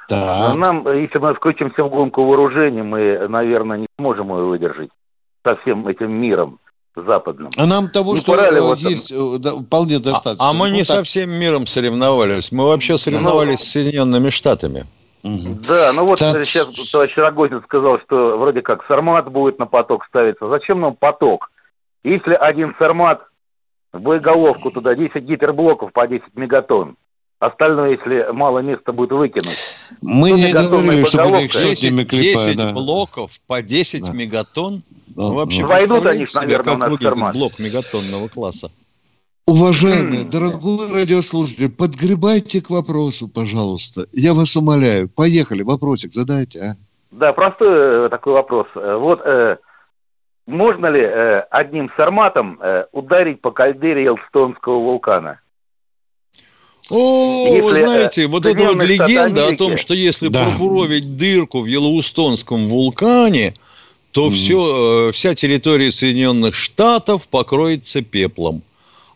Да. 0.08 0.54
Нам, 0.54 0.86
э, 0.86 1.02
если 1.02 1.18
мы 1.18 1.34
включимся 1.34 1.82
в 1.82 1.88
гонку 1.90 2.24
вооружений, 2.24 2.82
мы, 2.82 3.26
наверное, 3.28 3.78
не 3.78 3.86
сможем 3.98 4.28
ее 4.30 4.44
выдержать 4.44 4.90
со 5.44 5.56
всем 5.56 5.88
этим 5.88 6.12
миром 6.12 6.60
западным. 6.94 7.50
А 7.58 7.66
нам 7.66 7.88
того, 7.88 8.12
Не 8.12 8.20
что 8.20 8.32
пора 8.32 8.50
ли 8.50 8.58
э, 8.58 8.60
вот- 8.60 8.78
есть, 8.78 9.10
э, 9.10 9.38
да, 9.38 9.50
вполне 9.56 9.98
достаточно. 9.98 10.48
А 10.48 10.52
мы 10.52 10.68
Ну, 10.68 10.74
не 10.74 10.84
так. 10.84 10.96
со 10.98 11.02
всем 11.02 11.30
миром 11.30 11.66
соревновались. 11.66 12.52
Мы 12.52 12.64
вообще 12.66 12.96
соревновались 12.98 13.60
с 13.60 13.72
Соединенными 13.72 14.30
Штатами. 14.30 14.84
Да, 15.22 15.92
ну 15.94 16.06
вот 16.06 16.18
Так. 16.18 16.44
сейчас 16.44 16.68
товарищ 16.90 17.16
Рогозин 17.16 17.62
сказал, 17.64 17.98
что 18.00 18.38
вроде 18.38 18.62
как 18.62 18.84
сармат 18.86 19.30
будет 19.30 19.58
на 19.58 19.66
поток 19.66 20.04
ставиться. 20.06 20.48
Зачем 20.48 20.80
нам 20.80 20.94
поток? 20.96 21.50
Если 22.04 22.32
один 22.34 22.74
сармат 22.78 23.20
в 23.92 24.00
боеголовку 24.00 24.70
туда 24.70 24.94
10 24.94 25.16
гиперблоков 25.24 25.92
по 25.92 26.06
10 26.06 26.24
мегатонн, 26.34 26.96
остальное, 27.38 27.90
если 27.90 28.32
мало 28.32 28.60
места 28.60 28.92
будет 28.92 29.12
выкинуть. 29.12 29.58
Мы 30.00 30.30
Ну, 30.30 30.36
не 30.36 30.52
говорили, 30.52 31.04
чтобы 31.04 31.24
боеголовка. 31.24 31.44
их 31.44 31.52
сотнями 31.54 32.04
10, 32.04 32.08
клепать. 32.08 32.44
10 32.46 32.56
да. 32.56 32.72
блоков 32.72 33.30
по 33.46 33.60
10 33.62 34.12
мегатонн. 34.14 34.82
Вы 35.16 35.34
вообще 35.34 35.64
Войдут 35.66 36.06
они, 36.06 36.18
представляете 36.20 36.26
себе, 36.26 36.40
наверное, 36.46 36.76
как 36.78 36.90
выглядит 36.90 37.14
формат. 37.14 37.34
блок 37.34 37.58
мегатонного 37.58 38.28
класса? 38.28 38.70
Уважаемый, 39.54 40.22
дорогой 40.22 40.92
радиослушатель, 40.92 41.70
подгребайте 41.70 42.60
к 42.62 42.70
вопросу, 42.70 43.26
пожалуйста. 43.26 44.06
Я 44.12 44.32
вас 44.32 44.54
умоляю. 44.56 45.08
Поехали, 45.08 45.64
вопросик 45.64 46.12
задайте, 46.12 46.60
а. 46.60 46.74
Да, 47.10 47.32
простой 47.32 48.06
э, 48.06 48.08
такой 48.10 48.34
вопрос. 48.34 48.68
Э, 48.76 48.94
Вот 48.96 49.20
э, 49.24 49.56
можно 50.46 50.86
ли 50.86 51.00
э, 51.00 51.40
одним 51.50 51.90
сарматом 51.96 52.60
э, 52.62 52.84
ударить 52.92 53.40
по 53.40 53.50
кальдере 53.50 54.04
Елстонского 54.04 54.78
вулкана? 54.78 55.40
О, 56.88 57.46
Если, 57.48 57.60
вы 57.60 57.70
э, 57.72 57.74
знаете, 57.74 58.26
вот 58.28 58.46
эта 58.46 58.64
вот 58.66 58.80
легенда 58.84 59.42
о 59.42 59.46
Америки- 59.48 59.56
том, 59.58 59.76
что 59.76 59.94
если 59.94 60.28
Да. 60.28 60.44
пробуровить 60.44 61.18
дырку 61.18 61.62
в 61.62 61.66
Йеллоустонском 61.66 62.68
вулкане, 62.68 63.54
то 64.12 64.30
все, 64.30 65.08
э, 65.08 65.12
вся 65.12 65.34
территория 65.34 65.90
Соединенных 65.90 66.54
Штатов 66.54 67.26
покроется 67.26 68.00
пеплом. 68.02 68.62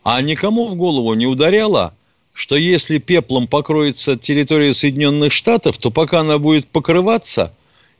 А 0.05 0.21
никому 0.21 0.69
в 0.69 0.77
голову 0.77 1.15
не 1.15 1.27
ударяло, 1.27 1.95
что 2.35 2.57
если 2.57 2.99
пеплом 2.99 3.49
покроется 3.49 4.17
территория 4.17 4.75
Соединенных 4.75 5.33
Штатов, 5.33 5.79
то 5.79 5.91
пока 5.91 6.21
она 6.21 6.39
будет 6.39 6.67
покрываться, 6.67 7.55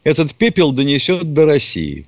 этот 0.05 0.35
пепел 0.35 0.71
донесет 0.71 1.33
до 1.33 1.47
России. 1.47 2.07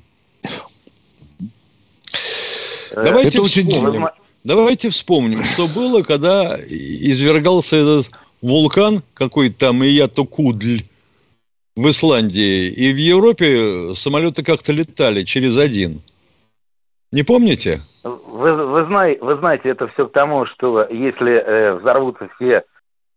Э, 2.91 3.05
Давайте 3.05 3.29
это 3.29 3.43
очень 3.43 3.71
вспомним. 3.71 4.09
Давайте 4.45 4.91
вспомним, 4.91 5.43
что 5.43 5.67
было, 5.67 6.03
когда 6.03 6.57
извергался 6.61 7.77
этот 7.77 8.11
вулкан, 8.43 9.03
какой-то 9.15 9.59
там 9.59 9.83
Иятокудль 9.83 10.85
в 11.75 11.89
Исландии, 11.91 12.69
и 12.69 12.93
в 12.93 12.97
Европе 12.97 13.95
самолеты 13.95 14.45
как-то 14.45 14.73
летали 14.73 15.25
через 15.25 15.57
один. 15.57 16.01
Не 17.13 17.23
помните? 17.23 17.81
Вы, 18.47 18.55
вы, 18.65 18.85
знай- 18.85 19.19
вы 19.21 19.35
знаете, 19.39 19.71
это 19.71 19.89
все 19.89 20.07
к 20.07 20.13
тому, 20.13 20.47
что 20.47 20.87
если 20.89 21.33
э, 21.33 21.75
взорвутся 21.75 22.29
все 22.37 22.63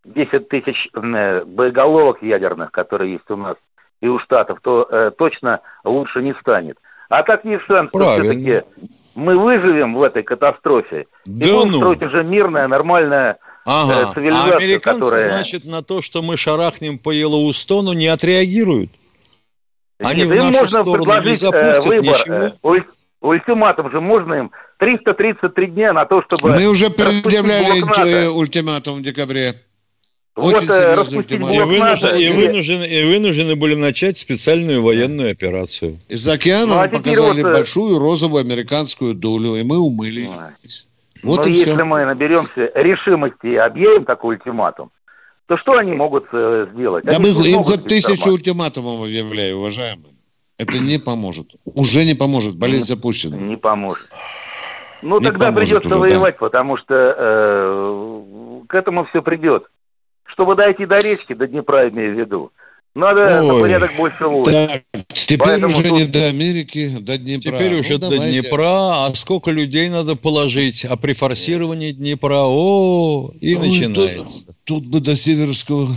10 0.06 0.50
тысяч 0.50 0.88
э, 0.96 1.44
боеголовок 1.46 2.24
ядерных, 2.24 2.72
которые 2.72 3.14
есть 3.14 3.30
у 3.30 3.36
нас 3.36 3.56
и 4.02 4.08
у 4.08 4.18
Штатов, 4.18 4.58
то 4.64 4.88
э, 4.90 5.12
точно 5.16 5.60
лучше 5.84 6.24
не 6.24 6.34
станет. 6.42 6.78
А 7.10 7.22
так 7.22 7.46
есть 7.46 7.64
шанс, 7.66 7.90
что 7.90 8.14
все-таки 8.14 8.64
мы 9.16 9.38
выживем 9.38 9.94
в 9.94 10.02
этой 10.02 10.24
катастрофе 10.24 11.06
и 11.26 11.32
Да 11.32 11.54
будем 11.58 11.72
ну. 11.74 11.78
строить 11.78 12.02
уже 12.02 12.24
мирная, 12.24 12.68
нормальная 12.68 13.38
Ага. 13.66 13.94
э, 13.94 14.06
А 14.10 14.14
цивилизация, 14.16 14.58
американцы, 14.58 15.00
которая... 15.02 15.30
значит, 15.30 15.66
на 15.66 15.84
то, 15.84 16.02
что 16.02 16.24
мы 16.24 16.38
шарахнем 16.38 16.98
по 16.98 17.12
Йеллоустону, 17.12 17.94
не 17.94 18.08
отреагируют. 18.08 18.90
Они 20.00 20.24
Нет, 20.24 20.30
в 20.30 20.44
нашу 20.46 20.60
можно 20.62 20.84
сторону 20.84 21.22
не 21.24 21.32
э, 21.34 21.36
запустят 21.36 21.86
выбор. 21.86 22.02
ничего. 22.02 22.36
э, 22.36 22.52
уль- 22.64 22.88
ультиматум 23.22 23.92
же 23.92 24.02
можно 24.02 24.34
им 24.34 24.52
333 24.80 25.68
дня 25.68 25.94
на 25.94 26.06
то, 26.06 26.22
чтобы... 26.24 26.56
Мы 26.56 26.66
уже 26.68 26.90
предъявляли 26.90 28.26
э, 28.26 28.30
ультиматум 28.30 28.96
в 29.00 29.02
декабре. 29.02 29.56
Вот, 30.36 30.56
Очень 30.56 30.70
э, 30.70 30.74
серьезный 30.74 30.96
распустить 30.96 31.32
И 31.32 31.44
ультиматум. 31.44 31.68
блок 31.68 31.80
НАТО 31.80 32.08
вынуждены, 32.08 32.22
и, 32.22 32.32
вынуждены, 32.32 32.86
и 32.86 33.04
вынуждены 33.04 33.56
были 33.58 33.76
начать 33.76 34.18
специальную 34.18 34.82
военную 34.82 35.32
операцию. 35.32 36.00
Из 36.08 36.28
океана 36.28 36.76
Ну, 36.76 36.80
а 36.82 36.88
показали 36.88 37.44
вот, 37.44 37.50
э, 37.50 37.54
большую 37.54 38.00
розовую 38.00 38.42
американскую 38.42 39.16
дулю, 39.16 39.58
и 39.58 39.64
мы 39.64 39.78
умыли. 39.78 40.28
Вот 41.24 41.46
Но 41.46 41.52
и 41.52 41.52
если 41.52 41.74
все. 41.74 41.84
мы 41.84 42.06
наберемся 42.06 42.72
решимости 42.74 43.48
и 43.48 43.56
объявим 43.56 44.06
такой 44.06 44.36
ультиматум, 44.36 44.92
то 45.48 45.58
что 45.58 45.74
они 45.74 45.92
могут 45.92 46.28
э, 46.32 46.68
сделать? 46.74 47.04
Да 47.04 47.18
Они 47.18 47.32
мы 47.34 47.48
им 47.48 47.64
хоть 47.64 47.84
тысячу 47.84 48.32
ультиматумов 48.32 49.02
объявляю, 49.02 49.58
уважаемые. 49.58 50.14
Это 50.58 50.80
не 50.80 51.00
поможет. 51.00 51.48
Уже 51.66 52.06
не 52.06 52.14
поможет. 52.14 52.56
Болезнь 52.56 52.86
запущена. 52.86 53.36
Не 53.36 53.58
поможет. 53.58 54.08
Ну, 55.02 55.20
Не 55.20 55.26
тогда 55.26 55.52
придется 55.52 55.88
уже, 55.88 55.90
да. 55.90 55.98
воевать, 56.00 56.38
потому 56.38 56.78
что 56.78 56.94
э, 56.94 58.64
к 58.68 58.76
этому 58.76 59.06
все 59.06 59.22
придет. 59.22 59.64
Чтобы 60.26 60.56
дойти 60.56 60.86
до 60.86 61.00
речки, 61.00 61.34
до 61.34 61.48
Днепра, 61.48 61.90
имею 61.90 62.16
в 62.16 62.20
виду, 62.20 62.52
Надо 62.96 63.42
на 63.44 63.54
Ой. 63.54 63.62
порядок 63.62 63.92
больше 63.98 64.26
лучше. 64.26 64.52
Так, 64.52 64.82
теперь 65.10 65.38
Поэтому 65.48 65.74
уже 65.74 65.84
тут- 65.84 66.00
не 66.00 66.06
до 66.06 66.26
Америки, 66.26 66.90
до 67.00 67.18
Днепра. 67.20 67.52
Теперь 67.52 67.72
Ну, 67.74 67.80
уже 67.80 67.98
до 68.00 68.10
давайте. 68.10 68.42
Днепра, 68.42 69.06
а 69.06 69.12
сколько 69.14 69.52
людей 69.52 69.90
надо 69.90 70.16
положить, 70.16 70.86
а 70.86 70.98
при 70.98 71.14
форсировании 71.14 71.92
Днепра, 71.92 72.42
о, 72.48 73.32
и 73.40 73.56
Ой, 73.56 73.68
начинается. 73.68 74.48
Тут, 74.48 74.56
тут 74.66 74.88
бы 74.88 75.00
до 75.02 75.16
Северского 75.16 75.88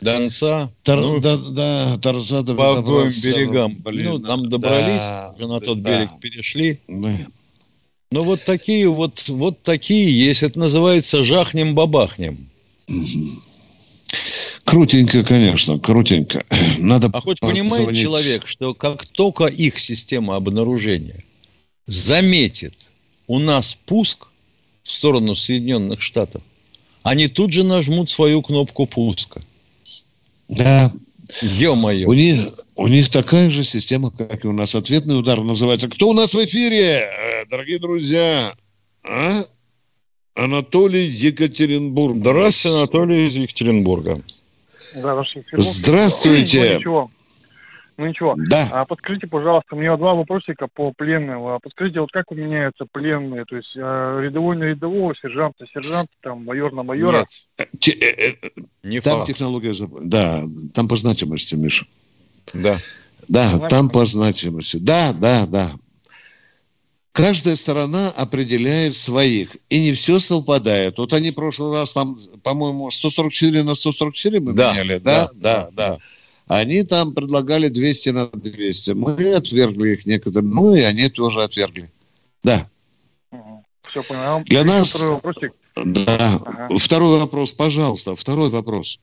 Донца, 0.00 0.70
Тар- 0.82 1.00
ну, 1.00 1.20
да, 1.20 1.36
да, 1.50 1.98
Торца 2.02 2.42
до- 2.42 2.54
по 2.54 2.78
обоим 2.78 3.08
берегам. 3.22 3.72
блин, 3.84 4.12
ну, 4.12 4.18
там 4.20 4.48
добрались, 4.48 5.04
да, 5.04 5.32
уже 5.36 5.46
на 5.46 5.60
тот 5.60 5.82
да. 5.82 5.90
берег 5.90 6.08
перешли. 6.20 6.80
Да. 6.88 7.10
Ну, 8.12 8.24
вот 8.24 8.42
такие 8.44 8.88
вот, 8.88 9.28
вот 9.28 9.62
такие 9.62 10.10
есть. 10.26 10.42
Это 10.42 10.58
называется 10.58 11.22
жахнем-бабахнем. 11.22 12.48
Крутенько, 14.64 15.22
конечно, 15.22 15.78
крутенько. 15.78 16.44
Надо 16.78 17.08
А 17.12 17.20
хоть 17.20 17.40
понимает 17.40 17.70
позвонить. 17.70 18.02
человек, 18.02 18.46
что 18.46 18.74
как 18.74 19.06
только 19.06 19.46
их 19.46 19.78
система 19.78 20.36
обнаружения 20.36 21.24
заметит 21.86 22.90
у 23.26 23.38
нас 23.38 23.78
пуск 23.86 24.26
в 24.82 24.90
сторону 24.90 25.34
Соединенных 25.36 26.00
Штатов, 26.00 26.42
они 27.02 27.28
тут 27.28 27.52
же 27.52 27.62
нажмут 27.62 28.10
свою 28.10 28.42
кнопку 28.42 28.86
пуска. 28.86 29.40
Да, 30.48 30.90
Ё-моё. 31.42 32.08
у 32.08 32.12
них, 32.12 32.36
у 32.76 32.86
них 32.86 33.08
такая 33.08 33.50
же 33.50 33.64
система, 33.64 34.10
как 34.10 34.44
и 34.44 34.48
у 34.48 34.52
нас. 34.52 34.74
Ответный 34.74 35.18
удар 35.18 35.40
называется. 35.40 35.88
Кто 35.88 36.08
у 36.08 36.12
нас 36.12 36.34
в 36.34 36.44
эфире, 36.44 37.08
э, 37.08 37.44
дорогие 37.50 37.78
друзья? 37.78 38.54
А? 39.04 39.44
Анатолий 40.34 41.06
Екатеринбург. 41.06 42.16
Здравствуйте, 42.18 42.76
Анатолий 42.78 43.26
из 43.26 43.36
Екатеринбурга. 43.36 44.22
Да, 44.94 45.24
Здравствуйте. 45.56 46.80
Ну, 48.00 48.06
ничего. 48.06 48.34
Да. 48.38 48.66
А 48.72 48.86
подскажите, 48.86 49.26
пожалуйста, 49.26 49.76
мне 49.76 49.94
два 49.94 50.14
вопросика 50.14 50.68
по 50.72 50.90
пленным. 50.90 51.46
А 51.46 51.58
подскажите, 51.58 52.00
вот 52.00 52.10
как 52.10 52.30
меняются 52.30 52.86
пленные? 52.90 53.44
То 53.44 53.56
есть 53.56 53.76
э, 53.76 53.80
рядовой 54.22 54.56
на 54.56 54.64
рядового, 54.64 55.14
сержант 55.14 55.60
на 55.60 55.66
сержанта, 55.66 56.10
там 56.22 56.42
майор 56.46 56.72
на 56.72 56.82
майора? 56.82 57.26
Те- 57.78 57.92
э, 57.92 58.36
э, 58.42 58.48
Не 58.82 59.00
там 59.02 59.18
факт. 59.18 59.26
технология... 59.26 59.74
Да, 60.02 60.44
там 60.72 60.88
по 60.88 60.96
значимости, 60.96 61.56
Миша. 61.56 61.84
Да. 62.54 62.78
Да, 63.28 63.58
там 63.68 63.90
по 63.90 64.06
значимости. 64.06 64.78
Да, 64.78 65.12
да, 65.12 65.44
да. 65.46 65.72
Каждая 67.12 67.54
сторона 67.54 68.08
определяет 68.16 68.94
своих, 68.94 69.58
и 69.68 69.78
не 69.82 69.92
все 69.92 70.20
совпадает. 70.20 70.96
Вот 70.96 71.12
они 71.12 71.32
в 71.32 71.34
прошлый 71.34 71.72
раз 71.72 71.92
там, 71.92 72.16
по-моему, 72.42 72.90
144 72.90 73.62
на 73.62 73.74
144 73.74 74.40
мы 74.40 74.54
Да, 74.54 74.72
меняли, 74.72 74.96
да, 74.96 75.28
да, 75.34 75.68
да, 75.74 75.90
да. 75.90 75.98
Они 76.50 76.82
там 76.82 77.14
предлагали 77.14 77.68
200 77.68 78.08
на 78.08 78.26
200. 78.26 78.90
Мы 78.90 79.34
отвергли 79.34 79.90
их 79.92 80.04
некоторые, 80.04 80.50
ну 80.50 80.74
и 80.74 80.80
они 80.80 81.08
тоже 81.08 81.44
отвергли. 81.44 81.88
Да, 82.42 82.68
Все 83.88 84.02
понял. 84.02 84.42
Для 84.46 84.64
нас- 84.64 84.90
Второй 84.90 85.10
вопросик. 85.14 85.52
да. 85.76 86.40
Ага. 86.44 86.76
Второй 86.76 87.20
вопрос, 87.20 87.52
пожалуйста, 87.52 88.16
второй 88.16 88.48
вопрос. 88.48 88.98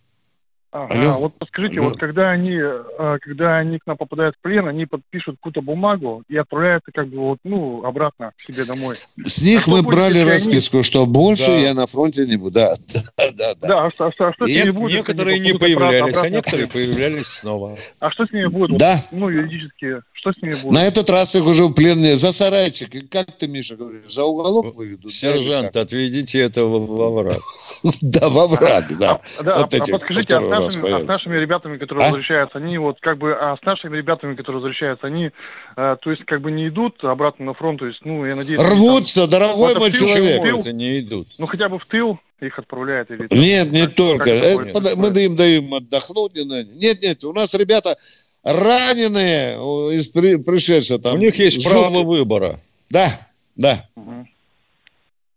Ага, 0.70 0.94
Алло. 0.94 1.18
вот 1.20 1.34
подскажите, 1.40 1.80
Алло. 1.80 1.90
вот 1.90 1.98
когда 2.00 2.30
они, 2.32 2.52
э, 2.60 3.18
когда 3.22 3.58
они 3.58 3.80
к 3.80 3.88
нам 3.88 3.96
попадают 3.96 4.36
в 4.36 4.42
плен, 4.42 4.68
они 4.68 4.86
подпишут 4.86 5.38
какую-то 5.38 5.62
бумагу 5.62 6.24
и 6.28 6.36
отправляют 6.36 6.84
как 6.94 7.08
бы 7.08 7.18
вот, 7.20 7.40
ну, 7.46 7.86
обратно 7.86 8.32
к 8.38 8.46
себе 8.46 8.66
домой. 8.66 8.96
С 9.26 9.42
них 9.42 9.68
А 9.68 9.72
мы 9.72 9.82
брали 9.82 10.08
если 10.18 10.20
они- 10.22 10.30
расписку, 10.32 10.84
что 10.84 11.06
больше 11.06 11.46
Да. 11.48 11.58
я 11.58 11.74
на 11.74 11.86
фронте 11.88 12.26
не 12.26 12.36
буду. 12.36 12.60
Да, 12.60 12.74
да, 13.18 13.32
да. 13.34 13.54
да. 13.62 13.68
Да, 13.68 13.86
а 13.86 13.92
что, 13.92 14.06
а 14.08 14.12
что, 14.12 14.28
а 14.28 14.34
что 14.34 14.46
с 14.46 14.50
ними 14.50 14.70
будет? 14.72 14.98
Некоторые 14.98 15.40
не 15.40 15.52
обратно- 15.52 15.60
появлялись, 15.60 16.18
а 16.18 16.30
некоторые 16.30 16.68
появлялись 16.68 17.28
снова. 17.28 17.76
А 18.00 18.12
что 18.12 18.26
с 18.26 18.32
ними 18.32 18.48
будет? 18.48 18.78
Да. 18.78 18.96
Ну, 19.12 19.30
юридически, 19.30 20.02
что 20.32 20.40
с 20.40 20.44
ними 20.44 20.54
будет? 20.56 20.72
На 20.72 20.86
этот 20.86 21.10
раз 21.10 21.36
их 21.36 21.46
уже 21.46 21.66
в 21.66 21.74
пленные 21.74 22.16
за 22.16 22.32
сарайчик. 22.32 22.94
И 22.96 23.02
Как 23.02 23.32
ты, 23.38 23.48
Миша, 23.48 23.76
говоришь, 23.76 24.10
за 24.12 24.24
уголок 24.24 24.76
выведут? 24.76 25.12
Сержант, 25.12 25.76
отведите 25.76 26.40
этого 26.40 26.80
во 26.80 27.10
враг. 27.10 27.42
Да, 28.02 28.30
во 28.30 28.48
враг, 28.48 28.86
да. 28.98 29.22
Да, 29.44 29.56
а, 29.56 29.64
а 29.64 29.68
подскажите, 29.68 30.36
а 30.36 30.42
с, 30.42 30.50
нашими, 30.50 30.92
а 30.92 31.04
нашими 31.04 31.38
ребятами, 31.38 31.78
которые 31.78 32.06
А? 32.06 32.08
возвращаются, 32.08 32.58
они 32.58 32.78
вот 32.78 32.98
как 33.02 33.18
бы, 33.18 33.34
а 33.34 33.56
с 33.56 33.66
нашими 33.66 33.98
ребятами, 33.98 34.36
которые 34.36 34.62
возвращаются, 34.62 35.08
они, 35.08 35.32
то 35.76 36.00
есть 36.06 36.26
как 36.26 36.42
бы 36.42 36.52
не 36.52 36.68
идут 36.70 37.04
обратно 37.04 37.46
на 37.46 37.54
фронт, 37.54 37.80
то 37.80 37.86
есть, 37.86 38.00
ну, 38.04 38.26
я 38.26 38.36
надеюсь... 38.36 38.60
Рвутся, 38.62 39.28
дорогой 39.28 39.76
мой 39.76 39.92
человек. 39.92 40.44
Это 40.44 40.72
не 40.74 41.00
идут. 41.00 41.28
ну, 41.38 41.46
хотя 41.46 41.70
бы 41.70 41.78
в 41.80 41.86
тыл 41.86 42.20
их 42.40 42.60
отправляют 42.60 43.10
или... 43.12 43.28
Нет, 43.32 43.72
не 43.72 43.86
Как- 43.86 43.96
только. 43.96 44.24
как 44.26 44.86
Э, 44.86 44.96
Мы 44.96 45.08
им 45.24 45.36
даем 45.36 45.74
отдохнуть. 45.74 46.36
не 46.36 46.44
надо. 46.44 46.66
Нет, 46.72 47.02
нет, 47.02 47.24
у 47.24 47.34
нас 47.34 47.54
ребята 47.56 47.98
раненые 48.44 49.56
из 49.96 50.08
при- 50.10 50.36
пришедших 50.38 51.02
там. 51.02 51.16
У 51.16 51.18
них 51.18 51.38
есть 51.38 51.62
Жутко. 51.62 51.70
право 51.72 52.04
выбора. 52.04 52.60
Да, 52.90 53.28
да. 53.56 53.88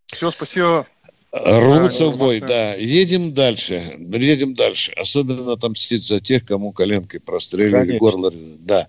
Все, 0.06 0.30
спасибо. 0.30 0.86
Рвутся 1.32 2.06
Да, 2.06 2.10
в 2.10 2.16
бой, 2.18 2.40
да. 2.40 2.74
Едем 2.74 3.32
дальше, 3.32 3.96
едем 3.98 4.54
дальше. 4.54 4.92
Особенно 4.96 5.52
отомстить 5.52 6.02
за 6.02 6.18
тех, 6.18 6.44
кому 6.44 6.72
коленкой 6.72 7.20
прострелили 7.20 7.70
Конечно. 7.72 7.98
горло. 7.98 8.32
Да. 8.60 8.88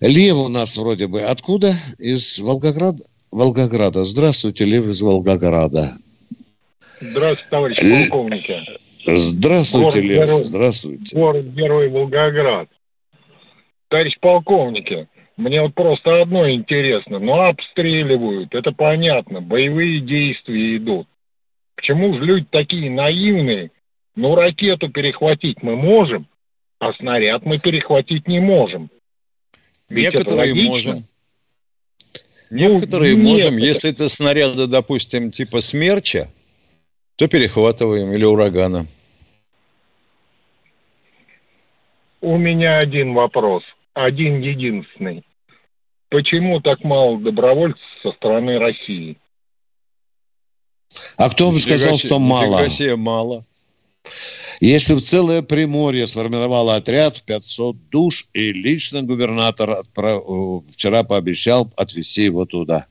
Лев 0.00 0.36
у 0.36 0.48
нас 0.48 0.76
вроде 0.76 1.06
бы. 1.06 1.22
Откуда? 1.22 1.74
Из 1.98 2.38
Волгограда? 2.38 3.02
Волгограда. 3.30 4.04
Здравствуйте, 4.04 4.64
Лев 4.66 4.86
из 4.88 5.00
Волгограда. 5.00 5.96
Здравствуйте, 7.00 7.48
товарищи 7.48 8.08
полковники. 8.10 8.60
Здравствуйте, 9.06 10.02
Город 10.02 10.04
Лев. 10.04 10.28
Герой. 10.28 10.44
Здравствуйте. 10.44 11.16
Город-герой 11.16 11.88
Волгоград. 11.88 12.68
Товарищ 13.90 14.16
полковники, 14.20 15.08
мне 15.36 15.60
вот 15.62 15.74
просто 15.74 16.22
одно 16.22 16.48
интересно. 16.48 17.18
Ну, 17.18 17.32
обстреливают, 17.32 18.54
это 18.54 18.70
понятно, 18.70 19.40
боевые 19.40 20.00
действия 20.00 20.76
идут. 20.76 21.08
Почему 21.74 22.14
же 22.16 22.24
люди 22.24 22.46
такие 22.50 22.88
наивные? 22.88 23.72
Ну, 24.14 24.36
ракету 24.36 24.90
перехватить 24.90 25.64
мы 25.64 25.74
можем, 25.74 26.28
а 26.78 26.92
снаряд 26.92 27.44
мы 27.44 27.58
перехватить 27.58 28.28
не 28.28 28.38
можем. 28.38 28.90
Ведь 29.88 30.12
Некоторые 30.12 30.54
можем. 30.54 30.98
Некоторые 32.48 33.16
нет, 33.16 33.24
можем, 33.24 33.56
это- 33.56 33.66
если 33.66 33.90
это 33.90 34.08
снаряды, 34.08 34.68
допустим, 34.68 35.32
типа 35.32 35.60
смерча, 35.60 36.28
то 37.16 37.26
перехватываем 37.26 38.12
или 38.12 38.24
урагана. 38.24 38.86
У 42.20 42.36
меня 42.36 42.78
один 42.78 43.14
вопрос, 43.14 43.64
один 43.94 44.40
единственный. 44.40 45.24
Почему 46.08 46.60
так 46.60 46.82
мало 46.82 47.20
добровольцев 47.20 47.82
со 48.02 48.12
стороны 48.12 48.58
России? 48.58 49.18
А 51.16 51.30
кто 51.30 51.50
бы 51.50 51.60
сказал, 51.60 51.96
что 51.96 52.18
мало? 52.18 52.68
себе 52.68 52.96
мало. 52.96 53.44
Если 54.60 54.94
в 54.94 55.00
целое 55.00 55.40
Приморье 55.42 56.06
сформировало 56.06 56.76
отряд 56.76 57.16
в 57.16 57.24
500 57.24 57.88
душ, 57.90 58.26
и 58.34 58.52
лично 58.52 59.02
губернатор 59.02 59.70
отправ- 59.80 60.64
вчера 60.70 61.02
пообещал 61.02 61.72
отвезти 61.76 62.24
его 62.24 62.44
туда. 62.44 62.86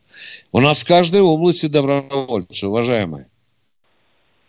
У 0.52 0.60
нас 0.62 0.82
в 0.84 0.88
каждой 0.88 1.22
области 1.22 1.68
добровольцы, 1.68 2.68
уважаемые. 2.68 3.28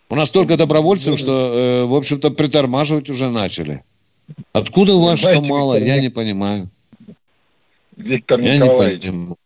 У 0.09 0.15
нас 0.15 0.29
столько 0.29 0.57
добровольцев, 0.57 1.17
что, 1.19 1.31
э, 1.31 1.85
в 1.85 1.95
общем-то, 1.95 2.31
притормаживать 2.31 3.09
уже 3.09 3.29
начали. 3.29 3.83
Откуда 4.53 4.93
у 4.93 5.03
вас 5.03 5.19
что 5.19 5.41
мало, 5.41 5.75
Виктор 5.75 5.95
я 5.95 6.01
не 6.01 6.09
понимаю. 6.09 6.69
Виктор 7.95 8.39
Я 8.39 8.53
не 8.57 8.63
Николаевич, 8.63 9.01
понимаю. 9.03 9.37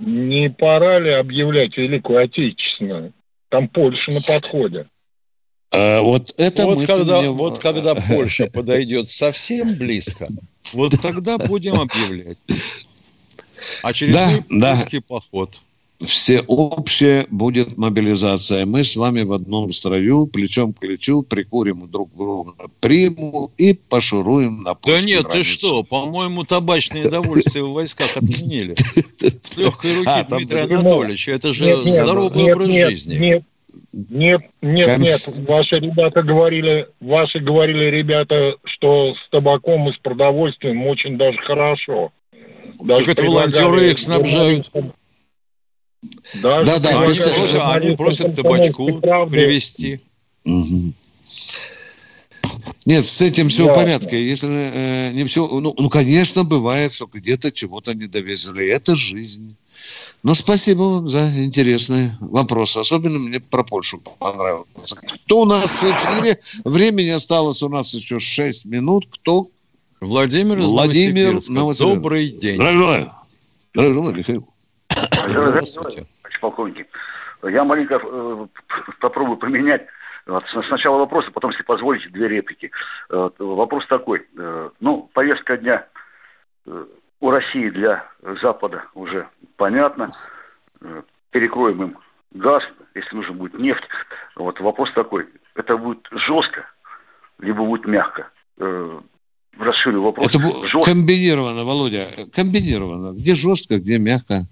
не 0.00 0.50
пора 0.50 0.98
ли 0.98 1.10
объявлять 1.12 1.76
Великую 1.76 2.24
Отечественную? 2.24 3.12
Там 3.48 3.68
Польша 3.68 4.10
на 4.12 4.20
подходе. 4.20 4.86
А, 5.70 6.00
вот 6.00 6.34
это 6.36 6.64
вот, 6.66 6.86
когда, 6.86 7.20
мне- 7.20 7.30
вот 7.30 7.58
когда 7.58 7.94
Польша 7.94 8.46
подойдет 8.46 9.08
совсем 9.08 9.76
близко, 9.78 10.28
вот 10.72 10.92
тогда 11.00 11.38
будем 11.38 11.74
объявлять. 11.80 12.38
Очередной 13.82 14.40
Да, 14.40 14.44
да. 14.50 14.76
польский 14.76 15.00
поход. 15.00 15.60
Всеобщая 16.04 17.26
будет 17.30 17.76
мобилизация. 17.78 18.66
Мы 18.66 18.84
с 18.84 18.96
вами 18.96 19.22
в 19.22 19.32
одном 19.32 19.70
строю, 19.72 20.26
плечом 20.26 20.72
к 20.72 20.80
плечу, 20.80 21.22
прикурим 21.22 21.88
друг 21.90 22.14
друга 22.16 22.52
приму 22.80 23.50
и 23.58 23.74
пошуруем 23.74 24.62
на 24.62 24.74
Да 24.84 25.00
нет, 25.00 25.22
ты 25.22 25.28
границу. 25.28 25.44
что, 25.52 25.82
по-моему, 25.82 26.44
табачное 26.44 27.08
довольствие 27.08 27.64
в 27.64 27.72
войсках 27.72 28.16
отменили. 28.16 28.74
С 29.18 29.56
легкой 29.56 29.96
руки 29.98 30.08
А, 30.08 30.24
там 30.24 30.38
Дмитрия 30.38 30.62
даже- 30.66 30.78
Анатольевича. 30.78 31.30
Это 31.32 31.52
же 31.52 31.64
Нет, 31.64 31.84
нет, 31.84 32.02
здоровый 32.02 32.42
нет, 32.42 32.56
образ 32.56 32.68
нет, 32.68 32.90
жизни. 32.90 33.16
Нет, 33.18 33.42
нет, 33.92 34.40
нет, 34.62 34.86
Кон- 34.86 35.00
нет. 35.00 35.28
Ваши 35.48 35.76
ребята 35.78 36.22
говорили, 36.22 36.88
ваши 37.00 37.38
говорили 37.40 37.84
ребята, 37.96 38.54
что 38.64 39.14
с 39.14 39.30
табаком 39.30 39.88
и 39.88 39.92
с 39.92 39.96
продовольствием 39.98 40.86
очень 40.86 41.16
даже 41.16 41.38
хорошо. 41.38 42.10
Даже 42.82 43.04
Так 43.04 43.18
это 43.18 43.24
волонтеры 43.24 43.90
их 43.90 43.98
снабжают. 43.98 44.70
Даже 46.42 46.66
Да, 46.66 46.78
да, 46.78 46.88
Они 47.02 47.06
предлагали 47.06 47.06
просят, 47.06 47.62
они 47.62 47.96
просят 47.96 48.26
«Комсомольской 48.34 48.86
табачку 48.86 49.00
правды». 49.00 49.36
привезти. 49.36 50.00
Мгм. 50.44 50.94
Нет, 52.84 53.06
с 53.06 53.20
этим 53.20 53.48
все 53.48 53.64
в 53.64 53.66
Ясно. 53.68 53.82
порядке. 53.82 54.28
Если 54.28 54.50
э, 54.50 55.12
не 55.12 55.24
все, 55.24 55.46
ну, 55.46 55.72
ну, 55.76 55.88
конечно, 55.88 56.42
бывает, 56.42 56.92
что 56.92 57.06
где-то 57.06 57.52
чего-то 57.52 57.94
не 57.94 58.06
довезли. 58.06 58.66
Это 58.68 58.96
жизнь. 58.96 59.56
Но 60.22 60.34
спасибо 60.34 60.82
вам 60.82 61.08
за 61.08 61.28
интересный 61.44 62.10
вопрос. 62.20 62.76
Особенно 62.76 63.18
мне 63.18 63.40
про 63.40 63.62
Польшу 63.64 64.00
понравился. 64.18 64.96
Кто 64.96 65.42
у 65.42 65.44
нас 65.44 65.70
в 65.70 65.84
эфире? 65.84 66.40
Времени 66.64 67.08
осталось 67.08 67.62
у 67.62 67.68
нас 67.68 67.94
еще 67.94 68.18
6 68.18 68.64
минут. 68.64 69.06
Кто? 69.10 69.48
Владимир 70.00 70.60
Владимир 70.60 71.34
Новосибирска. 71.34 71.52
Новосибирск. 71.52 71.94
Добрый 71.94 72.30
день. 72.30 72.54
Здравия 72.54 72.78
желаю. 72.78 73.12
Здравия 73.72 73.94
желаю, 73.94 74.16
Михаил. 74.16 74.48
Здравствуйте. 75.10 76.06
Товарищ 76.22 76.40
полковник. 76.40 76.86
Я 77.42 77.64
маленько 77.64 78.00
э, 78.02 78.46
попробую 79.00 79.36
поменять 79.36 79.86
вот, 80.26 80.44
с- 80.44 80.66
сначала 80.68 80.98
вопросы, 80.98 81.30
потом, 81.32 81.50
если 81.50 81.64
позволите, 81.64 82.08
две 82.10 82.28
реплики. 82.28 82.70
Э, 83.10 83.30
Вопрос 83.38 83.86
такой. 83.88 84.26
Э, 84.38 84.70
Ну, 84.80 85.10
повестка 85.12 85.56
дня 85.56 85.86
э, 86.66 86.84
у 87.20 87.30
России 87.30 87.68
для 87.70 88.04
Запада 88.42 88.84
уже 88.94 89.28
понятно. 89.56 90.06
Э, 90.80 91.02
Перекроем 91.30 91.82
им 91.82 91.98
газ, 92.32 92.62
если 92.94 93.16
нужно 93.16 93.32
будет 93.34 93.58
нефть. 93.58 93.82
Вот 94.36 94.60
вопрос 94.60 94.92
такой. 94.94 95.26
Это 95.54 95.76
будет 95.76 96.06
жестко, 96.12 96.66
либо 97.40 97.64
будет 97.64 97.86
мягко? 97.86 98.28
Э, 98.58 99.00
Расширю 99.58 100.02
вопрос. 100.02 100.28
Это 100.28 100.38
Жестко. 100.38 100.90
комбинированно, 100.92 101.64
Володя. 101.64 102.06
Комбинированно. 102.34 103.12
Где 103.12 103.34
жестко, 103.34 103.78
где 103.78 103.98
мягко. 103.98 104.42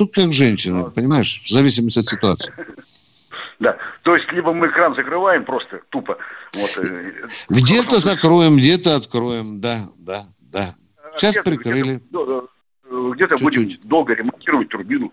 Тут 0.00 0.14
как 0.14 0.32
женщина, 0.32 0.84
понимаешь, 0.84 1.42
в 1.44 1.50
зависимости 1.50 1.98
от 1.98 2.06
ситуации. 2.06 2.54
Да. 3.58 3.76
То 4.04 4.16
есть, 4.16 4.32
либо 4.32 4.54
мы 4.54 4.70
кран 4.70 4.94
закрываем 4.94 5.44
просто 5.44 5.80
тупо. 5.90 6.16
Вот, 6.54 6.78
э, 6.78 7.12
Где-то 7.50 7.98
закроем, 7.98 8.56
где-то 8.56 8.96
откроем. 8.96 9.60
Да, 9.60 9.80
да, 9.98 10.24
да. 10.40 10.74
Сейчас 11.14 11.36
прикрыли. 11.44 12.00
где-то, 12.10 12.48
где-то 13.12 13.34
будем 13.44 13.68
долго 13.84 14.14
ремонтировать 14.14 14.70
турбину. 14.70 15.12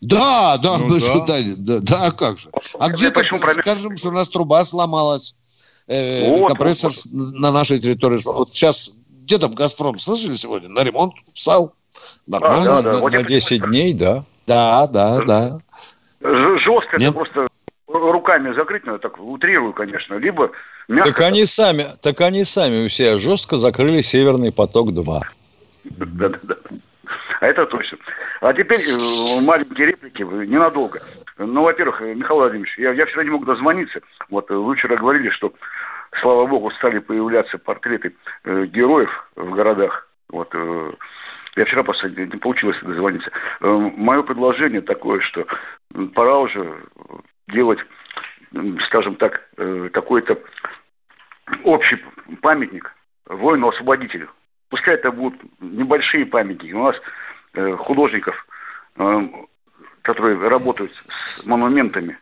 Да, 0.00 0.56
да, 0.56 0.78
Ну 0.78 0.86
мы 0.86 1.00
да. 1.00 1.42
да, 1.58 1.78
да, 1.80 2.04
а 2.06 2.12
как 2.12 2.38
же? 2.38 2.48
А 2.78 2.88
где-то 2.88 3.22
скажем, 3.50 3.94
что 3.98 4.08
у 4.08 4.12
нас 4.12 4.30
труба 4.30 4.64
сломалась, 4.64 5.34
э, 5.86 6.30
Вот, 6.30 6.48
компрессор 6.48 6.92
с- 6.92 7.12
на 7.12 7.52
нашей 7.52 7.78
территории. 7.78 8.16
сломался. 8.16 8.48
Вот 8.48 8.54
сейчас 8.54 8.96
где 9.24 9.36
там 9.36 9.54
Газпром, 9.54 9.98
слышали 9.98 10.32
сегодня? 10.32 10.70
На 10.70 10.82
ремонт 10.82 11.12
псал. 11.34 11.74
Нормально. 12.26 12.78
А, 12.78 12.82
да, 12.82 12.92
да. 12.92 12.98
Вот 12.98 13.12
На 13.12 13.18
это- 13.18 13.28
10 13.28 13.62
дней, 13.66 13.92
да. 13.92 14.24
Да, 14.46 14.86
да, 14.86 15.20
да. 15.24 15.58
Жестко 16.20 16.96
Нет. 16.98 17.10
это 17.10 17.12
просто 17.12 17.48
руками 17.86 18.54
закрыть, 18.54 18.84
ну, 18.86 18.92
я 18.92 18.98
так 18.98 19.18
утрирую, 19.18 19.72
конечно, 19.72 20.14
либо 20.14 20.50
мягко. 20.88 21.10
Так 21.12 21.20
они 21.20 21.46
сами, 21.46 21.86
так 22.02 22.20
они 22.20 22.44
сами 22.44 22.84
у 22.84 22.88
себя 22.88 23.18
жестко 23.18 23.58
закрыли 23.58 24.00
Северный 24.00 24.52
поток-2. 24.52 25.20
Да, 25.88 26.28
да, 26.28 26.38
да. 26.42 26.56
А 27.40 27.46
это 27.46 27.66
точно. 27.66 27.98
А 28.40 28.52
теперь 28.52 28.80
э, 28.80 29.40
маленькие 29.44 29.86
реплики, 29.88 30.22
ненадолго. 30.22 31.00
Ну, 31.38 31.62
во-первых, 31.62 32.00
Михаил 32.00 32.40
Владимирович, 32.40 32.76
я, 32.78 32.92
я 32.92 33.06
вчера 33.06 33.22
не 33.22 33.30
мог 33.30 33.44
дозвониться. 33.44 34.00
Вот 34.30 34.50
э, 34.50 34.54
вы 34.54 34.74
вчера 34.74 34.96
говорили, 34.96 35.30
что, 35.30 35.52
слава 36.20 36.46
богу, 36.46 36.70
стали 36.72 36.98
появляться 36.98 37.58
портреты 37.58 38.14
э, 38.44 38.66
героев 38.66 39.10
в 39.36 39.50
городах. 39.52 40.08
Вот 40.30 40.48
э, 40.54 40.92
я 41.56 41.64
вчера 41.64 41.82
просто 41.82 42.08
не 42.08 42.26
не 42.26 42.38
получилось 42.38 42.76
дозвониться. 42.82 43.30
Э, 43.60 43.66
мое 43.96 44.22
предложение 44.22 44.82
такое, 44.82 45.20
что 45.20 45.46
пора 46.14 46.38
уже 46.38 46.76
делать, 47.48 47.78
скажем 48.86 49.16
так, 49.16 49.40
э, 49.56 49.88
какой-то 49.92 50.38
общий 51.64 51.96
памятник 52.42 52.92
воину-освободителю. 53.26 54.28
Пускай 54.68 54.94
это 54.94 55.10
будут 55.10 55.40
небольшие 55.60 56.26
памятники. 56.26 56.72
У 56.72 56.84
нас 56.84 56.96
э, 57.54 57.76
художников, 57.76 58.34
которые 60.02 60.48
работают 60.48 60.90
с 60.92 61.44
монументами 61.44 62.18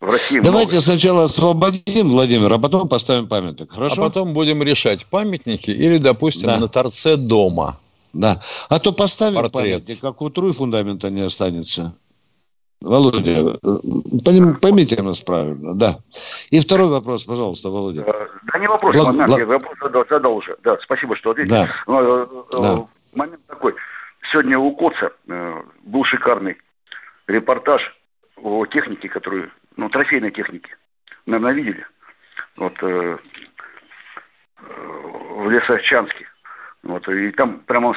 в 0.00 0.10
России 0.10 0.40
Давайте 0.40 0.72
много. 0.72 0.80
сначала 0.82 1.24
освободим 1.24 2.08
Владимир, 2.08 2.52
а 2.52 2.58
потом 2.58 2.88
поставим 2.88 3.28
памятник. 3.28 3.70
Хорошо? 3.70 4.02
А 4.02 4.06
потом 4.06 4.32
будем 4.32 4.62
решать 4.62 5.06
памятники 5.06 5.70
или, 5.70 5.98
допустим, 5.98 6.48
Да. 6.48 6.58
на 6.58 6.68
торце 6.68 7.16
дома. 7.16 7.78
Да. 8.12 8.40
А 8.68 8.78
то 8.78 8.92
поставим 8.92 9.36
Портрет. 9.42 9.52
памятник, 9.52 10.00
как 10.00 10.20
утру 10.22 10.48
и 10.48 10.52
фундамента 10.52 11.10
не 11.10 11.20
останется. 11.22 11.96
Володя, 12.82 13.30
э, 13.30 13.56
поним- 14.24 14.58
поймите 14.58 15.00
нас 15.02 15.20
правильно, 15.20 15.74
да. 15.74 15.98
И 16.50 16.60
второй 16.60 16.88
вопрос, 16.88 17.24
пожалуйста, 17.24 17.68
Володя. 17.68 18.04
Да 18.52 18.58
не 18.58 18.66
вопрос, 18.68 18.96
Благ- 18.96 19.06
момент, 19.08 19.30
благ- 19.30 19.38
я 19.40 19.46
вопрос 19.46 19.74
задал, 19.82 20.04
задал 20.08 20.36
уже. 20.36 20.56
Да, 20.62 20.78
спасибо, 20.82 21.14
что 21.16 21.30
ответили. 21.32 21.52
Да. 21.52 21.68
Но, 21.86 22.00
э, 22.02 22.24
э, 22.24 22.62
Да. 22.62 22.84
Момент 23.14 23.44
такой. 23.46 23.74
Сегодня 24.32 24.58
у 24.58 24.74
Коца 24.76 25.10
э, 25.28 25.62
был 25.84 26.04
шикарный 26.04 26.56
репортаж 27.26 27.82
о 28.42 28.64
технике, 28.64 29.08
которую, 29.10 29.50
ну, 29.76 29.88
трофейной 29.90 30.30
технике. 30.30 30.74
Наверное, 31.26 31.52
видели. 31.52 31.86
Вот 32.56 32.72
э, 32.82 33.18
э, 34.58 34.62
в 35.36 35.50
Лесочанске. 35.50 36.26
Вот, 36.82 37.06
и 37.08 37.30
там 37.32 37.60
прямо 37.60 37.94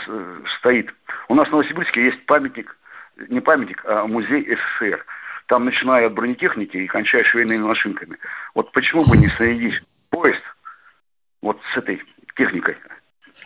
стоит. 0.60 0.90
У 1.30 1.36
нас 1.36 1.48
в 1.48 1.52
Новосибирске 1.52 2.06
есть 2.06 2.26
памятник, 2.26 2.78
не 3.30 3.40
памятник, 3.40 3.84
а 3.86 4.06
музей 4.06 4.46
СССР. 4.46 5.06
Там, 5.48 5.66
начиная 5.66 6.08
от 6.08 6.14
бронетехники 6.14 6.78
и 6.78 6.88
кончая 6.88 7.24
швейными 7.26 7.64
машинками. 7.64 8.18
Вот 8.56 8.72
почему 8.72 9.06
бы 9.06 9.18
не 9.18 9.28
соединить 9.38 9.82
поезд 10.10 10.42
вот 11.42 11.60
с 11.74 11.78
этой 11.78 12.02
техникой? 12.38 12.76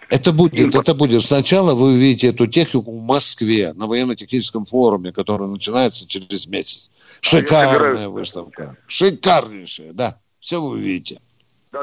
Это 0.09 0.31
будет, 0.31 0.75
это 0.75 0.93
будет. 0.93 1.21
Сначала 1.21 1.73
вы 1.73 1.93
увидите 1.93 2.29
эту 2.29 2.47
технику 2.47 2.91
в 2.91 3.03
Москве 3.03 3.73
на 3.73 3.87
военно-техническом 3.87 4.65
форуме, 4.65 5.11
который 5.11 5.47
начинается 5.47 6.07
через 6.07 6.47
месяц. 6.47 6.91
Шикарная 7.21 7.73
собираюсь- 7.73 8.07
выставка. 8.07 8.77
Шикарнейшая, 8.87 9.93
да. 9.93 10.19
Все 10.39 10.61
вы 10.61 10.69
увидите. 10.77 11.19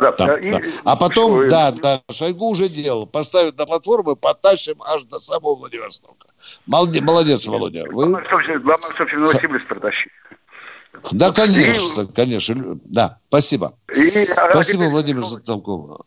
Там, 0.01 0.15
да, 0.27 0.39
и- 0.39 0.51
да. 0.51 0.61
А 0.85 0.97
потом, 0.97 1.33
что, 1.33 1.49
да, 1.51 1.73
да, 1.73 2.03
Шойгу 2.11 2.49
уже 2.49 2.69
делал. 2.69 3.07
Поставят 3.07 3.59
на 3.59 3.67
платформу 3.67 4.13
и 4.13 4.17
потащим 4.17 4.83
аж 4.83 5.03
до 5.05 5.19
самого 5.19 5.55
Владивостока. 5.57 6.29
Молодец, 6.67 7.03
молодец 7.03 7.47
Володя. 7.47 7.85
Вы... 7.85 8.07
Главное, 8.07 8.25
собственно, 8.31 8.59
главное, 8.61 8.91
собственно, 8.97 9.21
Новосибирск 9.23 9.69
протащить. 9.69 10.13
Да, 11.13 11.33
конечно, 11.33 12.07
конечно. 12.07 12.79
Да, 12.85 13.19
спасибо. 13.29 13.75
И, 13.95 14.09
а, 14.37 14.51
Спасибо, 14.53 14.79
теперь- 14.85 14.91
Владимир, 14.91 15.23
за 15.25 15.41
толково. 15.41 16.05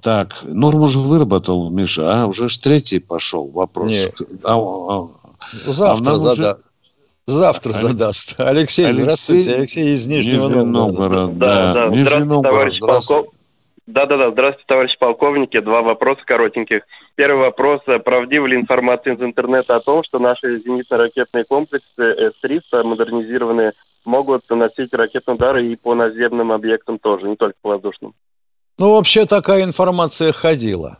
Так, 0.00 0.34
норму 0.44 0.88
же 0.88 0.98
выработал, 0.98 1.70
Миша, 1.70 2.22
а 2.22 2.26
уже 2.26 2.48
ж 2.48 2.56
третий 2.58 2.98
пошел 3.00 3.46
вопрос. 3.48 3.90
Нет. 3.90 4.14
А, 4.42 4.56
а, 4.56 5.08
Завтра 5.66 6.04
нам 6.04 6.14
уже- 6.16 6.34
зада- 6.34 6.58
Завтра 7.26 7.70
Алексей- 7.70 7.88
задаст. 7.88 8.34
Алексей, 8.38 8.84
Алексей- 8.84 9.02
здравствуйте. 9.02 9.54
Алексей 9.54 9.94
из 9.94 10.06
Нижнего 10.06 10.48
Нижний 10.48 10.64
Новгорода. 10.64 10.70
Новгород, 10.70 11.38
да. 11.38 11.46
Да, 11.46 11.72
да. 11.72 11.86
Нижний 11.88 12.02
Здравствуйте, 12.04 12.24
Новгород, 12.28 12.52
товарищ 12.54 12.76
здравствуй. 12.76 13.16
полков. 13.16 13.34
Да, 13.86 14.06
да, 14.06 14.16
да. 14.16 14.30
Здравствуйте, 14.30 14.64
товарищ 14.66 14.98
полковники. 14.98 15.60
Два 15.60 15.82
вопроса 15.82 16.20
коротеньких. 16.26 16.82
Первый 17.16 17.40
вопрос. 17.40 17.80
Правдива 18.04 18.46
ли 18.46 18.56
информация 18.56 19.14
из 19.14 19.22
интернета 19.22 19.76
о 19.76 19.80
том, 19.80 20.02
что 20.02 20.18
наши 20.18 20.58
зенитно-ракетные 20.58 21.44
комплексы 21.48 22.02
С-300 22.02 22.82
модернизированные 22.82 23.72
могут 24.04 24.48
наносить 24.50 24.92
ракетные 24.92 25.34
удары 25.36 25.66
и 25.66 25.76
по 25.76 25.94
наземным 25.94 26.52
объектам 26.52 26.98
тоже, 26.98 27.26
не 27.28 27.36
только 27.36 27.56
по 27.62 27.70
воздушным? 27.70 28.14
Ну, 28.78 28.92
вообще 28.96 29.24
такая 29.24 29.64
информация 29.64 30.32
ходила. 30.32 30.98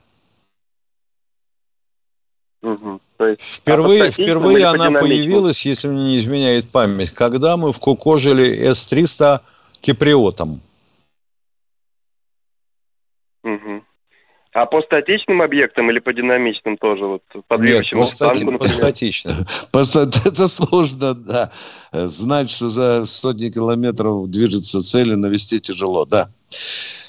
Есть, 2.64 3.40
Впервые, 3.40 4.02
а 4.02 4.06
по 4.06 4.12
статичным 4.12 4.26
впервые 4.26 4.64
по 4.64 4.70
она 4.72 5.00
появилась, 5.00 5.64
если 5.66 5.88
мне 5.88 6.04
не 6.04 6.18
изменяет 6.18 6.68
память, 6.70 7.10
когда 7.10 7.56
мы 7.56 7.72
вкукожили 7.72 8.72
С-300 8.72 9.40
киприотом. 9.80 10.60
Мгм. 13.42 13.84
А 14.52 14.66
по 14.66 14.82
статичным 14.82 15.42
объектам 15.42 15.90
или 15.90 15.98
по 15.98 16.12
динамичным 16.12 16.76
тоже? 16.76 17.04
Вот, 17.04 17.22
по 17.48 17.54
Нет, 17.54 17.62
движущему 17.62 18.02
по, 18.02 18.06
стати- 18.06 18.38
танку, 18.38 18.44
по 18.46 18.52
например? 18.52 18.76
статично. 18.76 19.32
Просто 19.72 20.00
это 20.24 20.48
сложно, 20.48 21.14
да. 21.14 21.50
Знать, 21.92 22.50
что 22.50 22.68
за 22.68 23.04
сотни 23.04 23.50
километров 23.50 24.30
движется 24.30 24.80
цель 24.80 25.12
и 25.12 25.16
навести 25.16 25.60
тяжело, 25.60 26.04
да. 26.04 26.28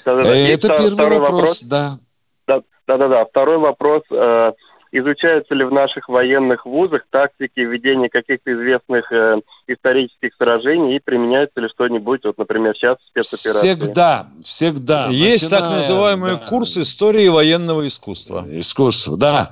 Да-да-да. 0.04 0.36
Э, 0.36 0.46
И 0.48 0.50
Это 0.50 0.68
первый 0.68 0.90
второй 0.94 1.18
вопрос, 1.20 1.62
да. 1.62 1.98
Да, 2.46 2.62
да, 2.86 3.08
да. 3.08 3.24
Второй 3.24 3.58
вопрос. 3.58 4.02
э, 4.10 4.52
изучаются 4.98 5.54
ли 5.54 5.64
в 5.64 5.72
наших 5.72 6.08
военных 6.08 6.64
вузах 6.66 7.02
тактики 7.10 7.60
ведения 7.60 8.08
каких-то 8.08 8.52
известных 8.52 9.10
э, 9.12 9.40
исторических 9.66 10.32
сражений 10.36 10.96
и 10.96 11.00
применяется 11.00 11.60
ли 11.60 11.68
что-нибудь, 11.68 12.24
вот, 12.24 12.38
например, 12.38 12.74
сейчас 12.74 12.98
в 12.98 13.06
спецоперации? 13.08 13.74
Всегда, 13.74 14.26
всегда. 14.42 15.08
Есть 15.10 15.50
так 15.50 15.60
Начиная, 15.62 15.76
называемый 15.82 16.30
да, 16.32 16.46
курс 16.46 16.76
истории 16.76 17.28
военного 17.28 17.86
искусства. 17.86 18.44
искусства, 18.48 19.16
да. 19.16 19.50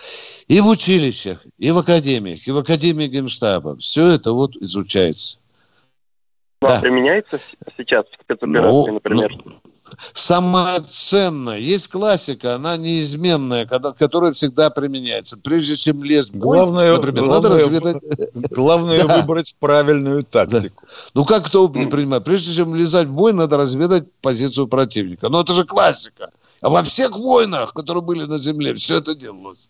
И 0.49 0.61
в 0.61 0.69
училищах, 0.69 1.45
и 1.59 1.71
в 1.71 1.79
академиях, 1.79 2.47
и 2.47 2.51
в 2.51 2.59
академии 2.59 3.07
Генштаба. 3.07 3.77
Все 3.79 4.09
это 4.09 4.33
вот 4.33 4.57
изучается. 4.57 5.39
Ну, 6.61 6.69
а 6.69 6.77
да. 6.77 6.81
применяется 6.81 7.39
с- 7.39 7.55
сейчас 7.77 8.07
в 8.07 8.23
спецоперации, 8.23 8.89
Ну, 8.89 8.95
например? 8.95 9.31
Самое 10.13 10.81
ценное. 10.81 11.59
Есть 11.59 11.89
классика, 11.89 12.55
она 12.55 12.77
неизменная, 12.77 13.67
когда, 13.67 13.93
которая 13.93 14.33
всегда 14.33 14.71
применяется. 14.71 15.37
Прежде 15.37 15.77
чем 15.77 16.03
лезть 16.05 16.31
в 16.31 16.37
бой, 16.37 16.59
Главное, 16.59 16.95
например, 16.95 17.25
главное, 17.25 17.51
надо 17.51 17.65
разведать... 17.65 17.97
главное 18.51 19.05
Да. 19.05 19.19
выбрать 19.19 19.57
правильную 19.61 20.25
тактику. 20.25 20.85
Ну, 21.15 21.25
как 21.25 21.47
кто 21.47 21.69
не 21.75 21.87
принимает? 21.87 22.25
Прежде 22.25 22.55
чем 22.55 22.75
лезать 22.75 23.09
в 23.09 23.13
бой, 23.13 23.33
надо 23.33 23.57
разведать 23.57 24.05
позицию 24.21 24.69
противника. 24.69 25.29
Но 25.29 25.41
это 25.41 25.53
же 25.53 25.65
классика. 25.65 26.31
А 26.61 26.71
во 26.71 26.83
всех 26.83 27.17
войнах, 27.19 27.75
которые 27.75 28.03
были 28.03 28.25
на 28.25 28.39
земле, 28.39 28.75
все 28.75 28.97
это 28.97 29.15
делалось. 29.15 29.69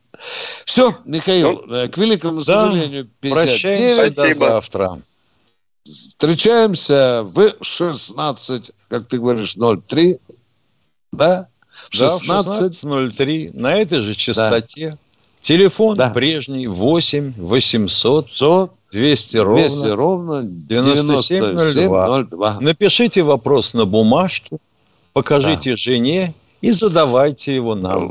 Все, 0.65 0.95
Михаил, 1.05 1.65
э, 1.69 1.89
к 1.89 1.99
великому 1.99 2.39
Да, 2.39 2.45
сожалению, 2.69 3.09
59. 3.21 3.61
Прощаемся 3.61 4.11
до 4.11 4.35
завтра. 4.35 4.99
Встречаемся 5.87 7.25
в 7.25 7.53
16, 7.61 8.73
как 8.89 9.07
ты 9.07 9.19
говоришь, 9.19 9.55
03. 9.55 10.19
Да? 11.13 11.49
В 11.91 11.99
Да, 11.99 12.09
в 12.09 12.21
16. 12.23 12.85
16.03 12.85 13.51
на 13.53 13.75
этой 13.75 14.01
же 14.01 14.15
частоте. 14.15 14.97
Телефон 15.41 16.01
прежний 16.15 16.67
8 16.67 17.35
800 17.37 18.71
200 18.93 19.37
ровно 19.37 19.63
200 19.63 19.87
ровно 19.89 20.43
9702. 20.43 21.53
9702. 21.53 22.61
Напишите 22.61 23.23
вопрос 23.23 23.75
на 23.75 23.85
бумажке, 23.85 24.57
покажите 25.13 25.77
жене 25.77 26.33
и 26.63 26.71
задавайте 26.71 27.55
его 27.55 27.75
нам. 27.75 28.11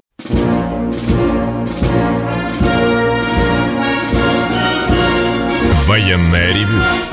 Военное 5.88 6.54
ревю 6.54 7.13